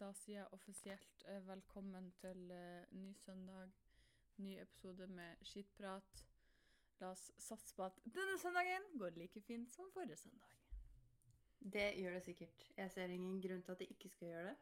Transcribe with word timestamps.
da 0.00 0.12
sier 0.16 0.42
jeg 0.42 0.52
offisielt 0.52 1.24
eh, 1.30 1.40
velkommen 1.46 2.10
til 2.20 2.50
eh, 2.52 2.84
ny 2.96 3.12
søndag, 3.16 3.72
ny 4.42 4.56
episode 4.60 5.06
med 5.08 5.44
skitprat. 5.46 6.22
La 7.00 7.12
oss 7.12 7.30
satse 7.40 7.74
på 7.76 7.84
at 7.84 7.98
denne 8.04 8.36
søndagen 8.40 8.86
går 9.00 9.16
like 9.16 9.40
fint 9.44 9.72
som 9.72 9.90
forrige 9.94 10.16
søndag. 10.16 10.52
Det 11.60 11.86
gjør 11.98 12.16
det 12.18 12.22
sikkert. 12.24 12.66
Jeg 12.76 12.90
ser 12.90 13.12
ingen 13.12 13.40
grunn 13.42 13.62
til 13.62 13.72
at 13.72 13.78
det 13.78 13.88
ikke 13.90 14.08
skal 14.12 14.28
gjøre 14.28 14.48
det. 14.50 14.56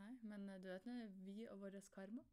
Nei, 0.00 0.12
men 0.22 0.48
eh, 0.48 0.62
du 0.62 0.70
vet 0.70 0.86
nå, 0.86 0.98
vi 1.26 1.48
og 1.48 1.60
vår 1.64 1.80
karma. 1.94 2.26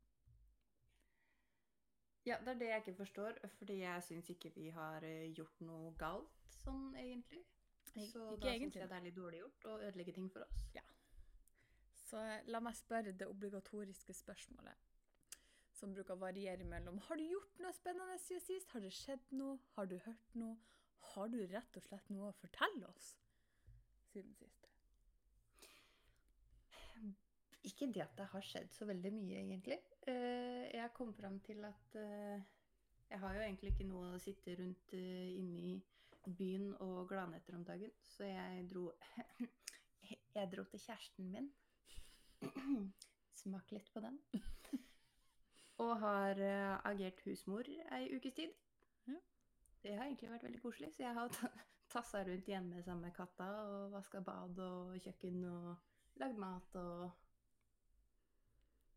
Ja, 2.28 2.38
det 2.44 2.54
er 2.54 2.60
det 2.60 2.68
jeg 2.68 2.84
ikke 2.84 2.98
forstår, 3.02 3.38
fordi 3.56 3.80
jeg 3.80 4.04
syns 4.04 4.30
ikke 4.30 4.52
vi 4.56 4.70
har 4.76 5.06
gjort 5.32 5.62
noe 5.64 5.94
galt 5.96 6.50
sånn 6.60 6.90
egentlig. 7.00 7.46
Så 7.88 8.04
ikke 8.36 8.44
da 8.44 8.58
syns 8.60 8.76
jeg 8.76 8.90
det 8.92 8.98
er 8.98 9.06
litt 9.06 9.16
dårlig 9.16 9.40
gjort 9.40 9.68
å 9.72 9.78
ødelegge 9.88 10.14
ting 10.20 10.28
for 10.34 10.44
oss. 10.44 10.66
Så 12.08 12.22
la 12.48 12.62
meg 12.64 12.76
spørre 12.78 13.12
det 13.20 13.28
obligatoriske 13.28 14.14
spørsmålet, 14.16 14.86
som 15.76 15.92
bruker 15.94 16.16
å 16.16 16.22
variere 16.22 16.64
mellom 16.66 17.02
Har 17.10 17.20
du 17.20 17.26
gjort 17.28 17.60
noe 17.62 17.76
spennende 17.76 18.16
siden 18.24 18.44
sist? 18.46 18.72
Har 18.72 18.84
det 18.86 18.94
skjedd 18.96 19.34
noe? 19.36 19.58
Har 19.76 19.90
du 19.92 19.98
hørt 20.06 20.38
noe? 20.40 20.56
Har 21.14 21.28
du 21.32 21.38
rett 21.52 21.78
og 21.78 21.84
slett 21.84 22.08
noe 22.14 22.32
å 22.32 22.38
fortelle 22.40 22.88
oss 22.88 23.12
siden 24.14 24.34
sist? 24.40 24.72
Ikke 27.68 27.90
det 27.92 28.06
at 28.06 28.16
det 28.16 28.30
har 28.32 28.46
skjedd 28.48 28.72
så 28.72 28.88
veldig 28.88 29.12
mye, 29.12 29.42
egentlig. 29.42 29.78
Eh, 30.08 30.70
Jeg 30.72 30.94
kom 30.96 31.12
fram 31.14 31.42
til 31.44 31.66
at 31.68 31.98
eh, 32.00 32.40
jeg 33.10 33.20
har 33.20 33.36
jo 33.36 33.44
egentlig 33.44 33.74
ikke 33.74 33.88
noe 33.90 34.14
å 34.16 34.22
sitte 34.24 34.56
rundt 34.56 34.94
eh, 34.96 35.36
inne 35.36 35.60
i 35.74 35.76
byen 36.28 36.72
og 36.84 37.10
glane 37.12 37.40
etter 37.40 37.56
om 37.60 37.64
dagen, 37.68 37.92
så 38.16 38.28
jeg 38.28 38.68
dro 38.72 38.90
Jeg 40.38 40.50
dro 40.54 40.64
til 40.70 40.80
kjæresten 40.80 41.28
min. 41.34 41.48
Smak 43.42 43.72
litt 43.72 43.90
på 43.94 44.02
den. 44.04 44.20
Og 45.84 45.94
har 46.02 46.40
uh, 46.42 46.80
agert 46.90 47.22
husmor 47.26 47.68
ei 47.70 48.08
ukes 48.16 48.34
tid. 48.38 48.54
Ja. 49.08 49.20
Det 49.84 49.94
har 49.96 50.08
egentlig 50.08 50.32
vært 50.32 50.48
veldig 50.48 50.62
koselig, 50.64 50.90
så 50.96 51.04
jeg 51.06 51.18
har 51.18 51.34
ta- 51.34 51.54
tassa 51.94 52.24
rundt 52.28 52.50
hjemme 52.50 52.82
sammen 52.84 53.08
med 53.08 53.16
katta 53.16 53.48
og 53.68 53.94
vaska 53.94 54.22
bad 54.26 54.58
og 54.66 54.98
kjøkken 55.04 55.44
og 55.52 56.20
lagd 56.22 56.42
mat 56.42 56.80
og 56.82 57.10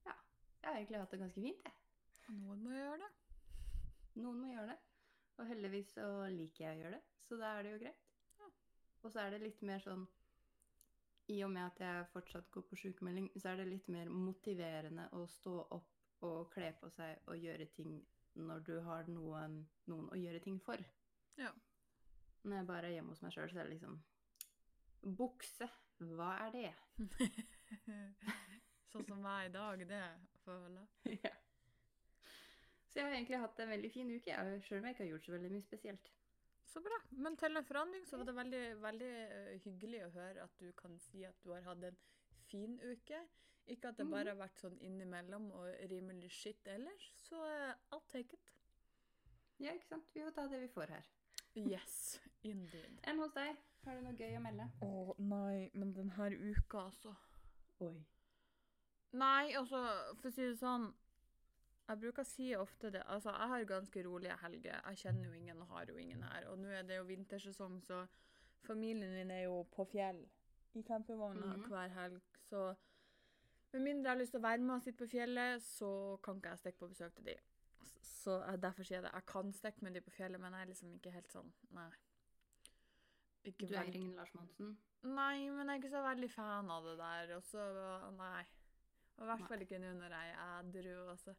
Ja. 0.07 0.17
Jeg 0.63 0.71
har 0.71 0.77
egentlig 0.79 1.03
hatt 1.03 1.13
det 1.15 1.21
ganske 1.25 1.45
fint, 1.45 1.67
jeg. 1.69 1.77
Noen 2.31 2.63
må 2.63 2.73
gjøre 2.77 3.01
det. 3.03 3.11
Noen 4.21 4.41
må 4.41 4.53
gjøre 4.53 4.71
det. 4.73 4.79
Og 5.41 5.49
heldigvis 5.49 5.93
så 5.97 6.07
liker 6.31 6.65
jeg 6.65 6.77
å 6.77 6.81
gjøre 6.83 6.97
det, 6.99 7.05
så 7.27 7.37
da 7.41 7.53
er 7.57 7.65
det 7.65 7.73
jo 7.73 7.83
greit. 7.85 8.09
Ja. 8.41 8.49
Og 9.03 9.13
så 9.13 9.23
er 9.23 9.35
det 9.35 9.45
litt 9.45 9.63
mer 9.67 9.81
sånn 9.85 10.05
I 11.31 11.43
og 11.47 11.51
med 11.55 11.63
at 11.63 11.81
jeg 11.85 12.07
fortsatt 12.13 12.51
går 12.51 12.65
på 12.67 12.79
sykemelding, 12.81 13.31
så 13.37 13.53
er 13.53 13.61
det 13.61 13.69
litt 13.71 13.89
mer 13.93 14.09
motiverende 14.11 15.07
å 15.15 15.25
stå 15.31 15.57
opp 15.77 16.25
og 16.27 16.51
kle 16.53 16.73
på 16.81 16.91
seg 16.93 17.31
og 17.31 17.39
gjøre 17.41 17.67
ting 17.77 18.01
når 18.41 18.65
du 18.67 18.75
har 18.85 19.09
noen, 19.11 19.61
noen 19.91 20.09
å 20.13 20.19
gjøre 20.19 20.41
ting 20.45 20.59
for. 20.63 20.81
Ja. 21.41 21.51
Når 22.43 22.57
jeg 22.57 22.69
bare 22.69 22.89
er 22.89 22.97
hjemme 22.97 23.15
hos 23.15 23.23
meg 23.25 23.35
sjøl, 23.35 23.51
så 23.53 23.61
er 23.61 23.69
det 23.69 23.77
liksom 23.77 24.01
Bukse, 25.17 25.69
hva 26.13 26.35
er 26.45 26.51
det? 26.53 26.71
sånn 28.93 29.07
som 29.09 29.23
meg 29.25 29.49
i 29.49 29.55
dag, 29.55 29.85
det 29.89 30.03
føler 30.45 30.83
jeg. 30.83 31.21
Ja. 31.29 31.37
Så 32.91 32.99
jeg 32.99 33.07
har 33.07 33.15
egentlig 33.15 33.39
hatt 33.39 33.61
en 33.63 33.71
veldig 33.71 33.89
fin 33.95 34.09
uke, 34.11 34.37
sjøl 34.67 34.81
om 34.81 34.89
jeg 34.89 34.97
ikke 34.97 35.05
har 35.05 35.13
gjort 35.13 35.27
så 35.29 35.35
veldig 35.37 35.51
mye 35.55 35.63
spesielt. 35.63 36.11
Så 36.71 36.81
bra. 36.85 36.97
Men 37.11 37.37
til 37.37 37.57
en 37.57 37.67
forandring 37.67 38.07
så 38.07 38.21
var 38.21 38.29
det 38.29 38.37
veldig, 38.37 38.65
veldig 38.83 39.11
eh, 39.21 39.55
hyggelig 39.65 40.05
å 40.07 40.11
høre 40.15 40.45
at 40.47 40.59
du 40.63 40.69
kan 40.79 40.95
si 41.03 41.25
at 41.27 41.39
du 41.43 41.51
har 41.51 41.67
hatt 41.67 41.87
en 41.89 41.97
fin 42.51 42.77
uke. 42.85 43.25
Ikke 43.71 43.91
at 43.91 43.99
det 43.99 44.07
bare 44.11 44.33
har 44.33 44.39
vært 44.39 44.63
sånn 44.63 44.79
innimellom 44.83 45.51
og 45.55 45.67
rimelig 45.91 46.31
shit 46.35 46.71
ellers. 46.71 47.11
Så 47.27 47.41
eh, 47.47 47.75
I'll 47.91 48.07
take 48.13 48.39
it. 48.39 48.53
Ja, 49.61 49.75
ikke 49.75 49.91
sant? 49.91 50.15
Vi 50.15 50.23
får 50.25 50.37
ta 50.39 50.47
det 50.51 50.63
vi 50.63 50.71
får 50.73 50.95
her. 50.95 51.11
Yes, 51.59 52.21
indeed. 52.47 53.03
Enn 53.11 53.19
hos 53.21 53.35
deg? 53.35 53.59
Har 53.85 53.99
du 53.99 54.07
noe 54.07 54.15
gøy 54.15 54.39
å 54.39 54.45
melde? 54.45 54.67
Å 54.87 55.19
nei, 55.19 55.69
men 55.75 55.93
denne 55.97 56.31
uka, 56.39 56.87
altså. 56.87 57.15
Oi. 57.83 57.97
Nei, 59.19 59.51
altså, 59.59 59.81
for 60.21 60.31
å 60.31 60.35
si 60.35 60.47
det 60.47 60.59
sånn 60.61 60.91
Jeg 61.91 61.99
bruker 61.99 62.23
å 62.23 62.29
si 62.29 62.53
ofte 62.55 62.91
det. 62.95 63.01
Altså, 63.11 63.33
jeg 63.35 63.49
har 63.51 63.65
ganske 63.67 64.03
rolige 64.07 64.37
helger. 64.45 64.77
Jeg 64.87 64.99
kjenner 65.03 65.25
jo 65.27 65.33
ingen 65.35 65.63
og 65.65 65.73
har 65.75 65.89
jo 65.91 65.97
ingen 65.99 66.23
her. 66.23 66.45
Og 66.53 66.59
nå 66.63 66.69
er 66.71 66.85
det 66.87 66.99
jo 67.01 67.07
vintersesong, 67.09 67.81
så 67.83 68.05
familien 68.67 69.11
min 69.17 69.31
er 69.35 69.43
jo 69.49 69.65
på 69.75 69.87
fjell 69.91 70.21
i 70.79 70.83
campingvogna 70.87 71.57
Mhm. 71.57 71.65
hver 71.69 71.89
helg. 71.97 72.21
Så 72.49 72.77
med 73.73 73.83
mindre 73.83 74.11
jeg 74.11 74.17
har 74.17 74.21
lyst 74.23 74.33
til 74.33 74.41
å 74.41 74.43
være 74.49 74.59
med 74.63 74.75
og 74.77 74.83
sitte 74.83 74.99
på 75.05 75.09
fjellet, 75.11 75.63
så 75.63 76.21
kan 76.23 76.37
ikke 76.39 76.49
jeg 76.55 76.59
stikke 76.63 76.79
på 76.79 76.89
besøk 76.93 77.15
til 77.17 77.25
de. 77.25 77.35
Så 78.03 78.39
derfor 78.61 78.85
sier 78.85 78.99
jeg 79.01 79.03
det. 79.05 79.13
Jeg 79.15 79.27
kan 79.27 79.53
stikke 79.53 79.83
med 79.83 79.95
de 79.95 80.01
på 80.01 80.11
fjellet, 80.11 80.41
men 80.41 80.53
jeg 80.53 80.63
er 80.63 80.67
liksom 80.73 80.95
ikke 80.95 81.11
helt 81.13 81.29
sånn 81.33 81.53
Nei. 81.73 81.91
Ikke 83.45 83.67
Du 83.69 83.75
er 83.75 83.85
veldig- 83.85 83.95
ingen 83.95 84.15
Lars 84.17 84.35
Monsen? 84.35 84.77
Nei, 85.03 85.49
men 85.51 85.67
jeg 85.67 85.77
er 85.77 85.83
ikke 85.83 85.91
så 85.97 86.03
veldig 86.05 86.31
fan 86.31 86.71
av 86.71 86.85
det 86.85 86.99
der. 86.99 87.37
Og 87.37 87.43
så, 87.43 88.11
nei. 88.17 88.45
Og 89.19 89.23
I 89.25 89.27
hvert 89.37 89.49
fall 89.49 89.59
ikke 89.61 89.79
nå 89.81 89.95
når 89.97 90.11
jeg 90.11 90.35
er 90.35 90.63
edru. 90.63 91.11
Og 91.11 91.19
så 91.19 91.35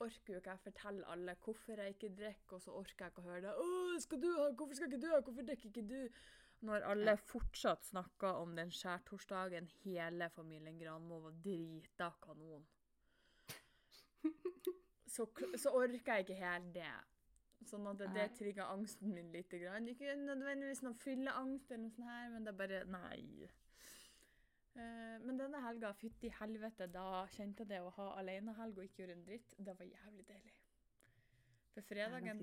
orker 0.00 0.34
jo 0.34 0.40
ikke 0.40 0.54
jeg 0.54 0.64
fortelle 0.64 1.10
alle 1.12 1.34
hvorfor 1.44 1.80
jeg 1.82 1.94
ikke 1.94 2.14
drikker, 2.18 2.56
og 2.56 2.62
så 2.62 2.74
orker 2.74 3.06
jeg 3.06 3.12
ikke 3.12 3.22
å 3.24 3.28
høre 3.28 3.42
det. 3.44 3.54
Åh, 3.64 3.94
skal 4.04 4.22
du 4.22 4.30
ha? 4.38 4.48
Hvorfor 4.50 4.78
skal 4.78 4.90
ikke 4.90 5.02
du 5.04 5.08
ha? 5.12 5.20
Hvorfor 5.20 5.48
drikker 5.50 5.70
ikke 5.70 5.86
du? 5.90 6.20
Når 6.64 6.86
alle 6.88 7.16
fortsatt 7.20 7.84
snakker 7.84 8.40
om 8.40 8.54
den 8.56 8.70
skjærtorsdagen 8.72 9.66
hele 9.82 10.30
familien 10.32 10.78
Granmo 10.80 11.18
var 11.26 11.34
drita 11.44 12.12
kanon. 12.24 12.64
Så, 15.14 15.28
så 15.60 15.70
orker 15.70 16.16
jeg 16.16 16.24
ikke 16.24 16.38
helt 16.40 16.72
det. 16.74 16.94
Sånn 17.68 17.86
at 17.86 18.00
det, 18.00 18.08
det 18.16 18.24
trigger 18.38 18.66
angsten 18.72 19.12
min 19.14 19.28
litt. 19.32 19.52
Grann. 19.60 19.86
Ikke 19.88 20.16
nødvendigvis 20.18 20.82
noe 20.84 20.96
fylleangst, 21.00 21.70
eller 21.70 21.84
noe 21.86 21.94
sånt 21.94 22.08
her, 22.10 22.32
men 22.32 22.46
det 22.46 22.52
er 22.52 22.58
bare 22.58 22.80
Nei. 22.90 23.50
Eh, 24.74 25.16
men 25.22 25.38
denne 25.38 25.60
helga, 25.62 25.92
fytti 25.98 26.30
helvete, 26.40 26.88
da 26.90 27.24
kjente 27.36 27.62
jeg 27.62 27.70
det 27.70 27.80
å 27.84 27.92
ha 27.98 28.10
alenehelg 28.18 28.78
og 28.78 28.88
ikke 28.88 29.04
gjøre 29.04 29.14
en 29.18 29.26
dritt, 29.26 29.54
det 29.58 29.74
var 29.78 29.90
jævlig 29.90 30.26
deilig. 30.30 30.54
For 31.74 31.86
fredagen 31.86 32.42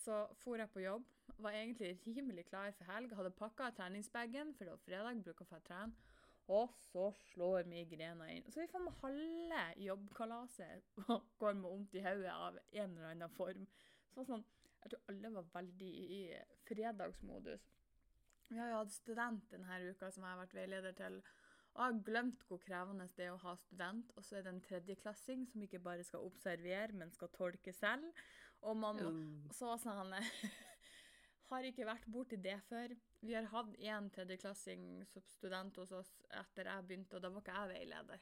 så 0.00 0.22
for 0.40 0.60
jeg 0.60 0.72
på 0.72 0.82
jobb, 0.84 1.08
var 1.40 1.56
egentlig 1.56 1.94
rimelig 2.06 2.46
klar 2.48 2.72
for 2.76 2.88
helg, 2.92 3.12
hadde 3.16 3.32
pakka 3.36 3.70
treningsbagen, 3.76 4.54
for 4.56 4.64
det 4.64 4.74
var 4.74 4.84
fredag, 4.84 5.24
bruker 5.24 5.46
å 5.46 5.50
få 5.50 5.60
trene, 5.66 6.16
og 6.50 6.72
så 6.90 7.10
slår 7.30 7.68
migrena 7.70 8.28
inn. 8.32 8.46
Så 8.50 8.62
vi 8.62 8.70
får 8.70 8.84
med 8.84 8.96
halve 9.02 9.64
jobbkalaset 9.84 10.96
og 11.06 11.28
går 11.40 11.58
med 11.58 11.68
vondt 11.68 11.96
i 11.96 12.04
hodet 12.04 12.32
av 12.32 12.56
en 12.58 12.96
eller 12.96 13.12
annen 13.12 13.36
form. 13.36 13.68
Så 14.14 14.24
sånn, 14.26 14.44
jeg 14.80 14.92
tror 14.92 15.12
alle 15.12 15.34
var 15.36 15.52
veldig 15.54 15.90
i 16.16 16.22
fredagsmodus. 16.68 17.68
Vi 18.50 18.58
har 18.58 18.72
jo 18.72 18.80
hatt 18.80 18.96
student 18.96 19.52
denne 19.52 19.78
uka 19.92 20.08
som 20.10 20.24
jeg 20.24 20.32
har 20.32 20.40
vært 20.40 20.56
veileder 20.56 20.96
til, 20.98 21.20
og 21.74 21.84
jeg 21.84 21.94
har 21.94 22.04
glemt 22.04 22.42
hvor 22.48 22.58
krevende 22.58 23.06
det 23.16 23.26
er 23.28 23.32
å 23.34 23.42
ha 23.44 23.54
student, 23.56 24.10
og 24.16 24.24
så 24.26 24.36
er 24.38 24.42
det 24.46 24.52
en 24.54 24.62
tredjeklassing 24.64 25.46
som 25.48 25.62
ikke 25.62 25.78
bare 25.84 26.04
skal 26.04 26.24
observere, 26.26 26.92
men 26.92 27.12
skal 27.14 27.30
tolke 27.36 27.72
selv. 27.72 28.10
Og 28.66 28.76
man 28.76 28.98
må 29.00 29.12
så 29.56 29.76
så 29.80 29.94
han 29.96 30.12
Har 31.50 31.66
ikke 31.66 31.86
vært 31.86 32.04
borti 32.06 32.36
det 32.38 32.58
før. 32.68 32.92
Vi 33.26 33.34
har 33.34 33.48
hatt 33.50 33.72
én 33.82 34.10
tredjeklassing 34.14 34.84
som 35.10 35.22
student 35.32 35.76
hos 35.80 35.90
oss 35.92 36.12
etter 36.30 36.68
jeg 36.70 36.86
begynte, 36.86 37.16
og 37.16 37.22
da 37.24 37.30
var 37.34 37.42
ikke 37.42 37.56
jeg 37.56 37.72
veileder. 37.72 38.20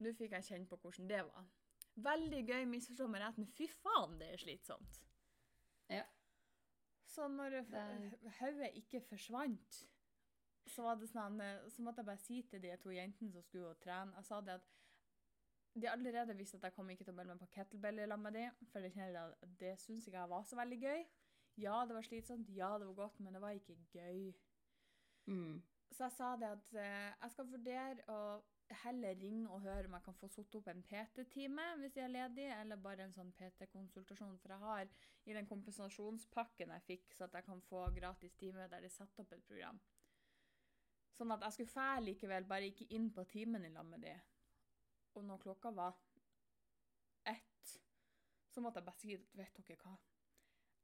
Nå 0.00 0.14
fikk 0.18 0.32
jeg 0.34 0.46
kjenne 0.48 0.66
på 0.70 0.78
hvordan 0.80 1.10
det 1.10 1.20
var. 1.28 1.44
Veldig 2.00 2.40
gøy, 2.48 2.64
misforstå 2.70 3.06
meg 3.10 3.22
rett, 3.22 3.38
men 3.38 3.50
fy 3.54 3.68
faen, 3.70 4.16
det 4.18 4.32
er 4.32 4.42
slitsomt. 4.42 4.98
Ja. 5.90 6.04
Så 7.06 7.28
når 7.28 7.60
Det- 7.70 8.32
hodet 8.40 8.72
ikke 8.74 9.00
forsvant, 9.00 9.86
så 10.68 10.84
var 10.84 10.98
det 11.00 11.08
sånn, 11.10 11.40
eh, 11.40 11.64
så 11.72 11.82
måtte 11.82 12.02
jeg 12.02 12.10
bare 12.10 12.22
si 12.24 12.42
til 12.50 12.62
de 12.62 12.74
to 12.82 12.92
jentene 12.94 13.32
som 13.32 13.42
skulle 13.42 13.74
trene 13.82 14.14
Jeg 14.18 14.28
sa 14.28 14.40
det 14.44 14.58
at 14.58 14.68
de 15.80 15.88
allerede 15.90 16.36
visste 16.36 16.58
at 16.58 16.68
jeg 16.68 16.74
kom 16.74 16.90
ikke 16.90 17.04
til 17.06 17.14
å 17.14 17.16
melde 17.16 17.34
meg 17.34 17.42
på 17.44 17.54
kettlebell 17.54 18.00
sammen 18.02 18.26
med 18.26 18.38
de, 18.38 18.68
for 18.72 18.82
det, 18.82 18.92
kjenner 18.94 19.34
at 19.34 19.58
det 19.60 19.74
syns 19.78 20.06
ikke 20.06 20.18
jeg 20.18 20.32
var 20.32 20.46
så 20.46 20.56
veldig 20.58 20.78
gøy. 20.82 21.04
Ja, 21.62 21.84
det 21.86 21.94
var 21.94 22.06
slitsomt, 22.06 22.48
ja, 22.56 22.70
det 22.78 22.88
var 22.88 22.96
godt, 23.04 23.20
men 23.20 23.34
det 23.34 23.42
var 23.42 23.54
ikke 23.54 23.76
gøy. 23.92 24.32
Mm. 25.30 25.60
Så 25.90 26.04
jeg 26.06 26.16
sa 26.16 26.32
det 26.40 26.50
at 26.56 26.74
eh, 26.78 27.12
jeg 27.14 27.34
skal 27.34 27.52
vurdere 27.52 28.08
å 28.10 28.20
heller 28.84 29.16
ringe 29.18 29.48
og 29.50 29.62
høre 29.64 29.88
om 29.88 29.94
jeg 29.96 30.04
kan 30.04 30.18
få 30.18 30.28
satt 30.30 30.54
opp 30.58 30.68
en 30.70 30.82
PT-time 30.86 31.64
hvis 31.80 31.96
jeg 31.98 32.06
er 32.06 32.12
ledig, 32.14 32.46
eller 32.54 32.82
bare 32.82 33.06
en 33.06 33.14
sånn 33.14 33.32
PT-konsultasjon. 33.38 34.38
For 34.42 34.54
jeg 34.54 34.64
har 34.64 34.92
i 35.26 35.36
den 35.36 35.48
kompensasjonspakken 35.50 36.74
jeg 36.76 36.86
fikk, 36.86 37.16
så 37.16 37.26
at 37.26 37.38
jeg 37.38 37.46
kan 37.48 37.62
få 37.68 37.88
gratis 37.96 38.36
time 38.38 38.68
der 38.70 38.86
de 38.86 38.92
setter 38.92 39.24
opp 39.24 39.34
et 39.34 39.46
program. 39.48 39.80
Sånn 41.20 41.34
at 41.34 41.42
jeg 41.44 41.52
skulle 41.52 41.72
fære 41.74 42.04
likevel, 42.06 42.46
bare 42.48 42.70
ikke 42.70 42.86
inn 42.96 43.10
på 43.12 43.26
timen 43.28 43.66
i 43.68 43.72
lag 43.74 43.84
med 43.84 44.00
de. 44.06 44.14
Og 45.18 45.26
når 45.28 45.42
klokka 45.42 45.72
var 45.76 45.98
ett, 47.28 47.74
så 48.48 48.62
måtte 48.64 48.80
jeg 48.80 48.86
bare 48.86 49.02
si 49.02 49.16
at 49.18 49.26
vet 49.36 49.60
dere 49.60 49.76
hva, 49.82 49.98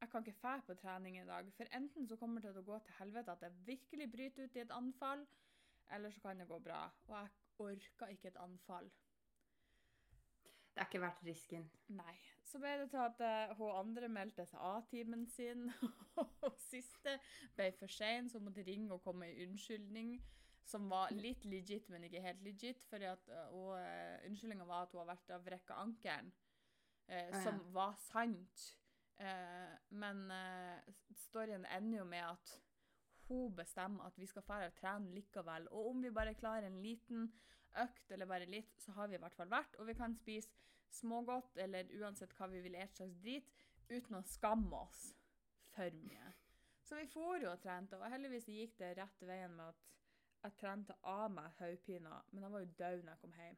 jeg 0.00 0.10
kan 0.12 0.26
ikke 0.26 0.40
fære 0.42 0.64
på 0.66 0.74
trening 0.82 1.16
i 1.16 1.24
dag. 1.24 1.48
For 1.56 1.72
enten 1.78 2.08
så 2.08 2.18
kommer 2.20 2.44
det 2.44 2.52
til 2.52 2.60
å 2.60 2.68
gå 2.68 2.78
til 2.84 2.98
helvete 2.98 3.32
at 3.32 3.46
jeg 3.46 3.64
virkelig 3.70 4.10
bryter 4.12 4.44
ut 4.44 4.58
i 4.58 4.64
et 4.66 4.74
anfall, 4.76 5.24
eller 5.96 6.12
så 6.12 6.20
kan 6.20 6.44
det 6.44 6.48
gå 6.50 6.58
bra. 6.68 6.82
Og 7.08 7.16
jeg 7.16 7.32
orka 7.64 8.10
ikke 8.12 8.28
et 8.28 8.40
anfall. 8.44 8.90
Det 10.76 10.82
er 10.82 10.88
ikke 10.90 11.00
verdt 11.00 11.22
risken. 11.24 11.62
Nei. 11.96 12.12
Så 12.44 12.60
ble 12.60 12.74
det 12.82 12.90
til 12.92 13.00
at 13.00 13.20
eh, 13.24 13.54
hun 13.56 13.72
andre 13.80 14.08
meldte 14.12 14.44
seg 14.46 14.60
av 14.60 14.82
timen 14.90 15.22
sin, 15.32 15.70
og 16.20 16.52
siste 16.60 17.16
ble 17.56 17.70
for 17.78 17.88
sein, 17.90 18.28
så 18.28 18.36
hun 18.38 18.50
måtte 18.50 18.64
ringe 18.66 18.92
og 18.92 19.00
komme 19.06 19.24
med 19.26 19.40
unnskyldning. 19.48 20.18
Som 20.66 20.88
var 20.90 21.12
litt 21.14 21.44
legit, 21.46 21.88
men 21.88 22.04
ikke 22.04 22.20
helt 22.24 22.40
legit. 22.42 22.80
For 22.90 22.98
uh, 22.98 24.26
unnskyldninga 24.26 24.64
var 24.66 24.82
at 24.88 24.92
hun 24.92 25.00
har 25.04 25.12
vært 25.12 25.30
av 25.36 25.44
vrekka 25.46 25.76
ankelen. 25.78 26.32
eh, 27.08 27.28
Ah, 27.32 27.36
ja. 27.38 27.42
som 27.44 27.60
var 27.72 27.94
sant. 28.02 28.64
Eh, 29.16 29.76
men 29.94 30.24
eh, 30.34 30.94
storyen 31.14 31.64
ender 31.70 31.98
jo 31.98 32.04
med 32.04 32.24
at 32.26 32.56
hun 33.28 33.54
bestemmer 33.56 34.04
at 34.10 34.18
vi 34.18 34.26
skal 34.26 34.42
dra 34.42 34.58
og 34.66 34.74
trene 34.74 35.14
likevel. 35.14 35.68
Og 35.70 35.90
om 35.92 36.02
vi 36.02 36.10
bare 36.10 36.34
klarer 36.34 36.66
en 36.66 36.82
liten 36.82 37.30
økt 37.82 38.12
eller 38.14 38.28
bare 38.30 38.48
litt, 38.50 38.72
så 38.80 38.94
har 38.96 39.10
vi 39.10 39.18
i 39.18 39.22
hvert 39.22 39.36
fall 39.36 39.50
vært. 39.52 39.76
Og 39.80 39.88
vi 39.88 39.96
kan 39.98 40.16
spise 40.16 40.52
smågodt 40.96 41.58
eller 41.62 41.90
uansett 42.00 42.32
hva 42.38 42.48
vi 42.52 42.62
vil 42.64 42.78
et 42.78 42.96
slags 42.96 43.16
drit, 43.22 43.52
uten 43.90 44.18
å 44.18 44.24
skamme 44.26 44.80
oss 44.80 45.10
for 45.74 45.98
mye. 46.06 46.32
Så 46.86 46.98
vi 47.00 47.08
for 47.10 47.42
jo 47.42 47.50
og 47.50 47.62
trente, 47.62 47.98
og 47.98 48.10
heldigvis 48.10 48.48
gikk 48.50 48.76
det 48.80 48.94
rett 48.98 49.22
veien 49.26 49.54
med 49.58 49.72
at 49.72 49.86
jeg 50.46 50.58
trente 50.60 50.94
av 51.10 51.30
meg 51.34 51.56
hodepina, 51.58 52.20
men 52.30 52.46
jeg 52.46 52.52
var 52.52 52.62
jo 52.62 52.74
død 52.78 53.00
når 53.02 53.12
jeg 53.12 53.22
kom 53.22 53.40
hjem. 53.40 53.56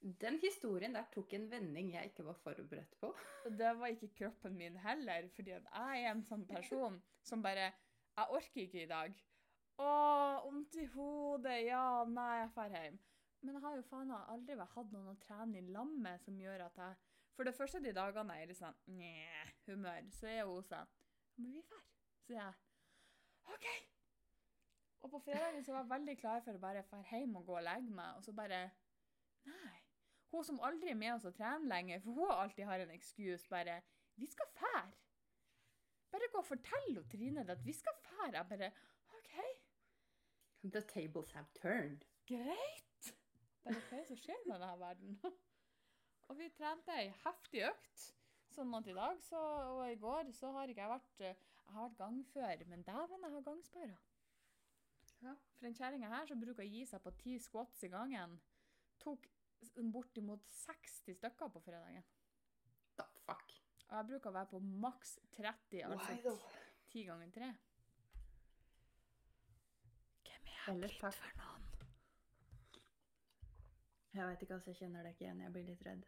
Den 0.00 0.38
historien 0.40 0.96
der 0.96 1.08
tok 1.12 1.34
en 1.36 1.46
vending 1.52 1.90
jeg 1.92 2.10
ikke 2.10 2.24
var 2.24 2.38
forberedt 2.40 2.96
på. 3.02 3.12
Det 3.60 3.72
var 3.78 3.92
ikke 3.92 4.14
kroppen 4.22 4.56
min 4.56 4.78
heller, 4.80 5.28
fordi 5.36 5.52
jeg 5.52 5.66
er 5.76 6.10
en 6.10 6.24
sånn 6.24 6.46
person 6.48 6.98
som 7.22 7.44
bare 7.44 7.70
Jeg 8.16 8.32
orker 8.36 8.62
ikke 8.64 8.82
i 8.82 8.88
dag. 8.90 9.20
Å, 9.80 9.92
vondt 10.44 10.76
i 10.76 10.86
hodet. 10.92 11.56
Ja, 11.64 12.04
nei, 12.08 12.32
jeg 12.42 12.50
drar 12.56 12.74
hjem. 12.76 12.98
Men 13.40 13.56
jeg 13.56 13.64
har 13.64 13.76
jo 13.78 13.84
faen 13.88 14.10
aldri 14.12 14.56
hatt 14.58 14.90
noen 14.92 15.14
å 15.14 15.20
trene 15.22 15.60
i 15.60 15.68
lag 15.72 15.92
med 16.04 16.20
som 16.20 16.36
gjør 16.36 16.66
at 16.66 16.80
jeg 16.82 16.98
For 17.36 17.48
det 17.48 17.54
første 17.56 17.80
de 17.80 17.94
dagene 17.96 18.34
jeg 18.36 18.44
er 18.44 18.50
litt 18.50 18.58
sånn 18.58 18.82
Nja, 18.98 19.46
humør, 19.64 20.10
så 20.12 20.28
er 20.28 20.42
hun 20.44 20.66
sånn 20.68 20.90
Men 21.40 21.54
vi 21.54 21.62
drar. 21.64 21.86
Sier 22.26 22.42
jeg 22.42 23.54
OK. 23.54 23.68
Og 25.00 25.14
på 25.14 25.22
fredagen 25.24 25.64
så 25.64 25.72
var 25.72 25.86
jeg 25.86 25.92
veldig 25.94 26.16
klar 26.20 26.42
for 26.44 26.58
å 26.58 26.62
bare 26.62 26.84
dra 26.90 27.00
hjem 27.14 27.38
og 27.40 27.46
gå 27.48 27.56
og 27.56 27.64
legge 27.64 27.94
meg, 27.96 28.18
og 28.18 28.26
så 28.26 28.36
bare 28.36 28.60
Nei. 29.48 29.78
Hun 30.30 30.44
som 30.46 30.60
aldri 30.62 30.92
er 30.92 30.98
med 31.00 31.14
oss 31.14 31.24
og 31.26 31.34
trener 31.34 31.64
lenger, 31.72 32.02
for 32.04 32.18
hun 32.18 32.34
alltid 32.34 32.68
har 32.68 32.84
en 32.84 32.92
excuse 32.94 33.48
bare 33.50 33.80
'Vi 34.20 34.26
skal 34.26 34.46
fære'. 34.60 34.92
Bare 36.12 36.28
gå 36.32 36.38
og 36.38 36.46
fortell 36.46 37.04
Trine 37.08 37.40
at 37.48 37.64
vi 37.64 37.72
skal 37.72 37.96
fære. 38.04 38.36
Jeg 38.36 38.48
bare 38.48 38.70
The 40.62 40.82
tables 40.82 41.30
have 41.32 41.46
turned. 41.54 42.04
greit. 42.28 43.14
Det 43.64 43.72
er 43.72 43.76
noe 43.76 44.04
som 44.06 44.18
skjer 44.20 44.42
med 44.46 44.60
denne 44.60 44.76
verden? 44.80 45.16
og 46.28 46.36
vi 46.38 46.48
trente 46.56 46.94
ei 46.94 47.08
heftig 47.24 47.64
økt. 47.68 48.04
Sånn 48.54 48.74
at 48.76 48.88
i 48.90 48.94
dag 48.96 49.20
så, 49.24 49.40
og 49.76 49.82
i 49.86 49.98
går 50.00 50.30
så 50.36 50.50
har 50.56 50.70
ikke 50.70 50.82
jeg 50.84 50.92
vært 50.92 51.24
eh, 51.24 51.42
Jeg 51.64 51.74
har 51.76 51.86
vært 51.86 51.98
gangfør, 52.00 52.64
men 52.66 52.82
dæven, 52.82 53.24
jeg 53.24 53.34
har 53.36 53.44
gangsperra. 53.46 53.98
Ja. 55.20 55.34
For 55.56 55.66
den 55.68 55.76
kjerringa 55.78 56.08
her 56.10 56.26
som 56.26 56.40
bruker 56.42 56.64
å 56.64 56.70
gi 56.70 56.82
seg 56.88 57.02
på 57.04 57.12
ti 57.20 57.36
squats 57.38 57.84
i 57.86 57.92
gangen, 57.92 58.38
tok 58.98 59.28
bortimot 59.94 60.48
60 60.64 60.96
stykker 61.04 61.52
på 61.54 61.62
fredagen. 61.62 62.06
The 62.98 63.06
fuck. 63.22 63.54
Og 63.90 63.96
jeg 63.96 64.08
bruker 64.10 64.32
å 64.32 64.36
være 64.40 64.50
på 64.50 64.62
maks 64.82 65.16
30, 65.36 65.84
altså 65.86 66.10
ti 66.10 66.24
though? 66.26 66.56
10 66.90 67.06
ganger 67.12 67.32
3. 67.38 67.50
Er 70.68 70.76
jeg 70.82 70.90
takk. 71.00 71.14
for 71.14 71.30
noen? 71.40 71.64
Jeg 74.14 74.26
vet 74.28 74.42
ikke, 74.42 74.54
altså. 74.54 74.70
Jeg 74.70 74.78
kjenner 74.80 75.06
deg 75.06 75.14
ikke 75.14 75.24
igjen. 75.24 75.40
Jeg 75.44 75.52
blir 75.54 75.66
litt 75.70 75.84
redd. 75.86 76.04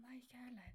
Nei, 0.00 0.16
ikke 0.20 0.36
jeg 0.36 0.44
heller. 0.46 0.70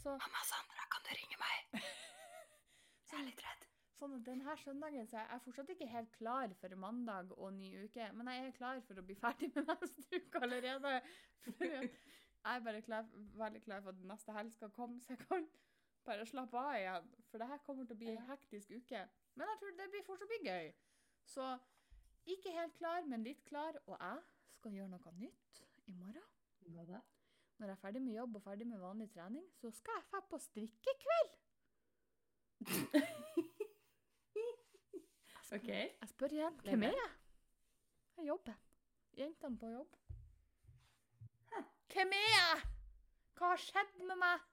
Så, 0.00 0.14
Mamma 0.22 0.42
Sandra, 0.48 0.86
kan 0.92 1.04
du 1.06 1.10
ringe 1.18 1.38
meg? 1.42 1.84
Jeg 3.14 3.20
er 3.20 3.26
litt 3.28 3.42
redd. 3.46 3.66
sånn 3.94 4.14
at 4.16 4.24
denne 4.26 4.54
søndagen 4.58 5.06
så 5.06 5.20
er 5.20 5.28
jeg 5.30 5.42
fortsatt 5.44 5.68
ikke 5.70 5.86
helt 5.86 6.08
klar 6.16 6.54
for 6.58 6.72
mandag 6.82 7.28
og 7.36 7.52
ny 7.54 7.68
uke, 7.84 8.08
men 8.18 8.26
jeg 8.26 8.48
er 8.48 8.56
klar 8.56 8.80
for 8.88 8.98
å 8.98 9.04
bli 9.06 9.14
ferdig 9.20 9.52
med 9.54 9.68
neste 9.70 10.18
uke 10.18 10.40
allerede. 10.42 10.94
For 11.44 11.62
jeg 11.68 11.92
er 12.50 12.64
bare 12.66 12.80
klar, 12.88 13.06
veldig 13.38 13.62
klar 13.68 13.84
for 13.84 13.94
at 13.94 14.08
neste 14.10 14.34
helg 14.34 14.50
skal 14.56 14.72
komme, 14.74 14.98
så 15.04 15.14
jeg 15.14 15.22
kan 15.28 15.46
bare 16.08 16.26
slappe 16.26 16.58
av 16.58 16.74
igjen. 16.80 17.06
For 17.30 17.38
det 17.44 17.48
her 17.52 17.62
kommer 17.68 17.86
til 17.86 17.94
å 17.94 18.00
bli 18.02 18.10
en 18.16 18.26
hektisk 18.32 18.74
uke. 18.80 19.04
Men 19.38 19.52
jeg 19.52 19.62
tror 19.62 19.78
det 19.78 19.88
blir 19.94 20.06
fortsatt 20.10 20.32
blir 20.34 20.48
gøy. 20.50 20.72
Så 21.36 21.46
ikke 22.26 22.52
helt 22.54 22.76
klar, 22.78 23.04
men 23.08 23.24
litt 23.26 23.44
klar. 23.48 23.76
Og 23.86 23.96
jeg 23.98 24.22
skal 24.58 24.76
gjøre 24.78 24.92
noe 24.94 25.14
nytt 25.18 25.62
i 25.86 25.96
morgen. 25.96 26.30
Hva 26.64 26.84
da? 26.88 27.00
Når 27.58 27.70
jeg 27.70 27.76
er 27.76 27.80
ferdig 27.80 28.02
med 28.02 28.16
jobb 28.16 28.36
og 28.36 28.42
ferdig 28.42 28.66
med 28.66 28.78
vanlig 28.82 29.10
trening, 29.12 29.44
så 29.60 29.70
skal 29.70 29.98
jeg 29.98 30.06
dra 30.10 30.20
på 30.30 30.38
strikkekveld. 30.48 31.34
Jeg 35.44 35.60
spør, 35.60 35.68
okay. 35.68 35.88
jeg 36.00 36.08
spør 36.08 36.32
igjen, 36.32 36.54
Hvem 36.64 36.82
er 36.82 36.94
jeg? 36.96 37.10
Jeg 38.16 38.26
jobber. 38.26 38.54
Jentene 39.18 39.58
på 39.58 39.66
jobb. 39.66 39.96
Hvem 41.92 42.14
er 42.16 42.24
jeg? 42.32 42.62
Hva 43.38 43.50
har 43.52 43.60
skjedd 43.62 44.00
med 44.08 44.18
meg? 44.18 44.48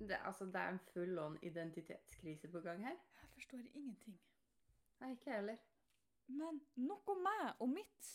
Det, 0.00 0.16
altså, 0.24 0.48
det 0.50 0.56
er 0.56 0.72
en 0.72 0.80
full 0.92 1.18
on 1.18 1.38
identitetskrise 1.42 2.48
på 2.48 2.60
gang 2.64 2.82
her. 2.86 2.96
Jeg 3.20 3.30
forstår 3.34 3.68
ingenting. 3.74 4.16
Nei, 5.00 5.10
ikke 5.10 5.30
jeg 5.30 5.36
heller. 5.36 5.62
Men 6.36 6.60
nok 6.86 7.08
om 7.14 7.22
meg 7.24 7.62
og 7.64 7.70
mitt 7.72 8.10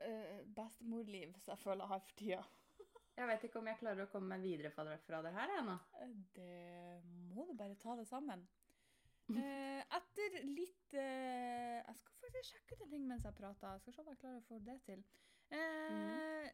uh, 0.00 0.40
bestemorliv 0.56 1.34
som 1.42 1.54
jeg 1.54 1.62
føler 1.64 1.84
jeg 1.84 1.92
har 1.94 2.04
for 2.06 2.18
tida. 2.22 2.40
Jeg 3.20 3.28
vet 3.28 3.42
ikke 3.44 3.60
om 3.60 3.66
jeg 3.68 3.76
klarer 3.76 4.06
å 4.06 4.08
komme 4.08 4.30
meg 4.32 4.44
videre 4.46 4.70
fra 4.72 4.84
det, 4.86 5.32
her 5.34 5.50
ennå. 5.58 5.74
Eh, 6.00 6.12
Det 6.32 7.00
må 7.34 7.44
du 7.44 7.50
bare 7.58 7.74
ta 7.76 7.92
det 7.98 8.06
sammen. 8.08 8.46
Eh, 9.28 9.82
etter 9.98 10.38
litt 10.46 10.94
eh, 10.96 11.76
Jeg 11.82 11.98
skal 11.98 12.16
faktisk 12.22 12.48
sjekke 12.54 12.78
ut 12.78 12.84
en 12.86 12.92
ting 12.94 13.04
mens 13.10 13.26
jeg 13.28 13.36
prater. 13.36 13.74
Jeg 13.76 13.82
skal 13.84 13.94
se 13.94 14.02
om 14.02 14.08
jeg 14.10 14.20
klarer 14.22 14.40
å 14.40 14.46
få 14.48 14.60
det 14.64 14.78
til. 14.86 15.02
Eh, 15.52 16.48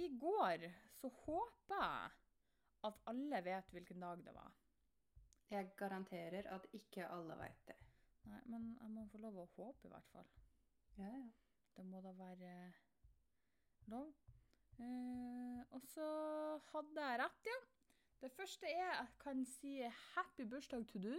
I 0.00 0.06
går 0.16 0.64
så 0.96 1.10
håper 1.26 1.76
jeg 1.82 2.14
at 2.88 3.02
alle 3.12 3.42
vet 3.46 3.70
hvilken 3.76 4.00
dag 4.06 4.24
det 4.24 4.34
var. 4.34 4.56
Jeg 5.52 5.74
garanterer 5.78 6.48
at 6.56 6.66
ikke 6.74 7.06
alle 7.12 7.36
veit 7.38 7.62
det. 7.68 7.76
Nei, 8.26 8.42
men 8.50 8.70
jeg 8.80 8.90
må 8.90 9.06
få 9.12 9.20
lov 9.22 9.38
å 9.38 9.48
håpe, 9.56 9.86
i 9.86 9.92
hvert 9.92 10.12
fall. 10.12 10.28
Ja, 10.98 11.10
ja. 11.10 11.26
Det 11.76 11.84
må 11.84 12.00
da 12.00 12.12
være 12.16 12.52
lov. 13.92 14.12
Eh, 14.80 15.60
og 15.76 15.82
så 15.84 16.06
hadde 16.72 17.08
jeg 17.08 17.20
rett, 17.20 17.50
ja. 17.50 17.58
Det 18.20 18.32
første 18.32 18.70
er 18.70 18.80
jeg 18.80 19.08
kan 19.20 19.44
si 19.44 19.74
happy 20.14 20.46
bursdag 20.48 20.86
to 20.88 20.98
du. 20.98 21.12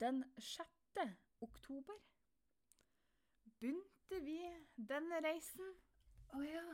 Den 0.00 0.24
6. 0.38 0.68
oktober 1.40 1.96
begynte 3.60 4.20
vi 4.28 4.38
denne 4.76 5.22
reisen. 5.24 5.72
Å 6.36 6.44
ja. 6.44 6.66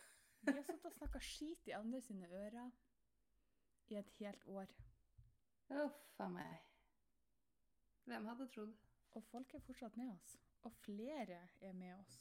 Vi 0.40 0.56
har 0.56 0.64
sittet 0.64 0.88
og 0.88 0.96
snakka 0.96 1.20
skit 1.20 1.68
i 1.68 1.76
andre 1.76 2.00
sine 2.00 2.30
ører 2.32 2.72
i 3.92 4.00
et 4.00 4.16
helt 4.22 4.46
år. 4.48 4.72
Uff 5.84 6.20
a 6.24 6.28
meg. 6.32 6.69
Hvem 8.04 8.26
hadde 8.26 8.46
trodd? 8.48 8.74
Og 9.18 9.24
folk 9.24 9.54
er 9.54 9.60
fortsatt 9.66 9.96
med 9.98 10.12
oss. 10.14 10.36
Og 10.62 10.72
flere 10.84 11.40
er 11.60 11.72
med 11.72 11.94
oss. 11.96 12.20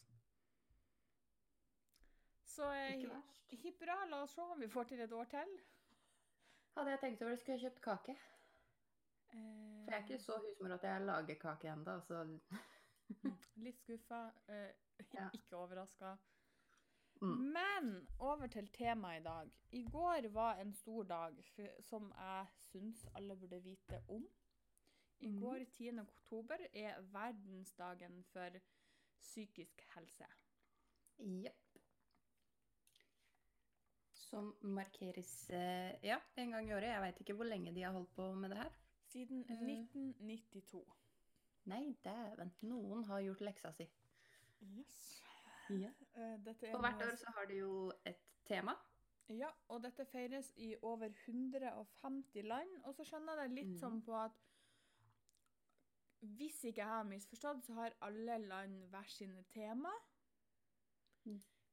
Så 2.50 2.72
eh, 2.74 3.04
hipp 3.62 3.82
hurra, 3.84 4.00
la 4.10 4.24
oss 4.26 4.34
se 4.36 4.42
om 4.42 4.60
vi 4.60 4.68
får 4.72 4.90
til 4.90 5.04
et 5.06 5.14
år 5.14 5.30
til. 5.32 5.54
Hadde 6.76 6.92
jeg 6.96 7.02
tenkt 7.04 7.22
over 7.22 7.32
det, 7.36 7.40
skulle 7.42 7.58
jeg 7.60 7.68
kjøpt 7.68 7.84
kake. 7.86 8.16
Eh, 9.30 9.84
For 9.86 9.94
jeg 9.94 10.00
er 10.00 10.08
ikke 10.08 10.24
så 10.24 10.40
husmor 10.44 10.74
at 10.76 10.88
jeg 10.90 11.06
lager 11.06 11.40
kake 11.44 11.72
ennå, 11.74 12.00
så 12.08 12.24
Litt 13.66 13.80
skuffa, 13.86 14.26
eh, 14.50 14.72
Ja. 15.16 15.30
ikke 15.34 15.56
overraska. 15.58 16.16
Mm. 17.22 17.38
Men 17.56 17.88
over 18.20 18.48
til 18.48 18.68
temaet 18.72 19.22
i 19.22 19.24
dag. 19.24 19.50
I 19.72 19.84
går 19.92 20.28
var 20.34 20.60
en 20.62 20.74
stor 20.74 21.04
dag 21.04 21.40
som 21.84 22.12
jeg 22.16 22.46
syns 22.70 23.06
alle 23.16 23.36
burde 23.40 23.60
vite 23.64 24.02
om. 24.08 24.28
I 25.22 25.28
Mhm. 25.28 25.40
går, 25.42 25.66
10. 25.72 26.00
oktober, 26.00 26.58
er 26.74 27.02
verdensdagen 27.02 28.24
for 28.24 28.50
psykisk 29.22 29.82
helse. 29.96 30.26
Jepp. 31.20 31.56
Som 34.14 34.56
markeres 34.62 35.50
eh, 35.50 35.96
ja, 36.04 36.20
en 36.38 36.52
gang 36.52 36.70
i 36.70 36.74
året. 36.74 36.92
Jeg 36.94 37.02
veit 37.02 37.20
ikke 37.24 37.34
hvor 37.40 37.46
lenge 37.50 37.74
de 37.76 37.82
har 37.82 37.92
holdt 37.96 38.12
på 38.16 38.34
med 38.34 38.50
det 38.50 38.58
her. 38.58 38.72
Siden 39.10 39.46
Eh. 39.50 39.62
1992. 39.62 40.86
Nei, 41.66 41.96
dæven. 42.04 42.54
Noen 42.62 43.04
har 43.06 43.22
gjort 43.22 43.42
leksa 43.42 43.72
si. 43.72 43.90
Yes. 44.62 45.22
Ja. 45.70 45.90
Eh, 46.16 46.74
Og 46.74 46.80
hvert 46.80 47.02
år 47.02 47.16
så 47.16 47.32
har 47.36 47.46
de 47.46 47.58
jo 47.58 47.92
et 48.06 48.22
tema. 48.46 48.72
Ja, 49.30 49.50
og 49.68 49.84
dette 49.84 50.06
feires 50.06 50.54
i 50.58 50.76
over 50.82 51.10
150 51.28 52.42
land. 52.42 52.70
Og 52.84 52.96
så 52.96 53.04
skjønner 53.06 53.42
jeg 53.42 53.50
det 53.50 53.58
litt 53.58 53.74
mm. 53.76 53.80
sånn 53.80 54.02
på 54.06 54.16
at 54.18 54.32
hvis 56.20 56.64
ikke 56.64 56.82
jeg 56.82 56.92
har 56.92 57.08
misforstått, 57.08 57.64
så 57.66 57.74
har 57.74 57.96
alle 58.06 58.38
land 58.38 58.82
hver 58.92 59.08
sine 59.08 59.44
tema. 59.54 59.92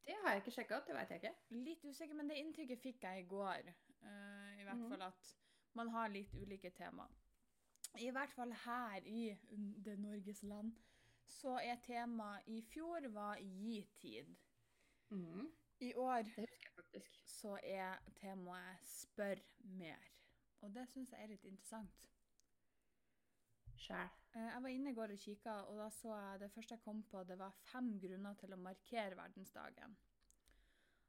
Det 0.07 0.15
har 0.23 0.31
jeg 0.31 0.43
ikke 0.43 0.55
sjekka 0.55 0.77
opp, 0.79 0.87
det 0.87 0.95
veit 0.95 1.11
jeg 1.11 1.23
ikke. 1.23 1.35
Litt 1.67 1.85
usikker, 1.85 2.15
men 2.15 2.31
det 2.31 2.39
inntrykket 2.39 2.83
fikk 2.83 3.07
jeg 3.09 3.25
i 3.25 3.29
går. 3.31 3.71
Uh, 4.05 4.53
I 4.61 4.67
hvert 4.67 4.83
mm. 4.83 4.91
fall 4.93 5.03
at 5.09 5.33
man 5.75 5.91
har 5.91 6.13
litt 6.15 6.35
ulike 6.39 6.71
tema. 6.71 7.09
I 7.99 8.11
hvert 8.15 8.33
fall 8.37 8.53
her 8.65 9.07
i 9.09 9.31
det 9.85 9.97
Norges 9.99 10.43
land 10.43 10.75
så 11.27 11.57
er 11.59 11.81
temaet 11.83 12.47
i 12.47 12.61
fjor 12.71 13.09
var 13.15 13.41
gi-tid. 13.43 14.31
Mm. 15.11 15.49
I 15.81 15.95
år 15.99 16.29
så 17.27 17.57
er 17.63 17.99
temaet 18.21 18.87
spør 18.87 19.43
mer. 19.81 20.07
Og 20.63 20.75
det 20.75 20.87
syns 20.93 21.13
jeg 21.13 21.23
er 21.23 21.33
litt 21.35 21.45
interessant. 21.45 22.07
Sjæl. 23.77 24.09
Eh, 24.35 24.43
Jeg 24.55 24.63
var 24.63 24.69
inne 24.69 24.91
i 24.91 24.95
går 24.95 25.13
og 25.15 25.19
kikka, 25.19 25.53
og 25.71 25.79
da 25.79 25.89
så 25.91 26.17
jeg 26.17 26.41
det 26.41 26.51
første 26.53 26.75
jeg 26.75 26.83
kom 26.85 27.03
på, 27.11 27.23
det 27.25 27.39
var 27.39 27.51
fem 27.71 27.99
grunner 28.01 28.35
til 28.41 28.53
å 28.53 28.57
markere 28.61 29.17
verdensdagen. 29.19 29.97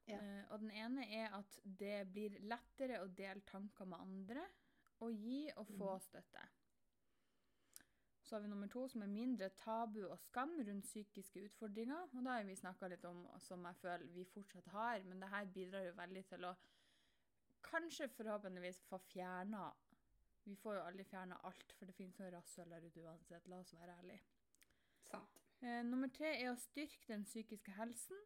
Ja. 0.07 0.17
Eh, 0.17 0.43
og 0.51 0.59
den 0.59 0.71
ene 0.71 1.03
er 1.11 1.33
at 1.35 1.59
det 1.63 2.07
blir 2.13 2.37
lettere 2.47 3.01
å 3.03 3.07
dele 3.07 3.41
tanker 3.41 3.85
med 3.85 3.99
andre, 3.99 4.45
og 4.99 5.11
gi 5.13 5.51
og 5.55 5.67
få 5.67 5.91
Mhm. 5.93 5.99
støtte. 6.01 6.47
Så 8.23 8.35
har 8.35 8.41
vi 8.41 8.47
nummer 8.47 8.67
to, 8.67 8.87
som 8.87 9.01
er 9.01 9.07
mindre 9.07 9.49
tabu 9.49 10.01
og 10.09 10.19
skam 10.19 10.49
rundt 10.59 10.83
psykiske 10.83 11.45
utfordringer. 11.45 12.09
Og 12.13 12.23
da 12.25 12.29
har 12.29 12.43
vi 12.43 12.55
snakka 12.55 12.87
litt 12.89 13.05
om, 13.05 13.27
som 13.39 13.63
jeg 13.63 13.75
føler 13.75 14.07
vi 14.07 14.25
fortsatt 14.25 14.67
har, 14.67 15.03
men 15.03 15.19
det 15.19 15.29
her 15.29 15.45
bidrar 15.45 15.85
jo 15.85 15.93
veldig 15.93 16.25
til 16.27 16.43
å 16.45 16.55
kanskje 17.63 18.07
forhåpentligvis 18.09 18.81
få 18.89 18.97
fjerna 18.99 19.71
Vi 20.47 20.55
får 20.55 20.77
jo 20.77 20.81
aldri 20.87 21.03
fjerna 21.03 21.35
alt, 21.43 21.73
for 21.75 21.89
det 21.89 21.95
finnes 21.97 22.19
jo 22.19 22.29
rasshøl 22.31 22.71
der 22.71 22.85
ute 22.87 23.03
uansett, 23.03 23.47
la 23.51 23.59
oss 23.59 23.73
være 23.75 23.97
ærlige. 23.99 24.21
Sant. 25.09 25.41
Eh, 25.61 25.81
nummer 25.83 26.07
tre 26.15 26.29
er 26.37 26.51
å 26.53 26.59
styrke 26.61 27.09
den 27.09 27.25
psykiske 27.27 27.73
helsen. 27.75 28.21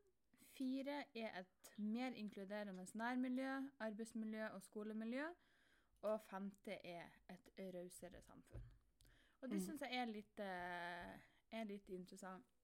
Fire 0.53 0.99
er 1.17 1.39
et 1.39 1.71
mer 1.77 2.13
inkluderende 2.19 2.85
nærmiljø, 2.93 3.55
arbeidsmiljø 3.87 4.51
og 4.53 4.61
skolemiljø. 4.61 5.31
Og 6.01 6.21
femte 6.29 6.77
er 6.85 7.09
et 7.29 7.49
rausere 7.75 8.21
samfunn. 8.21 8.69
Og 9.41 9.49
det 9.49 9.57
mm. 9.57 9.65
syns 9.65 9.81
jeg 9.81 9.97
er 9.97 10.09
litt, 10.09 10.39
eh, 10.45 11.17
er 11.57 11.67
litt 11.69 11.89
interessant. 11.89 12.57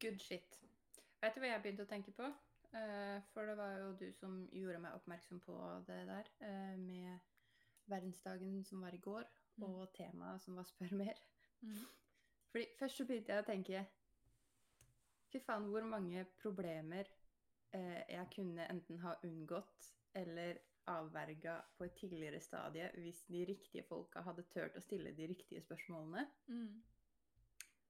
Good 0.00 0.18
shit. 0.18 0.60
Vet 1.20 1.34
du 1.34 1.42
hva 1.42 1.50
jeg 1.50 1.62
begynte 1.62 1.86
å 1.86 1.90
tenke 1.90 2.14
på? 2.14 2.30
Eh, 2.74 3.22
for 3.32 3.46
det 3.46 3.56
var 3.56 3.78
jo 3.78 3.92
du 3.96 4.12
som 4.12 4.48
gjorde 4.52 4.78
meg 4.82 4.94
oppmerksom 4.94 5.40
på 5.40 5.56
det 5.86 6.06
der, 6.08 6.30
eh, 6.40 6.76
med 6.78 7.18
verdensdagen 7.86 8.64
som 8.64 8.80
var 8.80 8.94
i 8.94 8.98
går, 8.98 9.24
Mm. 9.56 9.64
og 9.64 9.92
temaet 9.94 10.40
som 10.40 10.56
var 10.56 10.64
'spør 10.64 10.92
mer'. 10.92 11.22
Mm. 11.62 11.86
Fordi 12.50 12.66
Først 12.78 12.96
så 12.96 13.04
begynte 13.06 13.32
jeg 13.32 13.42
å 13.42 13.46
tenke 13.46 13.86
Fy 15.32 15.38
faen, 15.38 15.64
hvor 15.70 15.84
mange 15.84 16.24
problemer 16.42 17.04
eh, 17.72 18.02
jeg 18.08 18.28
kunne 18.36 18.70
enten 18.70 18.98
ha 18.98 19.14
unngått 19.24 19.94
eller 20.14 20.58
avverga 20.86 21.60
på 21.78 21.84
et 21.84 21.96
tidligere 21.96 22.40
stadie 22.40 22.90
hvis 22.94 23.24
de 23.26 23.44
riktige 23.44 23.82
folka 23.82 24.20
hadde 24.22 24.42
turt 24.42 24.76
å 24.76 24.80
stille 24.80 25.12
de 25.16 25.26
riktige 25.26 25.60
spørsmålene. 25.60 26.26
Mm. 26.48 26.82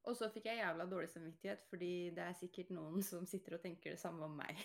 Og 0.06 0.16
så 0.16 0.28
fikk 0.30 0.46
jeg 0.46 0.60
jævla 0.60 0.86
dårlig 0.86 1.10
samvittighet, 1.10 1.64
fordi 1.70 2.10
det 2.14 2.22
er 2.22 2.36
sikkert 2.38 2.70
noen 2.75 3.02
som 3.02 3.26
sitter 3.26 3.56
og 3.56 3.62
tenker 3.64 3.94
det 3.94 4.00
samme 4.02 4.26
om 4.26 4.36
meg. 4.38 4.60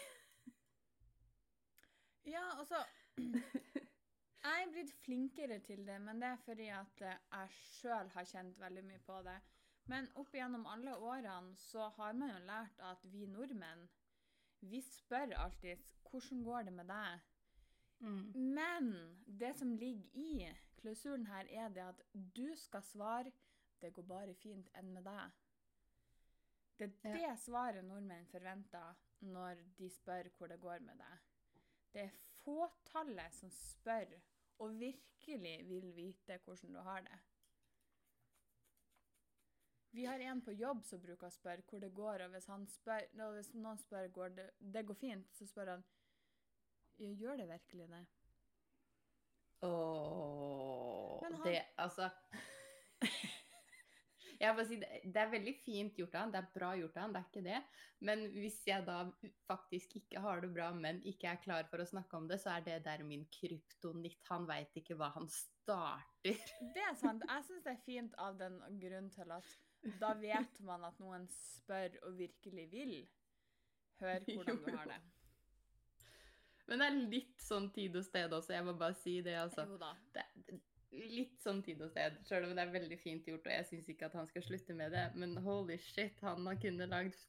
Ja, 2.30 2.44
altså 2.60 2.78
Jeg 4.42 4.66
er 4.66 4.70
blitt 4.74 4.92
flinkere 5.04 5.60
til 5.66 5.82
det, 5.86 5.98
men 6.02 6.22
det 6.22 6.28
er 6.32 6.38
fordi 6.46 6.68
at 6.74 7.02
eh, 7.06 7.18
jeg 7.32 7.50
sjøl 7.54 8.08
har 8.14 8.26
kjent 8.30 8.60
veldig 8.62 8.84
mye 8.86 9.02
på 9.06 9.18
det. 9.26 9.36
Men 9.90 10.08
opp 10.18 10.34
igjennom 10.34 10.66
alle 10.70 10.96
årene 10.98 11.58
så 11.58 11.90
har 11.98 12.14
man 12.18 12.34
jo 12.34 12.40
lært 12.46 12.82
at 12.92 13.04
vi 13.14 13.26
nordmenn, 13.30 13.88
vi 14.62 14.82
spør 14.86 15.34
alltid 15.44 15.78
'Hvordan 16.06 16.44
går 16.44 16.62
det 16.62 16.74
med 16.74 16.86
deg?' 16.86 17.28
Mm. 18.02 18.32
Men 18.34 18.94
det 19.40 19.56
som 19.58 19.76
ligger 19.78 20.10
i 20.14 20.50
klausulen 20.78 21.28
her, 21.28 21.46
er 21.50 21.70
det 21.70 21.82
at 21.82 22.02
du 22.14 22.56
skal 22.56 22.82
svare 22.82 23.32
'Det 23.82 23.94
går 23.94 24.04
bare 24.04 24.34
fint 24.36 24.70
enn 24.76 24.94
med 24.94 25.04
deg'. 25.04 25.32
Det 26.78 26.94
er 27.04 27.10
Ja. 27.10 27.30
det 27.30 27.40
svaret 27.40 27.86
nordmenn 27.86 28.26
forventer 28.28 28.96
når 29.22 29.56
de 29.78 29.90
spør 29.90 30.30
hvor 30.38 30.48
det 30.48 30.60
går 30.60 30.80
med 30.80 30.98
deg. 30.98 31.18
Det 31.94 32.02
er 32.02 32.10
fåtallet 32.44 33.34
som 33.34 33.50
spør 33.50 34.22
og 34.60 34.80
virkelig 34.80 35.68
vil 35.68 35.92
vite 35.96 36.38
hvordan 36.38 36.74
du 36.74 36.80
har 36.80 37.02
det. 37.02 37.20
Vi 39.94 40.06
har 40.06 40.20
en 40.20 40.42
på 40.42 40.52
jobb 40.52 40.84
som 40.88 41.02
bruker 41.02 41.28
å 41.28 41.34
spørre 41.36 41.62
hvor 41.68 41.80
det 41.80 41.94
går, 41.94 42.22
og 42.24 42.30
hvis, 42.30 42.46
han 42.48 42.68
spør, 42.68 43.02
og 43.26 43.34
hvis 43.34 43.54
noen 43.54 43.78
spør 43.78 44.08
går 44.08 44.30
det, 44.38 44.50
det 44.74 44.86
går 44.88 44.94
fint, 44.96 45.28
så 45.36 45.48
spør 45.50 45.74
han 45.74 45.84
gjør 46.98 47.38
det 47.38 47.48
virkelig 47.50 47.90
det? 47.90 48.06
Åh, 49.64 49.70
oh, 49.70 51.24
han- 51.24 51.44
det 51.44 51.66
Altså 51.78 52.10
Jeg 54.42 54.58
bare 54.58 54.66
si, 54.66 54.78
det, 54.82 55.18
er 55.22 55.30
veldig 55.30 55.54
fint 55.62 55.98
gjort 56.00 56.16
av 56.18 56.24
han, 56.24 56.32
det 56.34 56.40
er 56.40 56.48
bra 56.56 56.72
gjort 56.80 56.96
av 56.98 57.04
han, 57.06 57.12
det 57.14 57.20
er 57.20 57.28
ikke 57.28 57.44
det. 57.46 57.60
Men 58.10 58.24
hvis 58.34 58.58
jeg 58.66 58.86
da 58.88 58.98
faktisk 59.46 59.96
ikke 60.00 60.24
har 60.24 60.42
det 60.42 60.50
bra, 60.56 60.72
men 60.74 61.02
ikke 61.06 61.30
er 61.30 61.42
klar 61.44 61.70
for 61.70 61.84
å 61.84 61.86
snakke 61.86 62.18
om 62.18 62.30
det, 62.32 62.40
så 62.42 62.56
er 62.56 62.66
det 62.66 62.80
der 62.88 63.04
min 63.06 63.28
kryptonitt. 63.36 64.24
Han 64.32 64.48
veit 64.50 64.82
ikke 64.82 64.98
hva 64.98 65.12
han 65.14 65.30
starter. 65.30 66.42
Det 66.74 66.88
er 66.88 66.98
sant. 66.98 67.26
Jeg 67.30 67.48
syns 67.52 67.68
det 67.68 67.76
er 67.76 67.86
fint 67.86 68.18
av 68.22 68.40
den 68.42 68.58
grunn 68.82 69.12
til 69.14 69.36
at 69.38 69.54
da 70.02 70.14
vet 70.18 70.60
man 70.66 70.90
at 70.90 70.98
noen 71.02 71.26
spør 71.34 72.02
og 72.08 72.18
virkelig 72.18 72.68
vil 72.74 72.96
høre 74.02 74.22
hvordan 74.26 74.62
du 74.62 74.70
har 74.74 74.90
det. 74.96 75.00
Men 76.70 76.82
det 76.82 76.88
er 76.88 77.00
litt 77.14 77.42
sånn 77.42 77.70
tid 77.76 77.96
og 78.00 78.06
sted 78.06 78.34
også, 78.34 78.54
jeg 78.56 78.66
må 78.66 78.74
bare 78.80 78.96
si 78.96 79.18
det, 79.26 79.34
altså. 79.42 79.66
Jo 79.68 79.78
da. 79.82 79.92
det, 80.16 80.26
litt 80.92 81.40
sånn 81.44 81.62
tid 81.64 81.82
og 81.84 81.92
sted, 81.94 82.18
sjøl 82.28 82.48
om 82.48 82.56
det 82.56 82.64
er 82.66 82.74
veldig 82.74 82.98
fint 83.00 83.28
gjort, 83.28 83.46
og 83.48 83.54
jeg 83.54 83.68
syns 83.70 83.92
ikke 83.92 84.10
at 84.10 84.18
han 84.20 84.28
skal 84.30 84.44
slutte 84.46 84.76
med 84.78 84.92
det, 84.96 85.06
men 85.16 85.38
holy 85.46 85.78
shit, 85.80 86.20
han 86.26 86.48
har 86.48 86.60
kunnet 86.62 86.92
lagd 86.92 87.20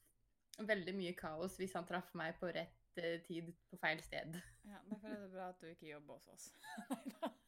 veldig 0.69 0.95
mye 0.99 1.15
kaos 1.17 1.57
hvis 1.61 1.75
han 1.79 1.87
traff 1.89 2.11
meg 2.19 2.37
på 2.41 2.51
rett 2.53 2.99
eh, 3.01 3.21
tid 3.27 3.53
på 3.71 3.79
feil 3.81 4.03
sted. 4.05 4.37
Ja, 4.69 4.83
Derfor 4.91 5.15
er 5.15 5.23
det 5.23 5.31
bra 5.33 5.49
at 5.53 5.63
du 5.63 5.69
ikke 5.71 5.93
jobber 5.95 6.21
hos 6.21 6.29
oss. 6.35 6.51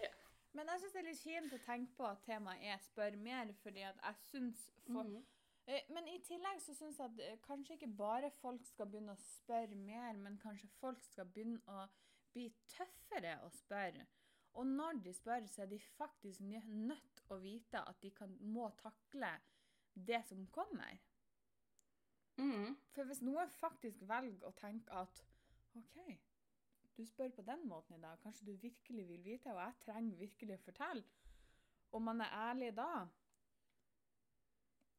Ja. 0.00 0.08
Men 0.58 0.66
jeg 0.72 0.80
syns 0.82 0.94
det 0.94 0.98
er 0.98 1.06
litt 1.06 1.20
fint 1.22 1.52
å 1.54 1.58
tenke 1.62 1.94
på 1.94 2.06
at 2.08 2.24
temaet 2.26 2.64
er 2.66 2.78
'spør 2.82 3.16
mer', 3.22 3.52
fordi 3.62 3.84
at 3.86 4.00
jeg 4.02 4.16
syns 4.30 4.64
for, 4.86 5.06
mm 5.06 5.16
-hmm. 5.16 5.28
Men 5.94 6.08
i 6.08 6.18
tillegg 6.26 6.60
så 6.62 6.74
syns 6.74 6.98
jeg 6.98 7.06
at 7.06 7.20
eh, 7.26 7.38
kanskje 7.44 7.76
ikke 7.76 7.92
bare 7.98 8.30
folk 8.40 8.64
skal 8.66 8.88
begynne 8.90 9.12
å 9.12 9.22
spørre 9.22 9.76
mer, 9.76 10.16
men 10.18 10.38
kanskje 10.42 10.68
folk 10.80 11.02
skal 11.04 11.28
begynne 11.30 11.60
å 11.66 11.84
bli 12.34 12.48
tøffere 12.72 13.36
å 13.44 13.50
spørre. 13.54 14.06
Og 14.58 14.66
når 14.66 14.92
de 15.04 15.12
spør, 15.14 15.46
så 15.46 15.62
er 15.62 15.66
de 15.66 15.78
faktisk 15.78 16.40
nø- 16.40 16.66
nødt 16.66 17.22
å 17.30 17.36
vite 17.38 17.82
at 17.88 18.02
de 18.02 18.10
kan, 18.10 18.36
må 18.40 18.68
takle 18.78 19.30
det 19.94 20.24
som 20.26 20.46
kommer. 20.46 20.98
Mm. 22.36 22.76
For 22.94 23.04
hvis 23.04 23.22
noen 23.22 23.50
faktisk 23.52 24.02
velger 24.08 24.48
å 24.48 24.54
tenke 24.56 24.92
at 24.96 25.22
OK, 25.76 25.96
du 26.96 27.04
spør 27.06 27.30
på 27.36 27.42
den 27.46 27.66
måten 27.68 27.96
i 27.96 28.02
dag, 28.02 28.18
kanskje 28.22 28.46
du 28.46 28.52
virkelig 28.62 29.06
vil 29.08 29.24
vite, 29.24 29.52
og 29.54 29.60
jeg 29.62 29.78
trenger 29.84 30.22
virkelig 30.24 30.56
å 30.56 30.64
fortelle, 30.64 31.04
og 31.92 32.02
man 32.02 32.20
er 32.20 32.36
ærlig 32.50 32.74
da 32.76 33.08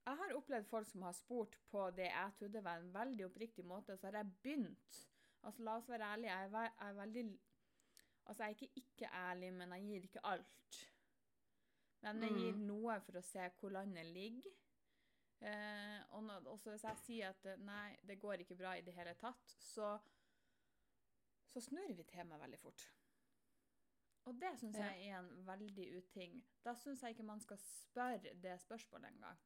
Jeg 0.01 0.17
har 0.17 0.33
opplevd 0.33 0.65
folk 0.65 0.87
som 0.89 1.03
har 1.05 1.13
spurt 1.13 1.55
på 1.69 1.83
det 1.95 2.07
jeg 2.07 2.33
trodde 2.39 2.63
var 2.65 2.79
en 2.81 2.93
veldig 2.93 3.25
oppriktig 3.25 3.65
måte, 3.65 3.93
og 3.93 3.99
så 3.99 4.09
har 4.09 4.17
jeg 4.21 4.33
begynt 4.43 5.01
Altså, 5.43 5.63
la 5.63 5.75
oss 5.77 5.87
være 5.89 6.05
ærlige, 6.13 6.31
jeg 6.31 6.45
er, 6.45 6.49
ve 6.53 6.61
jeg 6.61 6.87
er 6.87 6.97
veldig 6.97 7.21
Altså, 8.25 8.43
jeg 8.43 8.51
er 8.51 8.55
ikke 8.55 8.73
ikke 8.75 9.09
ærlig, 9.13 9.53
men 9.53 9.71
jeg 9.75 9.81
gir 9.87 10.01
ikke 10.07 10.25
alt. 10.25 10.79
Men 12.01 12.21
jeg 12.23 12.31
gir 12.31 12.53
Mhm. 12.53 12.65
noe 12.67 12.99
for 13.01 13.17
å 13.17 13.21
se 13.21 13.49
hvor 13.59 13.69
landet 13.69 14.05
ligger. 14.05 14.51
Eh, 15.41 16.03
og 16.13 16.23
når, 16.23 16.47
også 16.47 16.69
hvis 16.69 16.83
jeg 16.83 16.97
sier 16.97 17.29
at 17.29 17.45
eh, 17.45 17.57
nei, 17.57 17.95
det 18.07 18.19
går 18.21 18.33
ikke 18.43 18.55
bra 18.55 18.73
i 18.77 18.81
det 18.81 18.93
hele 18.93 19.13
tatt, 19.13 19.55
så, 19.59 19.99
så 21.49 21.59
snur 21.61 21.93
vi 21.97 22.03
temaet 22.03 22.41
veldig 22.41 22.59
fort. 22.59 22.91
Og 24.25 24.35
det 24.41 24.51
syns 24.59 24.75
jeg 24.77 25.07
er 25.09 25.19
en 25.19 25.47
veldig 25.47 25.87
uting. 25.97 26.43
Da 26.65 26.75
syns 26.75 27.01
jeg 27.01 27.09
ikke 27.15 27.23
man 27.23 27.41
skal 27.41 27.57
spørre 27.57 28.33
det 28.35 28.59
spørsmålet 28.61 29.07
engang. 29.09 29.37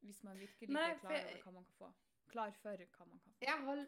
Hvis 0.00 0.22
man 0.22 0.38
virkelig 0.38 0.68
ikke 0.70 0.80
er 0.94 0.98
klar 0.98 1.10
over 1.10 1.42
hva 1.42 1.50
man 1.52 1.64
kan 1.64 1.74
få. 1.74 1.92
Klar 2.30 2.54
for 2.62 2.80
hva 2.80 3.06
man 3.06 3.20
kan 3.22 3.32
få. 3.32 3.44
Jeg 3.46 3.66
har 3.68 3.84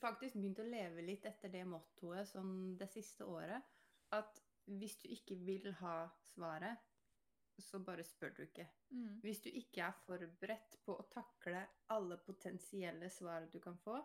faktisk 0.00 0.38
begynt 0.38 0.62
å 0.62 0.68
leve 0.68 1.04
litt 1.04 1.26
etter 1.28 1.52
det 1.52 1.64
mottoet 1.68 2.28
sånn 2.30 2.76
det 2.80 2.88
siste 2.92 3.26
året. 3.28 3.66
At 4.14 4.40
hvis 4.70 4.96
du 5.02 5.08
ikke 5.10 5.36
vil 5.40 5.70
ha 5.80 5.96
svaret, 6.32 6.86
så 7.60 7.80
bare 7.84 8.04
spør 8.06 8.32
du 8.36 8.42
ikke. 8.46 8.66
Mm. 8.94 9.20
Hvis 9.24 9.42
du 9.44 9.50
ikke 9.52 9.84
er 9.88 9.98
forberedt 10.06 10.78
på 10.86 10.96
å 10.96 11.08
takle 11.12 11.66
alle 11.92 12.16
potensielle 12.24 13.10
svar 13.12 13.50
du 13.52 13.58
kan 13.62 13.76
få, 13.84 13.98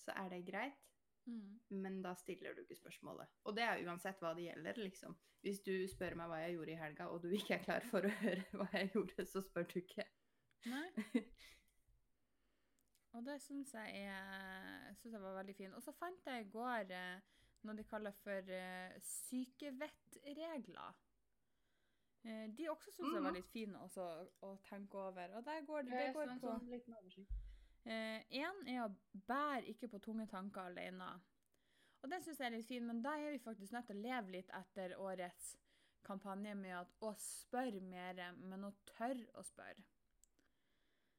så 0.00 0.14
er 0.16 0.32
det 0.32 0.46
greit. 0.48 0.82
Mm. 1.26 1.58
men 1.68 2.02
da 2.02 2.12
stiller 2.14 2.54
du 2.54 2.60
ikke 2.62 2.76
spørsmålet. 2.78 3.26
Og 3.50 3.56
det 3.56 3.64
er 3.66 3.80
uansett 3.82 4.20
hva 4.22 4.30
det 4.36 4.44
gjelder, 4.44 4.76
liksom. 4.78 5.16
Hvis 5.42 5.58
du 5.66 5.72
spør 5.90 6.14
meg 6.20 6.30
hva 6.30 6.38
jeg 6.44 6.54
gjorde 6.54 6.72
i 6.72 6.78
helga, 6.78 7.08
og 7.10 7.24
du 7.24 7.32
ikke 7.34 7.56
er 7.56 7.64
klar 7.64 7.86
for 7.90 8.06
å 8.06 8.12
høre 8.20 8.44
hva 8.52 8.68
jeg 8.72 8.92
gjorde, 8.94 9.26
så 9.26 9.42
spør 9.42 9.66
du 9.72 9.80
ikke. 9.82 10.06
Nei. 10.70 10.86
Og 13.16 13.24
det 13.24 13.38
syns 13.42 13.72
jeg, 13.72 14.02
er- 14.04 14.94
synes 15.00 15.12
jeg 15.14 15.22
var 15.22 15.36
veldig 15.38 15.54
fint. 15.56 15.74
Og 15.74 15.82
så 15.82 15.92
fant 15.96 16.26
jeg 16.28 16.44
i 16.46 16.50
går 16.52 16.90
eh, 16.92 17.20
noe 17.64 17.76
de 17.78 17.84
kaller 17.88 18.12
for 18.22 18.50
eh, 18.52 18.96
sykevettregler. 19.00 20.94
Eh, 22.26 22.46
de 22.58 22.68
også 22.70 22.90
syns 22.92 23.12
jeg 23.14 23.22
var 23.22 23.30
Mhm. 23.30 23.36
litt 23.38 23.50
fine 23.52 23.78
også, 23.78 24.06
å 24.42 24.56
tenke 24.68 24.94
over. 24.98 25.36
Og 25.36 25.44
der 25.44 25.60
går 25.66 25.82
det, 25.82 25.92
det 25.92 26.14
går 26.14 26.26
på. 26.40 26.50
Én 27.86 28.68
er 28.68 28.80
å 28.88 28.94
bære 29.28 29.64
ikke 29.70 29.88
på 29.88 29.98
tunge 30.02 30.26
tanker 30.28 30.60
alene. 30.60 31.20
Og 32.02 32.10
den 32.10 32.22
syns 32.22 32.38
jeg 32.38 32.46
er 32.46 32.56
litt 32.56 32.66
fin, 32.66 32.86
men 32.86 33.02
da 33.02 33.10
er 33.16 33.30
vi 33.30 33.38
faktisk 33.38 33.72
nødt 33.72 33.86
til 33.86 33.96
å 33.96 34.02
leve 34.02 34.30
litt 34.30 34.50
etter 34.50 34.96
årets 34.98 35.56
kampanje 36.04 36.54
med 36.56 36.70
at 36.80 36.88
å 37.00 37.14
spørre 37.18 37.80
mer, 37.80 38.32
men 38.36 38.64
å 38.64 38.72
tørre 38.86 39.26
å 39.34 39.42
spørre. 39.42 39.82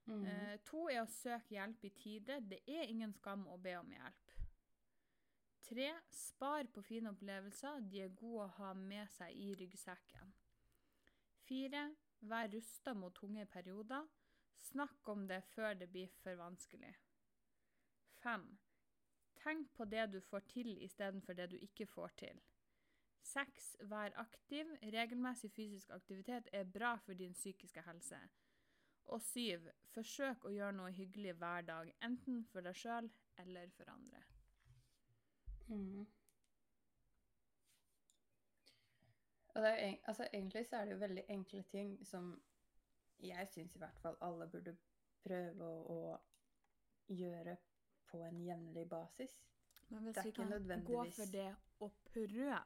Mhm. 0.07 0.25
Eh, 0.25 0.57
to 0.63 0.87
er 0.89 1.01
å 1.01 1.09
søke 1.11 1.55
hjelp 1.55 1.83
i 1.83 1.89
tide. 1.89 2.39
Det 2.49 2.61
er 2.67 2.87
ingen 2.87 3.13
skam 3.13 3.47
å 3.47 3.57
be 3.61 3.75
om 3.75 3.89
hjelp. 3.91 4.33
Tre, 5.67 5.87
spar 6.09 6.67
på 6.71 6.81
fine 6.81 7.11
opplevelser. 7.11 7.81
De 7.91 8.01
er 8.01 8.15
gode 8.15 8.45
å 8.45 8.53
ha 8.59 8.73
med 8.73 9.09
seg 9.11 9.35
i 9.35 9.53
ryggsekken. 9.59 10.31
Fire, 11.47 11.95
vær 12.21 12.47
rusta 12.53 12.93
mot 12.93 13.15
tunge 13.15 13.45
perioder. 13.45 14.07
Snakk 14.55 15.09
om 15.09 15.27
det 15.27 15.43
før 15.43 15.73
det 15.73 15.89
blir 15.91 16.07
for 16.23 16.39
vanskelig. 16.39 16.93
Fem, 18.23 18.47
tenk 19.35 19.73
på 19.75 19.85
det 19.85 20.07
du 20.11 20.21
får 20.21 20.47
til 20.47 20.71
istedenfor 20.83 21.33
det 21.33 21.49
du 21.51 21.57
ikke 21.57 21.85
får 21.85 22.15
til. 22.23 22.41
Seks, 23.27 23.75
vær 23.91 24.15
aktiv. 24.15 24.71
Regelmessig 24.81 25.51
fysisk 25.51 25.89
aktivitet 25.89 26.47
er 26.53 26.63
bra 26.63 26.95
for 27.03 27.13
din 27.13 27.33
psykiske 27.35 27.81
helse. 27.81 28.19
Og 29.07 29.21
syv, 29.23 29.69
forsøk 29.93 30.45
å 30.45 30.51
gjøre 30.51 30.75
noe 30.75 30.91
hyggelig 30.91 31.37
hver 31.39 31.61
dag, 31.67 31.91
enten 32.03 32.43
for 32.51 32.65
deg 32.65 32.75
sjøl 32.75 33.07
eller 33.39 33.69
for 33.77 33.89
andre. 33.93 34.23
Mm. 35.67 36.07
Og 39.55 39.63
det 39.63 39.69
er, 39.69 39.95
altså, 40.03 40.27
egentlig 40.33 40.65
så 40.67 40.75
er 40.75 40.85
det 40.85 40.91
jo 40.91 40.97
veldig 40.97 41.23
enkle 41.33 41.63
ting 41.71 42.05
som 42.05 42.33
jeg 43.19 43.47
syns 43.47 43.75
i 43.75 43.79
hvert 43.81 43.99
fall 44.03 44.17
alle 44.21 44.45
burde 44.51 44.75
prøve 45.23 45.65
å, 45.65 45.95
å 45.95 47.13
gjøre 47.13 47.55
på 48.11 48.21
en 48.23 48.43
jevnlig 48.45 48.85
basis. 48.89 49.33
Men 49.89 50.03
hvis 50.03 50.19
vi 50.25 50.31
kan 50.35 50.51
gå 50.85 51.03
for 51.15 51.31
det 51.31 51.49
og 51.79 51.95
prøve 52.11 52.59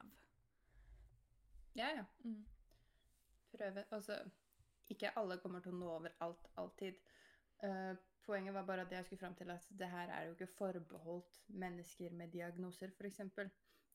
Ja, 1.76 1.88
ja. 1.88 2.04
mm. 2.24 2.44
Prøve. 3.52 3.84
Altså, 3.90 4.18
ikke 4.94 5.12
alle 5.18 5.38
kommer 5.42 5.62
til 5.64 5.74
å 5.74 5.80
nå 5.80 5.90
over 5.96 6.14
alt 6.24 6.48
alltid. 6.60 6.98
Uh, 7.62 7.92
poenget 8.26 8.54
var 8.54 8.66
bare 8.66 8.86
at 8.86 8.92
jeg 8.92 9.04
skulle 9.04 9.22
fram 9.22 9.34
til 9.38 9.50
at 9.54 9.66
det 9.78 9.88
her 9.90 10.12
er 10.14 10.26
jo 10.26 10.36
ikke 10.36 10.54
forbeholdt 10.56 11.40
mennesker 11.48 12.14
med 12.18 12.32
diagnoser, 12.34 12.94
f.eks. 12.98 13.20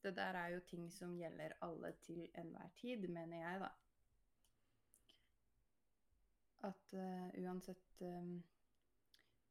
Det 0.02 0.14
der 0.16 0.38
er 0.38 0.54
jo 0.54 0.60
ting 0.70 0.86
som 0.94 1.16
gjelder 1.18 1.56
alle 1.66 1.92
til 2.06 2.28
enhver 2.38 2.68
tid, 2.80 3.08
mener 3.08 3.36
jeg, 3.36 3.60
da. 3.60 3.72
At 6.68 6.94
uh, 6.94 7.44
uansett 7.44 8.00
um, 8.00 8.38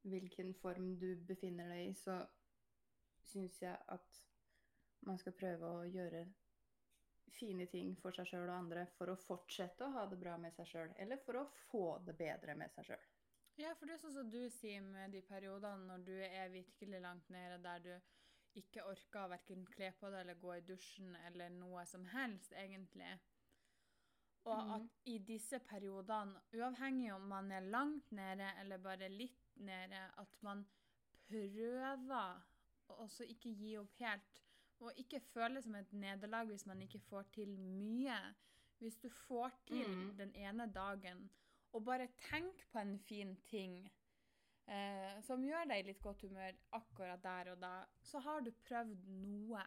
hvilken 0.01 0.53
form 0.61 0.95
du 0.99 1.15
befinner 1.27 1.69
deg 1.71 1.89
i, 1.89 1.93
så 1.93 2.21
syns 3.27 3.61
jeg 3.61 3.75
at 3.87 4.21
man 5.07 5.19
skal 5.19 5.35
prøve 5.35 5.67
å 5.67 5.87
gjøre 5.87 6.25
fine 7.35 7.67
ting 7.71 7.95
for 8.01 8.15
seg 8.15 8.29
sjøl 8.29 8.47
og 8.47 8.55
andre 8.55 8.85
for 8.97 9.11
å 9.11 9.19
fortsette 9.19 9.85
å 9.85 9.93
ha 9.95 10.05
det 10.09 10.19
bra 10.21 10.35
med 10.41 10.55
seg 10.55 10.69
sjøl, 10.71 10.93
eller 10.97 11.21
for 11.25 11.41
å 11.41 11.47
få 11.67 11.85
det 12.07 12.15
bedre 12.19 12.55
med 12.57 12.73
seg 12.75 12.91
sjøl. 12.91 13.07
Ja, 13.57 13.71
for 13.77 13.89
det 13.89 13.95
er 13.95 14.03
sånn 14.03 14.13
som 14.13 14.29
du 14.29 14.43
sier 14.53 14.83
med 14.85 15.15
de 15.15 15.23
periodene 15.25 15.87
når 15.89 16.03
du 16.05 16.13
er 16.21 16.53
virkelig 16.53 17.01
langt 17.01 17.29
nede, 17.33 17.57
der 17.63 17.81
du 17.81 17.93
ikke 18.57 18.85
orker 18.89 19.23
å 19.23 19.31
verken 19.33 19.65
kle 19.73 19.89
på 19.97 20.11
deg 20.13 20.21
eller 20.23 20.37
gå 20.41 20.53
i 20.55 20.65
dusjen 20.65 21.15
eller 21.27 21.53
noe 21.53 21.85
som 21.89 22.05
helst, 22.13 22.53
egentlig. 22.57 23.09
Og 24.47 24.61
mm. 24.63 24.73
at 24.77 25.09
i 25.11 25.17
disse 25.27 25.59
periodene, 25.67 26.39
uavhengig 26.55 27.11
om 27.15 27.25
man 27.29 27.51
er 27.51 27.65
langt 27.67 28.11
nede 28.15 28.53
eller 28.61 28.81
bare 28.81 29.09
litt 29.11 29.57
nede, 29.59 30.05
at 30.21 30.37
man 30.45 30.63
prøver 31.27 31.97
å 32.93 33.07
ikke 33.25 33.51
gi 33.51 33.73
opp 33.81 33.97
helt. 33.99 34.33
Og 34.79 34.99
ikke 35.01 35.19
føle 35.33 35.57
det 35.57 35.63
som 35.65 35.75
et 35.75 35.93
nederlag 35.93 36.49
hvis 36.51 36.67
man 36.69 36.81
ikke 36.85 37.01
får 37.09 37.29
til 37.33 37.55
mye. 37.59 38.17
Hvis 38.77 38.99
du 39.01 39.09
får 39.09 39.55
til 39.65 39.89
mm. 39.89 40.17
den 40.19 40.35
ene 40.37 40.67
dagen, 40.73 41.29
og 41.73 41.85
bare 41.85 42.07
tenk 42.29 42.61
på 42.71 42.79
en 42.79 42.99
fin 42.99 43.33
ting 43.49 43.79
eh, 44.69 45.17
som 45.25 45.43
gjør 45.43 45.67
deg 45.71 45.81
i 45.81 45.87
litt 45.89 46.01
godt 46.03 46.23
humør 46.27 46.55
akkurat 46.77 47.23
der 47.23 47.51
og 47.53 47.61
da, 47.61 47.73
så 48.05 48.21
har 48.23 48.45
du 48.45 48.51
prøvd 48.67 49.09
noe. 49.23 49.65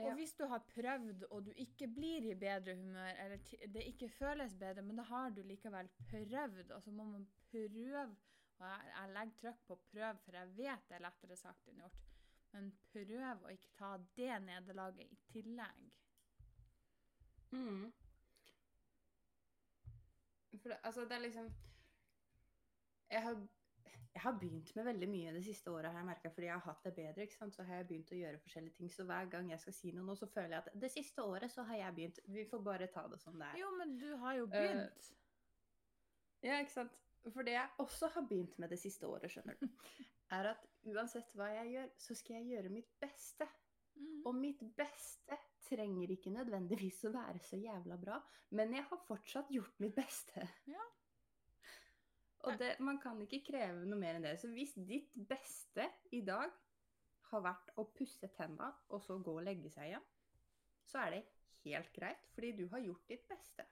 Og 0.00 0.14
hvis 0.16 0.32
du 0.32 0.46
har 0.48 0.62
prøvd, 0.74 1.26
og 1.30 1.44
du 1.44 1.50
ikke 1.60 1.88
blir 1.92 2.24
i 2.30 2.36
bedre 2.38 2.72
humør, 2.78 3.10
eller 3.20 3.42
det 3.74 3.82
ikke 3.90 4.08
føles 4.08 4.54
bedre, 4.56 4.82
men 4.82 4.96
da 4.96 5.04
har 5.10 5.34
du 5.36 5.42
likevel 5.44 5.90
prøvd, 6.08 6.70
og 6.72 6.82
så 6.82 6.90
må 6.90 7.04
man 7.04 7.26
prøve. 7.50 8.06
Og 8.60 8.66
jeg, 8.66 8.92
jeg 8.94 9.12
legger 9.16 9.36
trykk 9.42 9.60
på 9.66 9.78
prøv, 9.92 10.22
for 10.24 10.40
jeg 10.40 10.56
vet 10.56 10.88
det 10.88 10.96
er 10.96 11.04
lettere 11.04 11.36
sagt 11.36 11.68
enn 11.68 11.84
gjort. 11.84 12.09
Men 12.52 12.70
prøv 12.92 13.46
å 13.46 13.54
ikke 13.54 13.74
ta 13.78 13.94
det 14.16 14.36
nederlaget 14.44 15.10
i 15.10 15.18
tillegg. 15.30 15.88
Mm. 17.54 17.88
For 20.60 20.72
det, 20.72 20.78
altså, 20.82 21.04
det 21.08 21.16
er 21.16 21.24
liksom 21.24 21.50
jeg 23.10 23.22
har, 23.22 23.38
jeg 24.14 24.22
har 24.22 24.36
begynt 24.38 24.76
med 24.76 24.84
veldig 24.84 25.08
mye 25.10 25.32
det 25.34 25.42
siste 25.44 25.70
året, 25.70 25.90
har 25.90 25.98
jeg 25.98 26.06
merket, 26.06 26.34
fordi 26.34 26.46
jeg 26.46 26.54
har 26.54 26.66
hatt 26.66 26.84
det 26.84 26.94
bedre. 26.94 27.22
ikke 27.22 27.38
sant? 27.38 27.54
Så 27.54 27.66
har 27.66 27.80
jeg 27.80 27.88
begynt 27.88 28.12
å 28.12 28.20
gjøre 28.20 28.42
forskjellige 28.44 28.76
ting. 28.78 28.92
Så 28.94 29.06
hver 29.08 29.30
gang 29.32 29.50
jeg 29.50 29.62
skal 29.64 29.76
si 29.76 29.92
noe 29.96 30.06
nå, 30.06 30.16
så 30.18 30.28
føler 30.30 30.56
jeg 30.56 30.64
at 30.64 30.82
det 30.84 30.92
siste 30.94 31.26
året 31.26 31.52
så 31.52 31.64
har 31.66 31.80
jeg 31.80 31.96
begynt. 31.98 32.22
Vi 32.26 32.46
får 32.50 32.62
bare 32.70 32.90
ta 32.94 33.06
det 33.10 33.20
som 33.22 33.38
det 33.38 33.48
er. 33.50 33.58
Jo, 33.62 33.72
men 33.78 33.96
du 33.98 34.08
har 34.22 34.38
jo 34.38 34.46
begynt. 34.46 34.86
begynt. 34.86 35.12
Ja, 36.46 36.60
ikke 36.62 36.76
sant? 36.76 36.96
For 37.26 37.44
det 37.44 37.52
jeg 37.52 37.68
også 37.82 38.08
har 38.14 38.24
begynt 38.28 38.58
med 38.58 38.70
det 38.72 38.78
siste 38.80 39.06
året, 39.06 39.32
skjønner 39.32 39.58
du, 39.60 39.66
er 40.36 40.52
at 40.52 40.66
uansett 40.90 41.34
hva 41.36 41.48
jeg 41.52 41.74
gjør, 41.74 41.90
så 41.98 42.16
skal 42.18 42.38
jeg 42.38 42.54
gjøre 42.54 42.72
mitt 42.74 42.92
beste. 43.02 43.48
Mm. 43.96 44.22
Og 44.28 44.36
mitt 44.36 44.62
beste 44.78 45.38
trenger 45.66 46.14
ikke 46.14 46.32
nødvendigvis 46.34 47.02
å 47.06 47.12
være 47.14 47.42
så 47.44 47.58
jævla 47.60 47.98
bra, 48.00 48.16
men 48.56 48.74
jeg 48.74 48.86
har 48.88 49.04
fortsatt 49.06 49.52
gjort 49.54 49.76
mitt 49.82 49.94
beste. 49.98 50.46
Ja. 50.70 50.86
Og 52.48 52.56
det, 52.58 52.70
man 52.80 52.96
kan 53.02 53.20
ikke 53.20 53.42
kreve 53.50 53.84
noe 53.84 54.00
mer 54.00 54.16
enn 54.16 54.24
det. 54.24 54.38
Så 54.40 54.48
hvis 54.54 54.72
ditt 54.88 55.12
beste 55.28 55.84
i 56.16 56.22
dag 56.24 56.48
har 57.30 57.44
vært 57.44 57.74
å 57.78 57.84
pusse 57.94 58.30
tenna 58.34 58.70
og 58.88 59.02
så 59.04 59.18
gå 59.20 59.34
og 59.36 59.44
legge 59.44 59.70
seg 59.72 59.90
igjen, 59.90 60.06
så 60.88 61.04
er 61.04 61.14
det 61.14 61.20
helt 61.66 61.92
greit, 61.94 62.24
fordi 62.34 62.54
du 62.56 62.64
har 62.72 62.82
gjort 62.82 63.04
ditt 63.12 63.28
beste. 63.28 63.66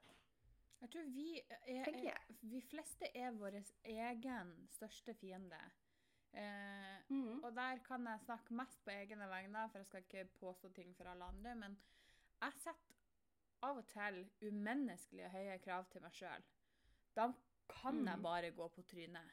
Jeg 0.78 0.92
tror 0.92 1.08
vi, 1.10 1.30
er, 1.66 1.88
er, 1.90 2.18
vi 2.46 2.60
fleste 2.62 3.08
er 3.16 3.32
vår 3.34 3.56
egen 3.88 4.52
største 4.70 5.16
fiende. 5.18 5.58
Eh, 6.34 6.84
Mm. 7.10 7.42
og 7.44 7.54
der 7.56 7.78
kan 7.78 8.04
jeg 8.06 8.20
snakke 8.20 8.54
mest 8.54 8.84
på 8.84 8.90
egne 8.90 9.28
vegne, 9.28 9.68
for 9.70 9.78
jeg 9.78 9.86
skal 9.86 10.02
ikke 10.02 10.24
påstå 10.40 10.68
ting 10.74 10.96
for 10.96 11.04
alle 11.04 11.24
andre. 11.24 11.54
Men 11.54 11.78
jeg 12.42 12.52
setter 12.52 12.94
av 13.62 13.76
og 13.78 13.86
til 13.88 14.28
umenneskelig 14.42 15.30
høye 15.32 15.58
krav 15.58 15.86
til 15.90 16.02
meg 16.02 16.12
sjøl. 16.12 16.42
Da 17.16 17.32
kan 17.68 18.04
jeg 18.06 18.16
Mm. 18.16 18.22
bare 18.22 18.50
gå 18.50 18.68
på 18.68 18.82
trynet. 18.82 19.30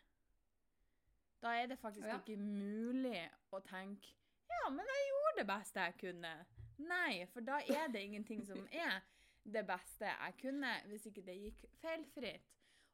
Da 1.41 1.47
er 1.61 1.65
det 1.67 1.79
faktisk 1.79 2.07
Ja. 2.07 2.17
ikke 2.17 2.37
mulig 2.37 3.29
å 3.51 3.59
tenke 3.59 4.13
Ja, 4.49 4.69
men 4.69 4.79
jeg 4.85 5.09
gjorde 5.09 5.37
det 5.37 5.47
beste 5.47 5.79
jeg 5.79 5.97
kunne. 5.97 6.45
Nei, 6.77 7.25
for 7.25 7.41
da 7.41 7.57
er 7.57 7.87
det 7.87 8.01
ingenting 8.01 8.45
som 8.45 8.67
er 8.71 9.01
det 9.45 9.67
beste 9.67 10.05
jeg 10.05 10.33
kunne, 10.41 10.81
hvis 10.87 11.05
ikke 11.05 11.25
det 11.25 11.35
gikk 11.41 11.65
feilfritt. 11.81 12.41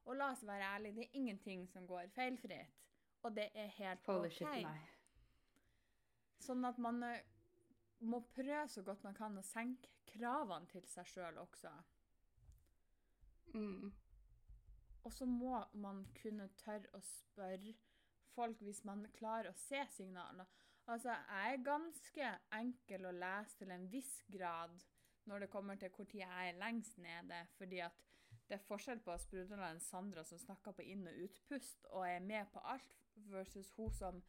Og 0.06 0.16
la 0.16 0.32
oss 0.32 0.44
være 0.44 0.64
ærlige, 0.64 0.96
det 0.96 1.04
er 1.04 1.10
ingenting 1.18 1.68
som 1.70 1.88
går 1.88 2.08
feilfritt. 2.10 2.68
Og 3.22 3.36
det 3.36 3.50
er 3.54 3.70
helt 3.78 4.06
Holy 4.10 4.30
OK. 4.32 4.38
shit. 4.40 4.68
Sånn 6.42 6.66
at 6.66 6.80
man 6.82 7.04
eh, 7.06 7.26
må 8.02 8.24
prøve 8.34 8.68
så 8.70 8.84
godt 8.86 9.04
man 9.06 9.18
kan 9.18 9.38
å 9.38 9.46
senke 9.46 9.92
kravene 10.12 10.70
til 10.72 10.88
seg 10.90 11.08
sjøl 11.08 11.38
også. 11.42 11.72
Mm. 13.54 13.92
Og 15.04 15.14
så 15.14 15.26
må 15.26 15.60
man 15.74 16.04
kunne 16.18 16.50
tørre 16.62 16.90
å 16.98 17.02
spørre 17.06 17.76
folk 18.36 18.62
hvis 18.64 18.84
man 18.88 19.06
klarer 19.18 19.52
å 19.52 19.60
se 19.60 19.82
signalene. 19.96 20.46
Altså, 20.90 21.14
jeg 21.14 21.54
er 21.54 21.66
ganske 21.66 22.32
enkel 22.58 23.06
å 23.08 23.14
lese 23.16 23.60
til 23.60 23.74
en 23.74 23.86
viss 23.92 24.16
grad 24.34 24.82
når 25.30 25.46
det 25.46 25.52
kommer 25.54 25.78
til 25.78 25.94
tid 25.94 26.24
jeg 26.24 26.50
er 26.50 26.58
lengst 26.58 26.98
nede, 26.98 27.44
fordi 27.58 27.84
at 27.86 28.11
det 28.52 28.58
er 28.60 28.68
forskjell 28.68 29.00
på 29.00 29.14
sprudlende 29.24 29.80
Sandra 29.80 30.24
som 30.28 30.40
snakker 30.42 30.76
på 30.76 30.84
inn- 30.84 31.08
og 31.08 31.20
utpust 31.24 31.86
og 31.96 32.04
er 32.10 32.20
med 32.20 32.50
på 32.52 32.60
alt, 32.68 32.98
versus 33.32 33.70
hun 33.78 33.92
som 33.96 34.20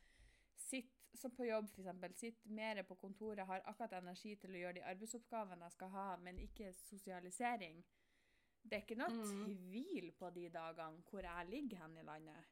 sitter 0.56 1.18
som 1.18 1.30
på 1.36 1.44
jobb, 1.44 1.66
f.eks. 1.68 2.20
Sitter 2.20 2.54
mer 2.56 2.82
på 2.88 2.94
kontoret, 2.96 3.42
har 3.46 3.64
akkurat 3.68 3.92
energi 3.98 4.36
til 4.40 4.54
å 4.54 4.60
gjøre 4.62 4.78
de 4.78 4.84
arbeidsoppgavene 4.94 5.66
jeg 5.66 5.74
skal 5.74 5.90
ha, 5.92 6.06
men 6.16 6.38
ikke 6.40 6.70
sosialisering. 6.86 7.82
Det 8.62 8.78
er 8.78 8.84
ikke 8.86 8.96
noe 8.96 9.10
Mm. 9.10 9.44
tvil 9.44 10.12
på 10.16 10.30
de 10.30 10.48
dagene 10.54 11.02
hvor 11.10 11.20
jeg 11.26 11.48
ligger 11.50 11.82
hen 11.82 11.98
i 11.98 12.02
landet. 12.06 12.48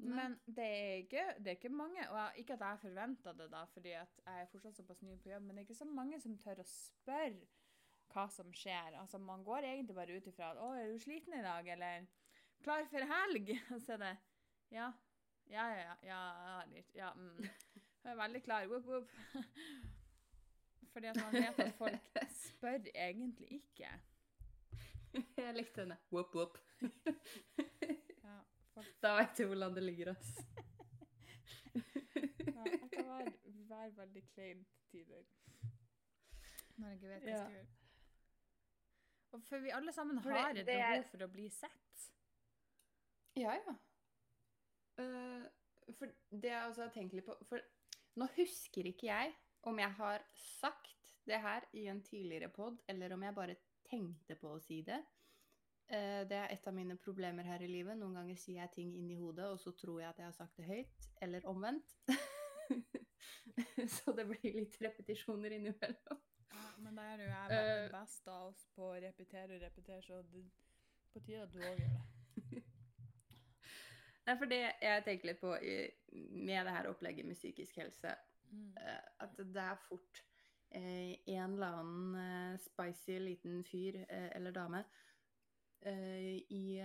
Nei. 0.00 0.16
Men 0.16 0.40
det 0.46 0.64
er, 0.64 0.94
ikke, 1.04 1.24
det 1.38 1.46
er 1.52 1.56
ikke 1.58 1.68
mange, 1.68 2.10
og 2.10 2.16
jeg, 2.16 2.32
ikke 2.42 2.52
at 2.56 2.60
jeg 2.60 2.78
forventer 2.80 3.32
det, 3.36 3.50
da, 3.52 3.64
fordi 3.64 3.88
jeg 3.92 4.06
er 4.26 4.46
fortsatt 4.46 4.76
såpass 4.76 5.02
ny 5.02 5.18
på 5.20 5.28
jobb, 5.28 5.42
men 5.42 5.56
det 5.56 5.62
er 5.62 5.68
ikke 5.68 5.82
så 5.84 5.84
mange 5.84 6.20
som 6.20 6.38
tør 6.38 6.62
å 6.62 6.66
spørre 6.66 7.46
hva 8.14 8.26
som 8.30 8.52
skjer. 8.54 8.96
Altså, 9.00 9.18
Man 9.18 9.44
går 9.44 9.66
egentlig 9.68 9.94
bare 9.94 10.16
ut 10.16 10.26
ifra 10.26 10.50
at 10.50 10.58
'Å, 10.58 10.72
er 10.78 10.92
du 10.92 10.98
sliten 10.98 11.34
i 11.38 11.42
dag?' 11.42 11.68
eller 11.68 12.06
'Klar 12.62 12.84
for 12.90 13.06
helg?' 13.12 13.54
Og 13.74 13.80
så 13.82 13.92
er 13.92 13.96
det 14.04 14.16
Ja. 14.70 14.92
Ja, 15.50 15.66
ja, 15.74 15.80
ja. 15.82 15.94
Ja, 16.02 16.62
ja, 16.94 17.12
mm. 17.14 17.42
Jeg 18.04 18.12
er 18.12 18.16
veldig 18.16 18.42
klar. 18.42 18.66
Whoop, 18.66 18.86
whoop. 18.86 19.08
Fordi 20.92 21.06
at 21.06 21.16
man 21.16 21.32
vet 21.32 21.58
at 21.58 21.74
folk 21.74 22.20
spør 22.44 22.78
egentlig 22.94 23.48
ikke. 23.50 23.90
Jeg 25.36 25.54
likte 25.54 25.80
henne. 25.80 25.96
Whoop, 26.12 26.34
whoop. 26.34 26.58
Ja, 28.24 28.38
folk 28.74 28.86
Da 29.02 29.14
veit 29.18 29.38
du 29.38 29.46
hvordan 29.46 29.74
det 29.74 29.82
ligger, 29.82 30.14
ass. 30.14 30.30
Ja, 31.74 32.62
jeg 32.64 32.90
kan 32.92 33.06
være, 33.06 33.32
være 33.68 33.96
veldig 33.96 34.24
kleint 34.34 34.68
til 34.90 35.04
tider. 35.04 35.22
Når 36.76 36.88
jeg 36.88 36.96
ikke 36.96 37.08
vet 37.08 37.22
hva 37.22 37.30
jeg 37.30 37.38
skal 37.38 37.52
gjøre. 37.52 37.79
For 39.48 39.62
vi 39.62 39.70
alle 39.70 39.92
sammen 39.92 40.18
har 40.18 40.52
det- 40.52 40.60
et 40.60 40.66
det 40.66 40.74
er- 40.80 40.96
behov 40.98 41.10
for 41.10 41.24
å 41.26 41.32
bli 41.32 41.48
sett. 41.48 42.10
Ja, 43.36 43.54
ja. 43.54 43.74
Uh, 44.98 45.46
for 45.96 46.06
det 46.30 46.50
jeg 46.50 46.66
også 46.68 46.82
har 46.82 46.90
tenkt 46.90 47.14
litt 47.14 47.24
på 47.26 47.36
For 47.48 47.60
nå 48.20 48.26
husker 48.36 48.84
ikke 48.90 49.06
jeg 49.06 49.34
om 49.62 49.78
jeg 49.78 49.90
har 49.90 50.24
sagt 50.34 51.14
det 51.26 51.40
her 51.40 51.64
i 51.72 51.86
en 51.86 52.02
tidligere 52.02 52.48
pod, 52.52 52.80
eller 52.88 53.12
om 53.12 53.22
jeg 53.22 53.34
bare 53.34 53.56
tenkte 53.88 54.36
på 54.40 54.54
å 54.56 54.60
si 54.62 54.82
det. 54.82 54.98
Uh, 55.90 56.24
det 56.24 56.32
er 56.38 56.48
et 56.54 56.66
av 56.66 56.74
mine 56.74 56.96
problemer 56.96 57.44
her 57.44 57.62
i 57.62 57.66
livet. 57.70 57.96
Noen 57.98 58.14
ganger 58.14 58.36
sier 58.36 58.60
jeg 58.62 58.70
ting 58.72 58.92
inn 58.96 59.10
i 59.10 59.16
hodet, 59.18 59.44
og 59.44 59.58
så 59.58 59.72
tror 59.76 60.00
jeg 60.00 60.08
at 60.08 60.16
jeg 60.18 60.24
har 60.26 60.32
sagt 60.32 60.56
det 60.56 60.66
høyt, 60.66 61.08
eller 61.22 61.46
omvendt. 61.46 61.94
så 63.96 64.12
det 64.16 64.26
blir 64.28 64.54
litt 64.54 64.76
repetisjoner 64.80 65.50
innimellom. 65.56 66.20
Men 66.80 66.96
der 66.96 67.02
er 67.02 67.22
jo 67.22 67.28
jeg 67.28 67.50
Eh. 67.50 67.84
uh, 67.84 68.00
best 68.00 68.28
av 68.28 68.46
oss 68.48 68.66
på 68.76 68.86
å 68.92 69.00
repetere 69.02 69.56
og 69.56 69.62
repetere, 69.62 70.02
så 70.02 70.20
det 70.22 70.40
er 70.44 70.50
på 71.12 71.20
tide 71.26 71.42
at 71.42 71.52
du 71.52 71.58
òg 71.60 71.78
gjør 71.82 71.94
det. 71.96 72.02
Nei, 74.26 74.36
for 74.38 74.46
det 74.50 74.60
jeg 74.82 75.04
tenker 75.04 75.30
litt 75.30 75.40
på 75.40 75.54
i, 75.58 75.76
med 76.30 76.66
det 76.68 76.74
her 76.76 76.88
opplegget 76.90 77.26
med 77.26 77.38
psykisk 77.40 77.76
helse, 77.82 78.16
Mm. 78.50 78.72
eh, 78.82 79.02
at 79.22 79.36
det 79.38 79.62
er 79.62 79.76
fort 79.88 80.20
eh, 80.74 81.12
en 81.30 81.52
eller 81.54 81.76
annen 81.80 82.14
eh, 82.18 82.56
spicy 82.58 83.18
liten 83.22 83.60
fyr 83.64 84.00
eh, 84.08 84.24
eller 84.34 84.50
dame 84.50 84.80
eh, 85.86 86.40
i 86.50 86.80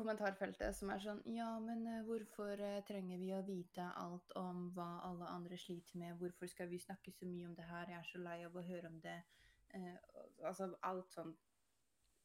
kommentarfeltet 0.00 0.76
som 0.76 0.90
er 0.92 1.02
sånn 1.04 1.20
Ja, 1.34 1.50
men 1.62 1.84
eh, 1.88 2.00
hvorfor 2.06 2.60
eh, 2.64 2.80
trenger 2.88 3.20
vi 3.20 3.34
å 3.36 3.42
vite 3.44 3.84
alt 4.00 4.32
om 4.40 4.70
hva 4.76 4.88
alle 5.08 5.28
andre 5.28 5.58
sliter 5.60 6.00
med? 6.00 6.16
Hvorfor 6.20 6.50
skal 6.50 6.70
vi 6.70 6.80
snakke 6.80 7.12
så 7.12 7.28
mye 7.28 7.50
om 7.50 7.54
det 7.58 7.68
her? 7.68 7.92
Jeg 7.92 8.00
er 8.00 8.08
så 8.08 8.22
lei 8.22 8.38
av 8.46 8.56
å 8.56 8.64
høre 8.64 8.88
om 8.88 8.98
det. 9.04 9.18
Eh, 9.76 9.94
altså 10.44 10.72
alt 10.86 11.12
sånn 11.14 11.36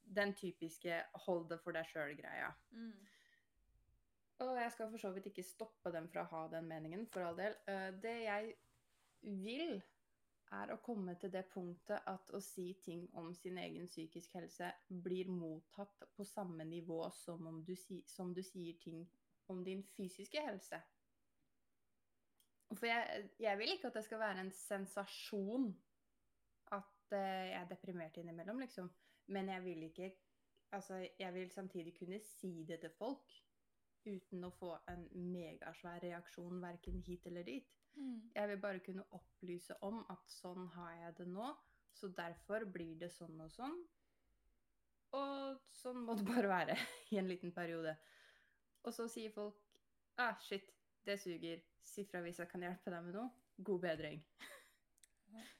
Den 0.06 0.36
typiske 0.38 1.00
'hold 1.26 1.50
det 1.50 1.58
for 1.64 1.74
deg 1.74 1.88
sjøl'-greia. 1.90 2.52
Mm. 2.72 2.94
Og 4.46 4.58
jeg 4.60 4.72
skal 4.72 4.90
for 4.92 5.02
så 5.02 5.10
vidt 5.16 5.30
ikke 5.32 5.44
stoppe 5.44 5.92
dem 5.92 6.08
fra 6.12 6.22
å 6.22 6.30
ha 6.30 6.48
den 6.52 6.68
meningen, 6.68 7.08
for 7.08 7.26
all 7.26 7.38
del. 7.38 7.56
Eh, 7.68 7.92
Det 7.92 8.16
jeg 8.24 8.54
vil, 9.22 9.82
er 10.54 10.72
å 10.74 10.82
komme 10.86 11.16
til 11.20 11.32
det 11.34 11.46
punktet 11.52 12.06
at 12.10 12.34
å 12.34 12.42
si 12.44 12.68
ting 12.86 13.06
om 13.18 13.32
sin 13.34 13.58
egen 13.58 13.88
psykisk 13.90 14.36
helse 14.38 14.72
blir 14.90 15.30
mottatt 15.32 16.06
på 16.16 16.26
samme 16.28 16.66
nivå 16.70 17.02
som 17.18 17.48
om 17.50 17.64
du, 17.66 17.74
si, 17.76 18.02
som 18.08 18.34
du 18.34 18.44
sier 18.46 18.78
ting 18.82 19.06
om 19.52 19.64
din 19.66 19.84
fysiske 19.96 20.42
helse. 20.42 20.80
For 22.74 22.90
jeg, 22.90 23.26
jeg 23.40 23.58
vil 23.58 23.76
ikke 23.76 23.90
at 23.92 23.98
det 24.00 24.06
skal 24.06 24.22
være 24.22 24.46
en 24.46 24.54
sensasjon 24.54 25.68
at 26.74 27.12
uh, 27.14 27.18
jeg 27.18 27.58
er 27.60 27.68
deprimert 27.70 28.18
innimellom, 28.18 28.62
liksom. 28.66 28.90
Men 29.34 29.50
jeg 29.54 29.64
vil 29.66 29.90
ikke 29.90 30.14
Altså, 30.74 30.98
jeg 31.20 31.34
vil 31.34 31.52
samtidig 31.52 31.94
kunne 31.96 32.20
si 32.20 32.66
det 32.68 32.80
til 32.82 32.90
folk 32.98 33.32
uten 34.06 34.44
å 34.44 34.50
få 34.60 34.74
en 34.92 35.06
megasvær 35.32 36.02
reaksjon 36.04 36.58
verken 36.60 36.98
hit 37.06 37.26
eller 37.30 37.46
dit. 37.48 37.70
Mm. 37.96 38.32
Jeg 38.36 38.50
vil 38.52 38.62
bare 38.62 38.84
kunne 38.84 39.06
opplyse 39.16 39.78
om 39.88 40.02
at 40.12 40.32
sånn 40.32 40.68
har 40.76 40.96
jeg 41.00 41.18
det 41.20 41.28
nå, 41.32 41.52
så 41.96 42.10
derfor 42.12 42.66
blir 42.68 42.98
det 43.00 43.12
sånn 43.14 43.40
og 43.42 43.52
sånn. 43.54 43.78
Og 45.16 45.62
sånn 45.76 46.02
må 46.04 46.18
det 46.20 46.28
bare 46.34 46.52
være 46.52 46.78
i 47.14 47.20
en 47.22 47.30
liten 47.32 47.54
periode. 47.56 47.96
Og 48.86 48.94
så 48.94 49.08
sier 49.12 49.34
folk 49.34 49.62
ah, 50.22 50.36
shit, 50.44 50.68
det 51.06 51.20
suger. 51.22 51.64
Si 51.86 52.06
fra 52.10 52.22
hvis 52.26 52.40
jeg 52.42 52.50
kan 52.52 52.64
hjelpe 52.66 52.92
deg 52.92 53.06
med 53.06 53.18
noe. 53.20 53.30
God 53.58 53.86
bedring. 53.88 54.24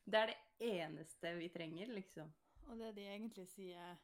Det 0.06 0.20
er 0.20 0.30
det 0.30 0.68
eneste 0.78 1.32
vi 1.40 1.48
trenger, 1.50 1.90
liksom. 1.96 2.30
Og 2.70 2.78
det 2.80 2.92
de 2.96 3.08
egentlig 3.10 3.48
sier 3.50 3.96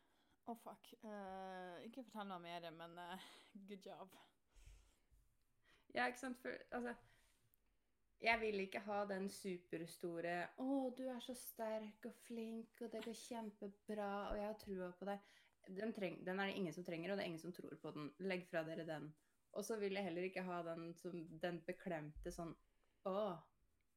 Å, 0.50 0.56
fuck. 0.58 0.88
Uh, 1.06 1.78
ikke 1.86 2.02
fortell 2.08 2.26
noe 2.32 2.42
mer, 2.42 2.66
men 2.74 2.98
uh, 2.98 3.28
good 3.70 3.86
job. 3.86 4.16
Ja, 5.94 6.08
ikke 6.08 6.24
sant? 6.24 6.40
For 6.42 6.58
altså 6.74 6.96
Jeg 8.22 8.38
vil 8.38 8.60
ikke 8.62 8.80
ha 8.86 9.00
den 9.10 9.30
superstore 9.34 10.34
'Å, 10.62 10.96
du 10.98 11.08
er 11.10 11.20
så 11.26 11.34
sterk 11.34 12.06
og 12.06 12.14
flink, 12.28 12.82
og 12.82 12.92
det 12.94 13.02
går 13.06 13.18
kjempebra, 13.18 14.10
og 14.30 14.38
jeg 14.38 14.46
har 14.46 14.60
trua 14.62 14.92
på 15.00 15.08
deg'. 15.10 15.20
Den, 15.68 15.94
treng, 15.94 16.20
den 16.26 16.40
er 16.40 16.50
det 16.50 16.58
ingen 16.58 16.74
som 16.74 16.86
trenger, 16.86 17.12
og 17.12 17.18
det 17.18 17.24
er 17.24 17.32
ingen 17.32 17.42
som 17.42 17.54
tror 17.54 17.76
på 17.82 17.92
den. 17.96 18.12
Legg 18.20 18.46
fra 18.50 18.64
dere 18.68 18.86
den. 18.86 19.14
Og 19.52 19.66
så 19.66 19.78
vil 19.80 19.94
jeg 19.98 20.04
heller 20.04 20.24
ikke 20.28 20.44
ha 20.46 20.62
den, 20.64 20.94
som, 20.96 21.40
den 21.42 21.62
beklemte 21.66 22.32
sånn 22.32 22.56
'Å 23.06 23.18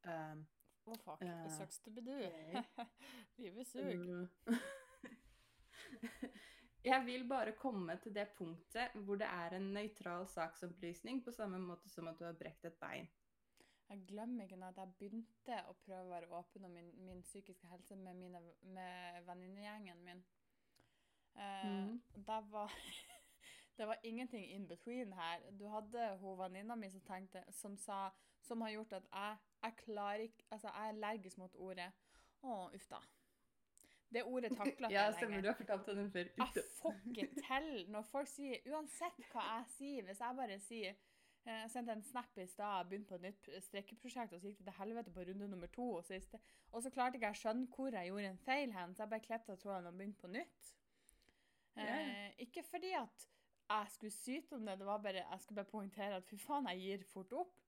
ehm, 0.09 0.47
Å, 0.85 0.97
fuck. 1.01 1.23
Uh, 1.23 1.43
Det 1.45 1.53
sucks 1.59 1.79
to 1.81 1.91
be 1.91 2.01
do. 2.05 2.17
Livet 3.39 3.67
suger. 3.67 4.29
Jeg 6.85 7.05
vil 7.07 7.29
bare 7.29 7.53
komme 7.57 7.97
til 8.03 8.13
det 8.15 8.27
punktet 8.37 8.93
hvor 9.07 9.17
det 9.17 9.29
er 9.29 9.57
en 9.57 9.73
nøytral 9.73 10.27
saksopplysning, 10.29 11.23
på 11.25 11.33
samme 11.33 11.59
måte 11.59 11.89
som 11.89 12.09
at 12.09 12.19
du 12.19 12.25
har 12.25 12.37
brekt 12.37 12.65
et 12.69 12.77
bein. 12.81 13.09
Jeg 13.89 14.05
glemmer 14.09 14.45
ikke 14.45 14.57
når 14.57 14.67
jeg 14.67 14.93
begynte 14.99 15.59
å 15.69 15.75
prøve 15.85 16.05
å 16.07 16.13
være 16.13 16.31
åpen 16.39 16.65
om 16.65 16.73
min, 16.73 16.89
min 17.05 17.21
psykiske 17.23 17.69
helse 17.69 17.97
med, 17.97 18.17
mine, 18.17 18.41
med 18.63 19.21
venninnegjengen 19.27 20.01
min. 20.07 20.23
Eh, 21.37 21.67
mm. 21.67 22.03
det, 22.27 22.39
var, 22.51 22.73
det 23.79 23.87
var 23.87 23.99
ingenting 24.03 24.47
in 24.51 24.69
between 24.69 25.13
her. 25.13 25.45
Du 25.61 25.67
hadde 25.69 26.09
hun 26.23 26.39
venninna 26.39 26.77
mi 26.77 26.91
som 26.91 27.05
tenkte, 27.05 27.45
som 27.51 27.77
sa 27.77 28.11
Som 28.45 28.61
har 28.61 28.71
gjort 28.71 28.93
at 28.93 29.05
jeg, 29.13 29.37
jeg 29.63 29.73
klarer 29.77 30.19
ikke 30.27 30.45
Altså, 30.51 30.69
jeg 30.69 30.85
er 30.85 30.89
allergisk 30.89 31.39
mot 31.39 31.55
ordet 31.57 31.87
Å, 32.43 32.57
uff 32.77 32.89
da. 32.91 33.01
Det 34.13 34.23
ordet 34.25 34.51
takler 34.59 34.89
ikke 34.89 34.93
Ja, 34.93 35.07
jeg 35.07 35.15
stemmer. 35.15 35.31
lenger. 35.31 35.43
Du 35.43 35.49
har 35.49 35.57
fortalt 35.57 35.87
den 35.87 36.11
før. 36.13 36.31
Jeg 36.37 36.65
får 36.83 37.01
ikke 37.09 37.43
til 37.49 37.91
når 37.91 38.03
folk 38.03 38.29
sier 38.29 38.69
Uansett 38.73 39.25
hva 39.33 39.47
jeg 39.49 39.67
sier, 39.77 40.05
hvis 40.05 40.21
jeg 40.21 40.37
bare 40.41 40.59
sier 40.61 41.03
Jeg 41.45 41.71
sendte 41.71 41.93
en 41.93 42.03
snap 42.03 42.39
i 42.41 42.47
stad, 42.49 42.87
begynte 42.89 43.11
på 43.11 43.19
et 43.19 43.27
nytt 43.27 43.49
strekkeprosjekt, 43.67 44.33
og 44.33 44.41
så 44.41 44.49
gikk 44.49 44.63
det 44.63 44.71
til 44.71 44.79
helvete 44.79 45.13
på 45.13 45.27
runde 45.29 45.49
nummer 45.49 45.69
to. 45.73 45.91
Og 45.99 46.05
så, 46.07 46.39
og 46.71 46.83
så 46.83 46.93
klarte 46.95 47.19
ikke 47.19 47.29
jeg 47.29 47.37
å 47.37 47.41
skjønne 47.43 47.69
hvor 47.75 47.93
jeg 47.93 48.09
gjorde 48.09 48.31
en 48.33 48.41
feil 48.47 48.73
hen, 48.73 48.95
så 48.97 49.05
jeg 49.05 49.13
bare 49.13 49.41
av 49.53 49.61
tråden 49.61 49.91
og 49.91 49.99
begynte 49.99 50.23
på 50.23 50.33
nytt. 50.33 50.71
Eh, 51.77 52.31
ikke 52.47 52.63
fordi 52.63 52.95
at 52.97 53.29
jeg 53.69 53.93
skulle 53.93 54.13
syte 54.15 54.57
om 54.57 54.65
det, 54.67 54.79
det 54.79 54.87
var 54.87 55.05
bare, 55.05 55.27
jeg 55.31 55.41
skulle 55.41 55.61
bare 55.61 55.73
poengtere 55.73 56.17
at 56.21 56.27
fy 56.29 56.39
faen, 56.41 56.69
jeg 56.73 56.81
gir 56.81 57.07
fort 57.13 57.37
opp. 57.45 57.61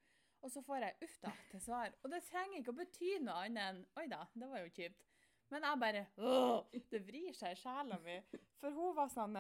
Og 0.45 0.53
så 0.53 0.63
får 0.63 0.85
jeg 0.85 0.97
uff 1.03 1.17
da 1.23 1.33
til 1.51 1.63
svar. 1.65 1.95
Og 2.05 2.13
det 2.13 2.23
trenger 2.29 2.61
ikke 2.61 2.75
å 2.75 2.81
bety 2.81 3.13
noe 3.25 3.45
annet 3.47 3.71
enn 3.71 3.81
oi 3.99 4.05
da, 4.13 4.23
det 4.37 4.51
var 4.51 4.63
jo 4.63 4.75
kjipt. 4.77 5.07
Men 5.53 5.65
jeg 5.69 5.81
bare 5.81 6.03
Åh, 6.19 6.77
det 6.91 7.01
vrir 7.07 7.35
seg 7.37 7.55
i 7.55 7.61
sjela 7.61 7.99
mi. 8.03 8.17
For 8.61 8.75
hun 8.75 8.97
var 8.97 9.11
sånn 9.13 9.37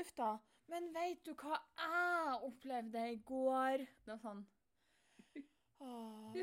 Uff 0.00 0.12
da, 0.16 0.34
men 0.70 0.88
veit 0.94 1.20
du 1.26 1.34
hva 1.34 1.58
jeg 1.78 2.40
opplevde 2.46 3.04
i 3.12 3.18
går? 3.26 3.84
Det 4.06 4.14
var 4.14 4.22
sånn 4.22 4.46
Åh. 5.80 6.34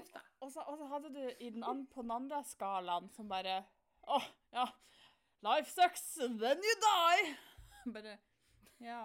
Og 0.42 0.50
så, 0.52 0.63
og 0.66 0.78
så 0.80 0.88
hadde 0.90 1.12
du 1.13 1.22
i 1.46 1.52
den 1.54 1.63
an, 1.63 1.84
på 1.94 2.02
den 2.02 2.13
andre 2.16 2.42
skalaen 2.48 3.10
som 3.13 3.30
bare 3.30 3.60
Åh, 4.08 4.30
ja. 4.56 4.66
Life 5.46 5.70
sucks, 5.70 6.04
then 6.18 6.63
you 6.66 6.76
die. 6.82 7.36
Bare 7.94 8.18
Ja. 8.82 9.04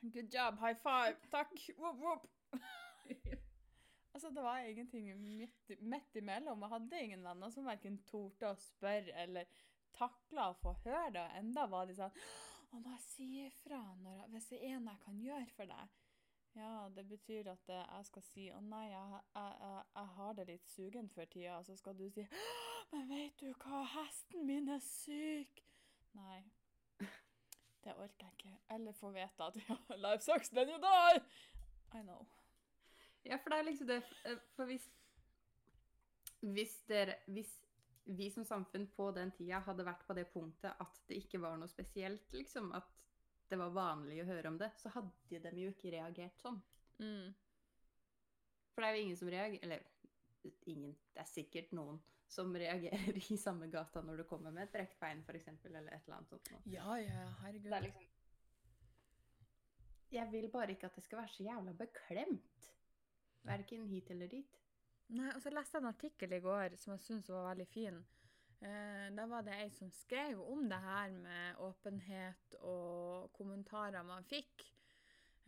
Good 0.00 0.32
job, 0.32 0.58
high 0.60 0.74
five. 0.74 1.16
Takk. 1.30 1.52
Whoop, 1.78 1.96
whoop. 2.00 2.26
Altså, 4.14 4.30
det 4.34 4.42
var 4.42 4.58
ingenting 4.58 5.06
midt, 5.20 5.70
midt 5.80 6.16
imellom. 6.18 6.62
Jeg 6.62 6.68
hadde 6.68 7.00
ingen 7.00 7.22
venner 7.24 7.50
som 7.54 7.64
verken 7.64 8.00
torde 8.08 8.50
å 8.50 8.56
spørre 8.58 9.14
eller 9.22 9.46
takla 9.96 10.48
å 10.50 10.56
få 10.60 10.74
høre 10.84 11.12
det. 11.14 11.22
Og 11.22 11.38
enda 11.38 11.66
var 11.70 11.86
de 11.86 11.94
sånn 11.96 12.16
Å, 12.70 12.78
må 12.78 12.94
jeg 12.94 13.02
si 13.06 13.28
ifra 13.46 13.80
hvis 14.30 14.46
det 14.52 14.60
er 14.62 14.78
noe 14.78 14.94
jeg 14.94 15.04
kan 15.04 15.20
gjøre 15.24 15.56
for 15.56 15.70
deg? 15.70 15.96
Ja, 16.58 16.88
det 16.94 17.04
betyr 17.06 17.52
at 17.52 17.68
jeg 17.70 18.06
skal 18.08 18.24
si 18.26 18.48
å 18.50 18.58
nei, 18.64 18.88
jeg, 18.90 19.20
jeg, 19.36 19.52
jeg, 19.62 19.82
jeg 19.94 20.12
har 20.16 20.32
det 20.38 20.46
litt 20.48 20.72
sugen 20.72 21.10
for 21.14 21.30
tida. 21.30 21.60
Så 21.66 21.76
skal 21.78 21.98
du 21.98 22.08
si 22.10 22.26
men 22.90 23.06
vet 23.06 23.36
du 23.38 23.52
hva, 23.62 23.84
hesten 23.86 24.46
min 24.48 24.68
er 24.74 24.80
syk. 24.82 25.62
Nei, 26.18 26.40
det 27.84 27.94
orker 27.94 28.26
jeg 28.26 28.34
ikke. 28.34 28.56
Eller 28.74 28.96
få 28.98 29.12
vite 29.14 29.46
at 29.46 29.58
ja, 29.62 29.76
life 29.94 30.26
sucks, 30.26 30.50
then 30.50 30.72
you 30.72 30.80
die. 30.82 31.22
I 31.94 32.02
know. 32.02 32.26
Ja, 33.24 33.36
for 33.36 33.52
det 33.52 33.58
er 33.60 33.66
liksom 33.68 33.86
det 33.86 33.98
eh, 34.24 34.38
For 34.56 34.64
hvis 34.64 34.86
Hvis 36.40 36.70
dere 36.88 37.18
Hvis 37.26 37.50
vi 38.04 38.30
som 38.30 38.44
samfunn 38.44 38.86
på 38.96 39.10
den 39.16 39.30
tida 39.36 39.60
hadde 39.66 39.86
vært 39.86 40.06
på 40.06 40.16
det 40.16 40.26
punktet 40.32 40.80
at 40.82 41.02
det 41.08 41.20
ikke 41.20 41.40
var 41.42 41.58
noe 41.60 41.70
spesielt, 41.70 42.32
liksom, 42.32 42.72
at 42.76 42.88
det 43.50 43.58
var 43.58 43.74
vanlig 43.74 44.20
å 44.22 44.28
høre 44.28 44.50
om 44.52 44.58
det, 44.58 44.70
så 44.78 44.92
hadde 44.94 45.40
de 45.50 45.64
jo 45.64 45.72
ikke 45.72 45.92
reagert 45.94 46.38
sånn. 46.42 46.60
Mm. 47.02 47.32
For 48.70 48.82
det 48.82 48.88
er 48.90 48.96
jo 48.96 49.04
ingen 49.06 49.18
som 49.18 49.30
reagerer 49.32 49.64
Eller 49.64 49.80
ingen. 50.68 50.92
Det 51.14 51.22
er 51.22 51.28
sikkert 51.28 51.72
noen 51.76 51.98
som 52.30 52.52
reagerer 52.54 53.16
i 53.18 53.36
samme 53.40 53.66
gata 53.72 54.02
når 54.06 54.22
du 54.22 54.24
kommer 54.28 54.54
med 54.54 54.68
et 54.68 54.74
brekt 54.74 54.98
bein, 55.00 55.24
f.eks., 55.26 55.48
eller 55.66 55.88
et 55.90 56.04
eller 56.06 56.16
annet 56.20 56.30
sånt. 56.30 56.50
noe. 56.54 56.62
Ja, 56.70 56.94
ja, 57.02 57.24
herregud. 57.42 57.66
Det 57.66 57.78
er 57.78 57.86
liksom 57.88 58.06
Jeg 60.14 60.32
vil 60.32 60.48
bare 60.50 60.74
ikke 60.74 60.86
at 60.90 60.96
det 60.98 61.04
skal 61.06 61.22
være 61.22 61.34
så 61.34 61.46
jævla 61.46 61.74
beklemt. 61.78 62.70
Verken 63.46 63.86
hit 63.90 64.10
eller 64.14 64.30
dit. 64.30 64.58
Nei, 65.10 65.30
og 65.34 65.42
så 65.42 65.50
leste 65.50 65.76
jeg 65.78 65.82
en 65.82 65.90
artikkel 65.90 66.32
i 66.36 66.40
går 66.44 66.76
som 66.78 66.92
jeg 66.94 67.02
syns 67.02 67.30
var 67.32 67.48
veldig 67.50 67.66
fin. 67.68 67.96
Eh, 68.62 69.06
da 69.16 69.24
var 69.26 69.42
det 69.42 69.54
ei 69.56 69.70
som 69.74 69.88
skrev 69.90 70.38
om 70.44 70.66
det 70.68 70.78
her 70.84 71.10
med 71.16 71.56
åpenhet 71.64 72.54
og 72.60 73.30
kommentarer 73.34 74.04
man 74.06 74.26
fikk. 74.28 74.66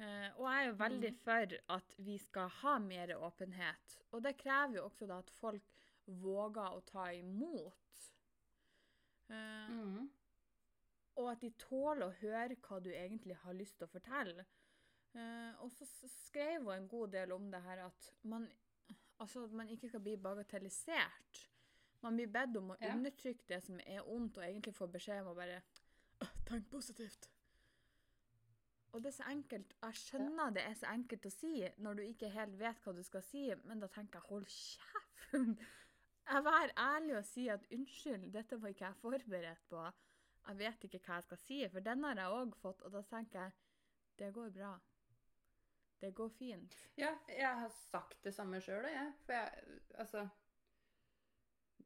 Eh, 0.01 0.31
og 0.39 0.47
jeg 0.49 0.63
er 0.63 0.67
jo 0.71 0.79
veldig 0.81 1.13
Mhm. 1.13 1.19
for 1.25 1.57
at 1.77 1.95
vi 1.99 2.19
skal 2.19 2.49
ha 2.49 2.79
mer 2.79 3.09
åpenhet. 3.19 3.99
Og 4.13 4.23
det 4.23 4.37
krever 4.39 4.77
jo 4.77 4.85
også 4.89 5.07
da 5.07 5.19
at 5.19 5.31
folk 5.31 5.63
våger 6.09 6.73
å 6.73 6.81
ta 6.85 7.05
imot. 7.13 7.75
Eh, 9.31 9.69
Mm. 9.69 10.11
og 11.17 11.31
at 11.33 11.41
de 11.41 11.51
tåler 11.51 12.07
å 12.09 12.15
høre 12.21 12.57
hva 12.57 12.81
du 12.83 12.91
egentlig 12.91 13.37
har 13.37 13.53
lyst 13.55 13.79
til 13.79 13.87
å 13.87 13.91
fortelle. 13.91 14.45
Eh, 15.15 15.53
og 15.63 15.71
så 15.71 15.85
skrev 16.09 16.63
hun 16.65 16.73
en 16.75 16.89
god 16.89 17.13
del 17.13 17.33
om 17.33 17.51
det 17.51 17.63
her 17.63 17.79
at 17.87 18.11
man, 18.25 18.49
altså, 19.21 19.45
at 19.45 19.53
man 19.53 19.69
ikke 19.69 19.89
skal 19.89 20.01
bli 20.01 20.17
bagatellisert. 20.17 21.49
Man 22.03 22.17
blir 22.17 22.27
bedt 22.27 22.57
om 22.57 22.71
å 22.71 22.77
Ja. 22.81 22.95
undertrykke 22.97 23.45
det 23.49 23.63
som 23.63 23.81
er 23.87 24.03
ondt, 24.09 24.39
og 24.39 24.45
egentlig 24.45 24.75
få 24.75 24.87
beskjed 24.91 25.21
om 25.21 25.29
å 25.33 25.35
bare 25.35 25.63
tenke 25.63 26.45
Tenk 26.47 26.69
positivt. 26.71 27.29
Og 28.93 29.03
det 29.03 29.07
er 29.09 29.17
så 29.17 29.29
enkelt. 29.31 29.75
Jeg 29.83 29.95
skjønner 29.95 30.51
det 30.53 30.63
er 30.63 30.75
så 30.75 30.87
enkelt 30.93 31.27
å 31.27 31.31
si 31.33 31.69
når 31.79 31.95
du 31.97 32.03
ikke 32.03 32.29
helt 32.35 32.59
vet 32.61 32.83
hva 32.85 32.93
du 32.95 33.03
skal 33.03 33.23
si, 33.23 33.55
men 33.65 33.81
da 33.81 33.87
tenker 33.89 34.19
jeg 34.21 34.29
hold 34.29 34.47
kjeft. 34.47 35.63
Jeg 36.29 36.45
Vær 36.45 36.73
ærlig 36.79 37.17
og 37.19 37.25
si 37.25 37.49
at 37.49 37.65
unnskyld, 37.73 38.29
dette 38.33 38.61
var 38.63 38.69
ikke 38.69 38.85
jeg 38.87 38.95
forberedt 39.01 39.65
på. 39.69 39.93
Jeg 40.49 40.59
vet 40.59 40.85
ikke 40.85 41.01
hva 41.07 41.15
jeg 41.15 41.23
skal 41.25 41.39
si, 41.39 41.69
for 41.69 41.81
den 41.81 42.05
har 42.05 42.15
jeg 42.21 42.27
òg 42.37 42.55
fått, 42.61 42.83
og 42.83 42.93
da 42.93 43.03
tenker 43.03 43.41
jeg 43.41 43.53
det 44.19 44.33
går 44.35 44.51
bra. 44.55 44.79
Det 46.03 46.11
går 46.19 46.31
fint. 46.35 46.75
Ja, 46.99 47.13
jeg 47.31 47.59
har 47.61 47.69
sagt 47.77 48.25
det 48.27 48.33
samme 48.35 48.59
sjøl, 48.61 48.89
jeg. 48.91 49.13
For 49.27 49.37
jeg 49.39 49.77
Altså 50.03 50.25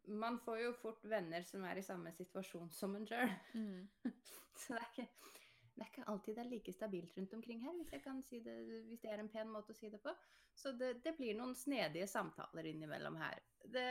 Man 0.09 0.38
får 0.40 0.61
jo 0.62 0.70
fort 0.81 1.05
venner 1.11 1.42
som 1.44 1.64
er 1.68 1.76
i 1.81 1.85
samme 1.85 2.12
situasjon 2.16 2.70
som 2.72 2.94
en 2.96 3.05
sjøl. 3.11 3.33
Mm. 3.55 3.88
Så 4.57 4.72
det 4.72 4.81
er, 4.81 4.87
ikke, 4.88 5.35
det 5.74 5.85
er 5.85 5.90
ikke 5.90 6.07
alltid 6.12 6.38
det 6.38 6.44
er 6.44 6.50
like 6.55 6.72
stabilt 6.72 7.18
rundt 7.18 7.35
omkring 7.37 7.61
her, 7.61 7.74
hvis, 7.76 7.92
jeg 7.92 8.02
kan 8.07 8.22
si 8.24 8.40
det, 8.40 8.55
hvis 8.88 9.02
det 9.02 9.11
er 9.12 9.20
en 9.20 9.29
pen 9.29 9.50
måte 9.52 9.74
å 9.74 9.76
si 9.76 9.90
det 9.92 10.00
på. 10.00 10.14
Så 10.57 10.72
det, 10.72 10.94
det 11.05 11.12
blir 11.18 11.37
noen 11.37 11.52
snedige 11.59 12.07
samtaler 12.09 12.70
innimellom 12.70 13.18
her. 13.20 13.42
Det, 13.61 13.85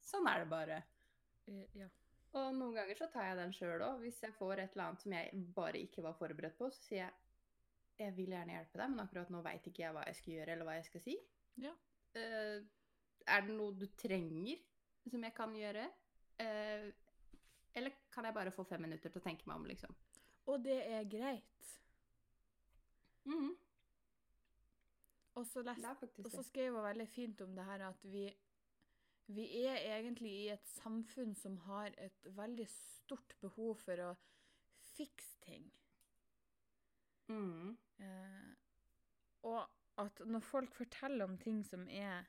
sånn 0.00 0.30
er 0.30 0.44
det 0.44 0.52
bare. 0.54 0.82
Eh, 1.50 1.64
Ja. 1.76 1.90
Og 2.36 2.54
noen 2.56 2.74
ganger 2.76 2.96
så 2.96 3.06
tar 3.12 3.24
jeg 3.24 3.36
den 3.38 3.52
sjøl 3.56 3.82
òg. 3.84 4.00
Hvis 4.04 4.18
jeg 4.22 4.34
får 4.36 4.60
et 4.60 4.74
eller 4.74 4.86
annet 4.86 5.04
som 5.04 5.12
jeg 5.16 5.44
bare 5.56 5.80
ikke 5.80 6.02
var 6.04 6.16
forberedt 6.16 6.58
på, 6.58 6.68
så 6.72 6.82
sier 6.84 7.02
jeg 7.06 7.14
jeg 7.98 8.14
vil 8.16 8.32
gjerne 8.34 8.54
hjelpe 8.54 8.78
deg, 8.80 8.90
men 8.92 9.02
akkurat 9.02 9.30
nå 9.34 9.42
veit 9.44 9.66
ikke 9.66 9.82
jeg 9.82 9.94
hva 9.96 10.04
jeg 10.06 10.18
skal 10.20 10.34
gjøre 10.36 10.54
eller 10.54 10.68
hva 10.68 10.76
jeg 10.78 10.88
skal 10.88 11.04
si. 11.04 11.16
Ja. 11.58 11.74
Uh, 12.14 12.58
er 13.28 13.44
det 13.44 13.54
noe 13.56 13.74
du 13.76 13.86
trenger 13.98 14.60
som 15.10 15.24
jeg 15.26 15.34
kan 15.36 15.54
gjøre? 15.58 15.86
Uh, 16.38 16.88
eller 17.78 17.96
kan 18.14 18.26
jeg 18.28 18.36
bare 18.36 18.54
få 18.54 18.64
fem 18.68 18.86
minutter 18.86 19.12
til 19.12 19.20
å 19.20 19.26
tenke 19.26 19.48
meg 19.50 19.60
om, 19.60 19.66
liksom? 19.68 19.96
Og 20.48 20.62
det 20.64 20.78
er 20.86 21.08
greit. 21.10 21.72
Mm. 23.28 23.52
Og 25.38 25.46
så 26.32 26.42
skrev 26.46 26.74
hun 26.74 26.82
veldig 26.82 27.06
fint 27.12 27.40
om 27.44 27.52
det 27.54 27.66
her 27.68 27.84
at 27.90 28.06
vi, 28.10 28.24
vi 29.30 29.44
er 29.60 29.84
egentlig 29.98 30.32
i 30.32 30.48
et 30.54 30.70
samfunn 30.78 31.34
som 31.38 31.58
har 31.68 31.92
et 32.00 32.30
veldig 32.34 32.66
stort 32.72 33.36
behov 33.42 33.76
for 33.84 34.02
å 34.02 34.14
fikse 34.96 35.36
ting. 35.44 35.68
Mhm, 37.28 37.76
Eh, 38.00 38.54
og 39.42 39.64
at 39.98 40.20
når 40.26 40.40
folk 40.40 40.74
forteller 40.74 41.24
om 41.24 41.38
ting 41.38 41.64
som 41.66 41.88
er 41.90 42.24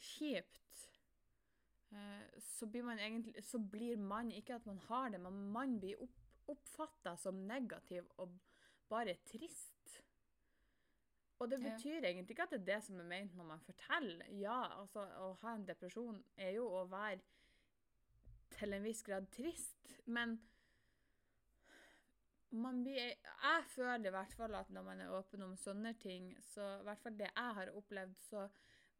kjipt, 0.00 0.90
eh, 1.92 2.40
så 2.40 2.66
blir 2.66 2.82
man 2.84 2.98
egentlig 2.98 3.44
Så 3.44 3.58
blir 3.58 3.96
man 3.96 4.30
ikke 4.30 4.54
at 4.54 4.66
man 4.66 4.78
har 4.78 5.08
det, 5.08 5.20
men 5.20 5.52
man 5.52 5.80
blir 5.80 6.02
opp, 6.02 6.20
oppfatta 6.48 7.16
som 7.16 7.34
negativ 7.34 8.04
og 8.18 8.38
bare 8.88 9.14
trist. 9.24 10.02
Og 11.40 11.50
det 11.50 11.60
Ja. 11.62 11.70
betyr 11.70 12.04
egentlig 12.04 12.30
ikke 12.30 12.42
at 12.42 12.50
det 12.50 12.60
er 12.60 12.74
det 12.74 12.84
som 12.84 13.00
er 13.00 13.04
ment 13.04 13.34
når 13.34 13.44
man 13.44 13.60
forteller. 13.60 14.26
Ja, 14.40 14.80
altså, 14.80 15.00
å 15.00 15.34
ha 15.40 15.54
en 15.54 15.64
depresjon 15.66 16.22
er 16.36 16.50
jo 16.50 16.66
å 16.68 16.84
være 16.90 17.20
til 18.50 18.72
en 18.72 18.82
viss 18.82 19.02
grad 19.02 19.30
trist, 19.32 20.00
men 20.06 20.38
blir, 22.50 22.98
jeg 22.98 23.64
føler 23.74 24.06
i 24.06 24.14
hvert 24.14 24.34
fall 24.34 24.54
at 24.58 24.70
når 24.70 24.82
man 24.82 25.00
er 25.00 25.14
åpen 25.14 25.42
om 25.46 25.56
sånne 25.56 25.94
ting, 26.02 26.32
så 26.52 26.66
i 26.80 26.84
hvert 26.86 27.02
fall 27.02 27.18
det 27.18 27.28
jeg 27.30 27.56
har 27.58 27.72
opplevd, 27.78 28.14
så 28.26 28.48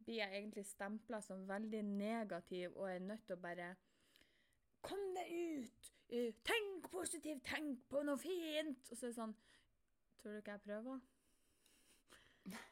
blir 0.04 0.20
jeg 0.22 0.36
egentlig 0.36 0.64
stempla 0.66 1.20
som 1.20 1.48
veldig 1.48 1.82
negativ 1.84 2.76
og 2.76 2.90
er 2.90 3.00
nødt 3.04 3.26
til 3.26 3.36
å 3.36 3.42
bare 3.42 3.74
Kom 4.80 5.00
deg 5.12 5.28
ut! 5.60 5.88
Eh, 6.08 6.32
Tenk 6.46 6.86
positivt! 6.90 7.42
Tenk 7.44 7.82
på 7.90 8.00
noe 8.06 8.16
fint! 8.18 8.86
Og 8.88 8.96
så 8.96 9.06
er 9.06 9.10
det 9.10 9.16
sånn 9.18 9.34
Tror 10.20 10.32
du 10.32 10.38
ikke 10.40 10.56
jeg 10.56 10.66
prøver? 10.68 11.00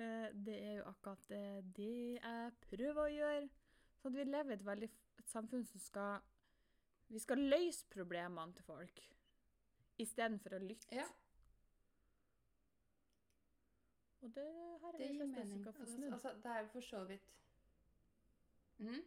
Eh, 0.00 0.30
Det 0.32 0.54
er 0.56 0.76
jo 0.78 0.84
akkurat 0.88 1.26
det, 1.28 1.40
det 1.76 2.14
jeg 2.14 2.52
prøver 2.62 3.00
å 3.02 3.10
gjøre. 3.12 3.48
Så 4.00 4.08
vi 4.14 4.24
lever 4.24 4.54
i 4.54 4.56
et 4.56 4.64
veldig 4.64 4.88
et 5.20 5.28
samfunn 5.28 5.66
som 5.68 5.82
skal 5.82 6.22
Vi 7.12 7.20
skal 7.20 7.42
løse 7.50 7.84
problemene 7.92 8.54
til 8.56 8.64
folk 8.64 9.02
istedenfor 10.04 10.56
å 10.56 10.62
lytte. 10.64 10.94
Ja, 10.96 11.06
Og 14.22 14.34
det 14.34 14.44
her 14.82 14.92
det 14.92 15.00
jeg 15.00 15.14
gir 15.14 15.26
mening. 15.26 15.60
skal 15.62 15.72
få 15.72 15.82
Altså, 15.82 15.94
snudd. 15.96 16.12
altså, 16.12 16.32
det 16.42 16.50
er 16.56 16.66
for 16.72 16.80
så 16.80 17.04
vidt 17.08 17.28
mm. 18.78 19.02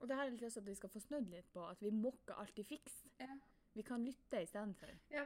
Og 0.00 0.08
det 0.08 0.16
her 0.16 0.24
er 0.26 0.30
litt 0.30 0.56
at 0.56 0.66
vi 0.66 0.74
skal 0.74 0.88
få 0.92 1.00
snudd 1.00 1.30
litt 1.32 1.48
på. 1.52 1.62
At 1.66 1.80
vi 1.82 1.90
må 1.90 2.12
ikke 2.14 2.34
alltid 2.38 2.64
fikse. 2.64 3.08
Ja. 3.20 3.34
Vi 3.74 3.82
kan 3.82 4.04
lytte 4.04 4.42
istedenfor. 4.42 4.92
Ja. 5.10 5.24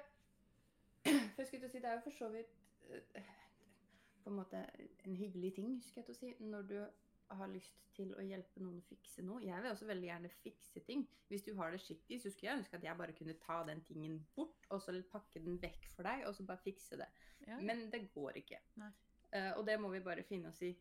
For 1.05 1.43
jeg 1.43 1.47
skulle 1.47 1.61
til 1.61 1.69
å 1.69 1.73
si, 1.75 1.79
det 1.83 1.91
er 1.91 1.99
jo 1.99 2.05
for 2.07 2.11
så 2.17 2.29
vidt 2.33 2.55
eh, 3.21 3.29
på 4.25 4.31
en 4.31 4.37
måte 4.39 4.63
en 5.05 5.17
hyggelig 5.17 5.51
ting, 5.59 5.75
skulle 5.83 6.05
jeg 6.07 6.07
til 6.07 6.15
å 6.15 6.19
si, 6.23 6.31
når 6.41 6.63
du 6.63 6.79
har 7.38 7.51
lyst 7.53 7.79
til 7.97 8.12
å 8.16 8.25
hjelpe 8.25 8.62
noen 8.62 8.81
å 8.81 8.87
fikse 8.88 9.25
noe. 9.27 9.42
Jeg 9.45 9.62
vil 9.62 9.73
også 9.73 9.88
veldig 9.88 10.09
gjerne 10.09 10.31
fikse 10.42 10.83
ting. 10.87 11.05
Hvis 11.29 11.45
du 11.47 11.53
har 11.59 11.75
det 11.75 11.81
skittig, 11.83 12.21
så 12.23 12.33
skulle 12.33 12.51
jeg 12.51 12.62
ønske 12.62 12.79
at 12.79 12.87
jeg 12.87 12.99
bare 12.99 13.16
kunne 13.16 13.37
ta 13.42 13.59
den 13.68 13.83
tingen 13.87 14.18
bort, 14.37 14.66
og 14.73 14.83
så 14.85 14.95
pakke 15.12 15.42
den 15.45 15.59
vekk 15.62 15.88
for 15.95 16.09
deg, 16.09 16.25
og 16.29 16.37
så 16.37 16.47
bare 16.49 16.64
fikse 16.64 16.99
det. 17.01 17.09
Ja. 17.47 17.59
Men 17.61 17.88
det 17.92 18.07
går 18.14 18.40
ikke. 18.42 18.62
Eh, 19.33 19.53
og 19.57 19.66
det 19.68 19.79
må 19.81 19.92
vi 19.92 20.03
bare 20.05 20.25
finne 20.29 20.53
oss 20.53 20.62
i. 20.64 20.73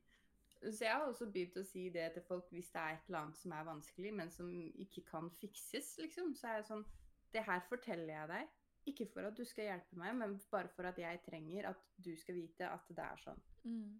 Så 0.61 0.85
jeg 0.85 0.93
har 0.93 1.07
også 1.07 1.25
begynt 1.33 1.57
å 1.57 1.65
si 1.65 1.87
det 1.89 2.11
til 2.13 2.23
folk 2.27 2.51
hvis 2.53 2.69
det 2.73 2.81
er 2.81 2.97
et 2.97 3.07
eller 3.09 3.23
annet 3.23 3.39
som 3.39 3.53
er 3.57 3.65
vanskelig, 3.65 4.11
men 4.13 4.33
som 4.33 4.49
ikke 4.85 5.03
kan 5.07 5.31
fikses, 5.41 5.95
liksom. 6.03 6.35
Så 6.37 6.49
er 6.49 6.59
jeg 6.59 6.67
sånn 6.69 6.89
Det 7.31 7.45
her 7.47 7.61
forteller 7.69 8.11
jeg 8.11 8.27
deg. 8.27 8.55
Ikke 8.91 9.05
for 9.07 9.23
at 9.23 9.37
du 9.37 9.45
skal 9.47 9.69
hjelpe 9.69 9.97
meg, 9.97 10.15
men 10.19 10.33
bare 10.51 10.69
for 10.75 10.89
at 10.89 10.97
jeg 10.99 11.21
trenger 11.23 11.69
at 11.69 11.83
du 12.01 12.11
skal 12.19 12.35
vite 12.35 12.67
at 12.67 12.89
det 12.89 13.03
er 13.05 13.21
sånn. 13.23 13.43
Mm. 13.63 13.99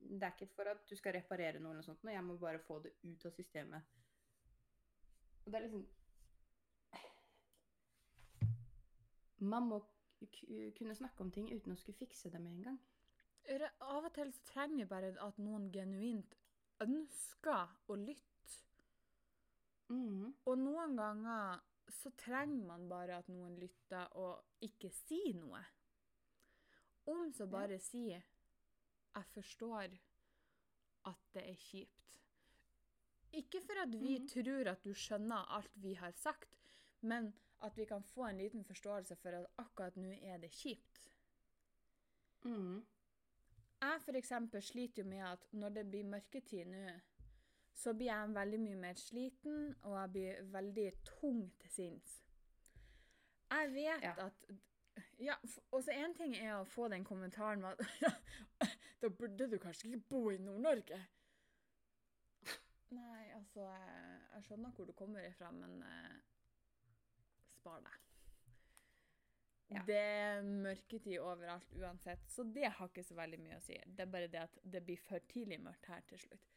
Det 0.00 0.22
er 0.22 0.32
ikke 0.34 0.54
for 0.56 0.70
at 0.70 0.84
du 0.88 0.96
skal 0.96 1.14
reparere 1.14 1.60
noe 1.60 1.74
eller 1.74 1.82
noe 1.82 1.86
sånt, 1.86 2.04
jeg 2.08 2.24
må 2.24 2.36
bare 2.40 2.62
få 2.64 2.78
det 2.84 2.94
ut 3.04 3.26
av 3.26 3.34
systemet. 3.36 3.96
Og 5.44 5.52
det 5.52 5.58
er 5.58 5.66
liksom 5.66 5.88
Man 9.40 9.70
må 9.70 9.78
kunne 10.76 10.94
snakke 10.94 11.24
om 11.24 11.30
ting 11.32 11.46
uten 11.48 11.72
å 11.72 11.76
skulle 11.80 11.96
fikse 11.96 12.28
det 12.32 12.40
med 12.42 12.52
en 12.52 12.64
gang. 12.66 12.80
Av 13.80 14.04
og 14.04 14.12
til 14.14 14.32
så 14.36 14.42
trenger 14.50 14.82
vi 14.82 14.90
bare 14.90 15.14
at 15.24 15.38
noen 15.40 15.70
genuint 15.72 16.34
ønsker 16.84 17.72
å 17.88 17.96
lytte. 17.96 18.26
Mm. 19.90 20.34
Og 20.46 20.58
noen 20.60 20.92
ganger 20.98 21.62
så 21.90 22.12
trenger 22.20 22.66
man 22.68 22.84
bare 22.88 23.16
at 23.18 23.30
noen 23.32 23.56
lytter 23.58 24.12
og 24.20 24.62
ikke 24.62 24.92
sier 24.94 25.34
noe. 25.40 25.62
Om 27.10 27.32
så 27.34 27.48
bare 27.50 27.80
sier 27.82 28.22
jeg 29.14 29.24
forstår 29.34 29.98
at 31.06 31.16
det 31.34 31.48
er 31.50 31.54
kjipt. 31.56 31.96
Ikke 33.32 33.60
for 33.66 33.82
at 33.82 33.92
vi 34.00 34.18
Mhm. 34.18 34.28
tror 34.28 34.68
at 34.70 34.84
du 34.84 34.92
skjønner 34.94 35.46
alt 35.56 35.70
vi 35.74 35.94
har 35.94 36.10
sagt, 36.12 36.58
men 37.00 37.32
at 37.62 37.76
vi 37.76 37.84
kan 37.84 38.02
få 38.02 38.24
en 38.28 38.38
liten 38.38 38.64
forståelse 38.64 39.16
for 39.16 39.28
at 39.30 39.46
akkurat 39.58 39.96
nå 39.96 40.10
er 40.22 40.36
det 40.38 40.50
kjipt. 40.50 41.08
Mm. 42.44 42.86
Jeg 43.80 44.00
eksempel 44.16 44.62
sliter 44.62 45.02
jo 45.02 45.08
med 45.08 45.18
at 45.24 45.52
når 45.52 45.68
det 45.68 45.90
blir 45.90 46.04
mørketid 46.04 46.66
nå, 46.66 47.00
så 47.72 47.92
blir 47.94 48.06
jeg 48.06 48.34
veldig 48.34 48.60
mye 48.60 48.76
mer 48.76 48.94
sliten, 48.94 49.74
og 49.82 50.00
jeg 50.00 50.12
blir 50.12 50.42
veldig 50.52 50.92
tung 51.04 51.52
til 51.60 51.70
sinns. 51.70 52.22
Jeg 53.50 53.72
vet 53.74 54.02
Ja. 54.02 54.14
at 54.26 54.50
Ja, 55.18 55.34
og 55.72 55.82
så 55.84 55.90
én 55.92 56.14
ting 56.16 56.34
er 56.36 56.54
å 56.60 56.64
få 56.64 56.88
den 56.88 57.04
kommentaren 57.04 57.60
med 57.60 57.68
at 57.70 57.78
Da 59.00 59.08
burde 59.08 59.48
du 59.48 59.56
kanskje 59.58 59.88
ikke 59.88 60.08
bo 60.12 60.26
i 60.30 60.38
Nord-Norge. 60.38 60.98
Nei, 62.90 63.24
altså 63.36 63.64
Jeg, 63.64 64.20
jeg 64.34 64.46
skjønner 64.48 64.76
hvor 64.76 64.88
du 64.88 64.92
kommer 64.98 65.24
ifra, 65.24 65.50
men 65.54 65.82
eh, 65.86 66.16
spar 67.54 67.82
deg. 67.86 67.98
Ja. 69.70 69.82
Det 69.86 69.98
er 70.02 70.40
mørketid 70.42 71.20
overalt 71.22 71.76
uansett, 71.78 72.24
så 72.26 72.42
det 72.42 72.72
har 72.74 72.88
ikke 72.90 73.04
så 73.06 73.14
veldig 73.14 73.38
mye 73.38 73.58
å 73.60 73.62
si. 73.62 73.76
Det 73.86 74.02
er 74.02 74.10
bare 74.10 74.30
det 74.32 74.42
at 74.42 74.58
det 74.66 74.82
blir 74.82 74.98
for 74.98 75.22
tidlig 75.30 75.60
mørkt 75.62 75.86
her 75.92 76.02
til 76.10 76.18
slutt. 76.24 76.48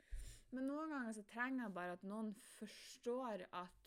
Men 0.54 0.66
noen 0.70 0.94
ganger 0.94 1.14
så 1.18 1.26
trenger 1.30 1.68
jeg 1.68 1.76
bare 1.76 1.98
at 2.00 2.08
noen 2.10 2.32
forstår 2.58 3.46
at 3.54 3.80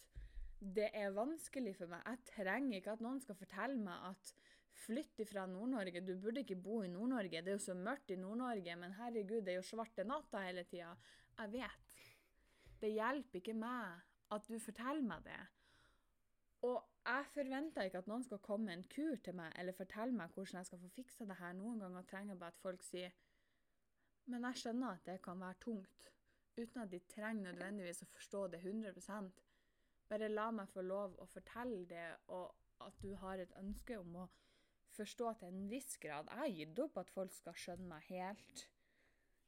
det 0.61 0.89
er 0.95 1.15
vanskelig 1.15 1.75
for 1.77 1.91
meg. 1.91 2.07
Jeg 2.07 2.23
trenger 2.31 2.79
ikke 2.79 2.95
at 2.95 3.03
noen 3.05 3.19
skal 3.23 3.39
fortelle 3.39 3.77
meg 3.83 4.07
at 4.13 4.33
flytt 4.77 5.21
ifra 5.25 5.47
Nord-Norge, 5.51 6.03
du 6.05 6.15
burde 6.21 6.43
ikke 6.45 6.59
bo 6.61 6.81
i 6.85 6.91
Nord-Norge, 6.93 7.43
det 7.43 7.53
er 7.53 7.59
jo 7.59 7.65
så 7.65 7.75
mørkt 7.79 8.13
i 8.13 8.19
Nord-Norge, 8.21 8.77
men 8.77 8.97
herregud, 8.99 9.43
det 9.47 9.55
er 9.55 9.61
jo 9.61 9.67
svarte 9.67 10.05
natta 10.07 10.43
hele 10.45 10.65
tida. 10.69 10.93
Jeg 11.39 11.53
vet. 11.53 12.03
Det 12.81 12.93
hjelper 12.93 13.41
ikke 13.41 13.57
meg 13.57 14.35
at 14.37 14.49
du 14.49 14.59
forteller 14.61 15.07
meg 15.07 15.25
det. 15.25 15.41
Og 16.67 16.77
jeg 17.07 17.27
forventer 17.31 17.87
ikke 17.87 18.03
at 18.03 18.11
noen 18.11 18.25
skal 18.27 18.43
komme 18.43 18.67
med 18.67 18.79
en 18.79 18.89
kur 18.91 19.17
til 19.23 19.37
meg 19.39 19.53
eller 19.61 19.77
fortelle 19.77 20.17
meg 20.17 20.33
hvordan 20.35 20.61
jeg 20.61 20.69
skal 20.71 20.83
få 20.83 20.93
fiksa 20.97 21.27
det 21.29 21.39
her. 21.39 21.55
Noen 21.55 21.83
ganger 21.85 22.09
trenger 22.11 22.39
bare 22.41 22.55
at 22.55 22.63
folk 22.63 22.83
sier 22.83 23.15
Men 24.27 24.43
jeg 24.49 24.59
skjønner 24.59 24.97
at 24.97 25.05
det 25.07 25.21
kan 25.23 25.41
være 25.41 25.61
tungt. 25.63 26.09
Uten 26.57 26.83
at 26.83 26.91
de 26.91 26.99
trenger 27.13 27.53
nødvendigvis 27.53 28.03
å 28.03 28.09
forstå 28.11 28.47
det 28.55 28.63
100% 28.65 29.45
Bare 30.09 30.29
la 30.31 30.51
meg 30.55 30.71
få 30.71 30.83
lov 30.87 31.17
å 31.19 31.27
fortelle 31.27 31.85
det, 31.91 32.09
og 32.31 32.55
at 32.87 32.99
du 33.03 33.15
har 33.19 33.41
et 33.43 33.55
ønske 33.59 33.97
om 33.99 34.21
å 34.23 34.27
forstå 34.97 35.33
til 35.41 35.49
en 35.53 35.69
viss 35.71 35.97
grad. 36.03 36.29
Jeg 36.33 36.39
har 36.43 36.55
gitt 36.61 36.81
opp 36.85 36.97
at 37.03 37.11
folk 37.15 37.33
skal 37.37 37.57
skjønne 37.63 37.89
meg 37.91 38.07
helt. 38.11 38.67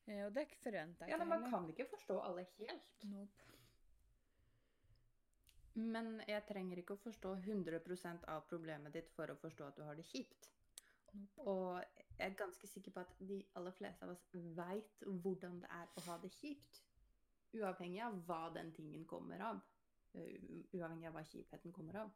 Eh, 0.08 0.24
Og 0.26 0.32
det 0.36 0.46
forventer 0.62 1.06
jeg 1.06 1.08
ikke. 1.08 1.12
Ja, 1.14 1.18
men 1.22 1.28
man 1.28 1.42
heller. 1.44 1.56
kan 1.56 1.68
ikke 1.74 1.88
forstå 1.94 2.18
alle 2.24 2.44
helt. 2.58 3.04
Nope. 3.10 3.44
Men 5.78 6.16
jeg 6.26 6.42
trenger 6.48 6.80
ikke 6.80 6.96
å 6.96 7.02
forstå 7.04 7.34
100% 7.44 8.24
av 8.32 8.46
problemet 8.50 8.94
ditt 8.96 9.10
for 9.14 9.30
å 9.30 9.36
forstå 9.38 9.68
at 9.68 9.76
du 9.78 9.84
har 9.86 9.98
det 9.98 10.06
kjipt. 10.08 10.48
Nope. 11.14 11.44
Og 11.48 11.84
jeg 12.18 12.26
er 12.26 12.34
ganske 12.40 12.66
sikker 12.66 12.94
på 12.96 13.00
at 13.04 13.12
de 13.28 13.38
aller 13.56 13.76
fleste 13.76 14.04
av 14.04 14.10
oss 14.16 14.24
veit 14.58 15.04
hvordan 15.06 15.60
det 15.62 15.70
er 15.76 15.92
å 15.94 16.04
ha 16.08 16.16
det 16.24 16.32
kjipt. 16.34 16.82
Uavhengig 17.54 18.02
av 18.04 18.18
hva 18.26 18.40
den 18.56 18.72
tingen 18.76 19.06
kommer 19.08 19.40
av. 19.52 19.60
Uh, 20.16 20.64
Uavhengig 20.74 21.08
av 21.08 21.14
hva 21.16 21.22
kjipheten 21.24 21.72
kommer 21.72 22.02
av. 22.02 22.10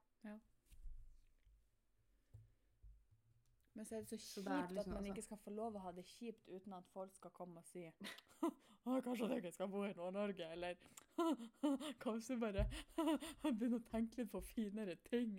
Men 3.75 3.87
så 3.89 3.97
er 3.97 4.05
det 4.05 4.09
så 4.11 4.19
kjipt 4.19 4.35
så 4.35 4.43
det 4.43 4.59
liksom, 4.61 4.79
at 4.81 4.87
man 4.87 4.97
altså- 4.97 5.13
ikke 5.13 5.23
skal 5.23 5.39
få 5.45 5.51
lov 5.51 5.77
å 5.77 5.85
ha 5.87 5.93
det 5.97 6.05
kjipt 6.05 6.49
uten 6.49 6.73
at 6.77 6.89
folk 6.93 7.15
skal 7.15 7.31
komme 7.31 7.63
og 7.63 7.65
si 7.65 7.87
«Å, 8.83 8.97
Kanskje 8.99 9.29
dere 9.31 9.51
skal 9.55 9.69
bo 9.71 9.85
i 9.87 9.93
Nord-Norge, 9.95 10.47
eller 10.51 10.75
kanskje 12.03 12.37
bare 12.43 12.65
begynne 13.43 13.79
å 13.79 13.85
tenke 13.87 14.19
litt 14.19 14.31
på 14.33 14.41
finere 14.43 14.97
ting. 15.07 15.37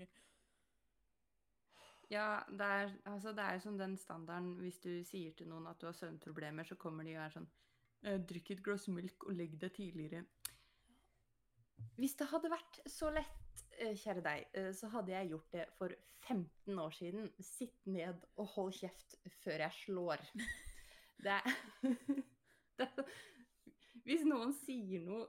Ja, 2.08 2.40
det 2.48 2.70
er, 2.78 2.94
altså 3.12 3.34
det 3.36 3.44
er 3.44 3.60
som 3.60 3.76
den 3.78 3.98
standarden 4.00 4.54
hvis 4.62 4.80
du 4.80 5.04
sier 5.04 5.36
til 5.36 5.50
noen 5.52 5.68
at 5.68 5.82
du 5.82 5.90
har 5.90 5.98
søvnproblemer, 5.98 6.64
så 6.64 6.78
kommer 6.80 7.04
de 7.04 7.18
og 7.18 7.26
er 7.26 7.36
sånn 7.36 7.50
«Eh, 8.04 8.20
Drikk 8.32 8.52
et 8.56 8.64
glass 8.64 8.88
melk 8.88 9.28
og 9.28 9.36
legg 9.36 9.60
deg 9.60 9.76
tidligere. 9.76 10.24
Hvis 12.00 12.16
det 12.20 12.30
hadde 12.32 12.52
vært 12.54 12.80
så 12.88 13.12
lett, 13.12 13.43
kjære 13.92 14.24
deg, 14.26 14.50
eh, 14.60 14.72
så 14.76 14.90
hadde 14.94 15.14
jeg 15.14 15.32
gjort 15.34 15.56
det 15.56 15.68
for 15.78 15.96
15 16.28 16.80
år 16.80 16.96
siden. 16.96 17.30
Sitt 17.44 17.86
ned 17.86 18.26
og 18.38 18.50
hold 18.56 18.74
kjeft 18.78 19.18
før 19.44 19.66
jeg 19.66 19.80
slår. 19.80 20.26
Det 21.24 21.38
er, 21.38 21.56
det 22.80 22.88
er 22.90 23.14
Hvis 24.04 24.26
noen 24.28 24.52
sier 24.58 25.04
noe, 25.06 25.28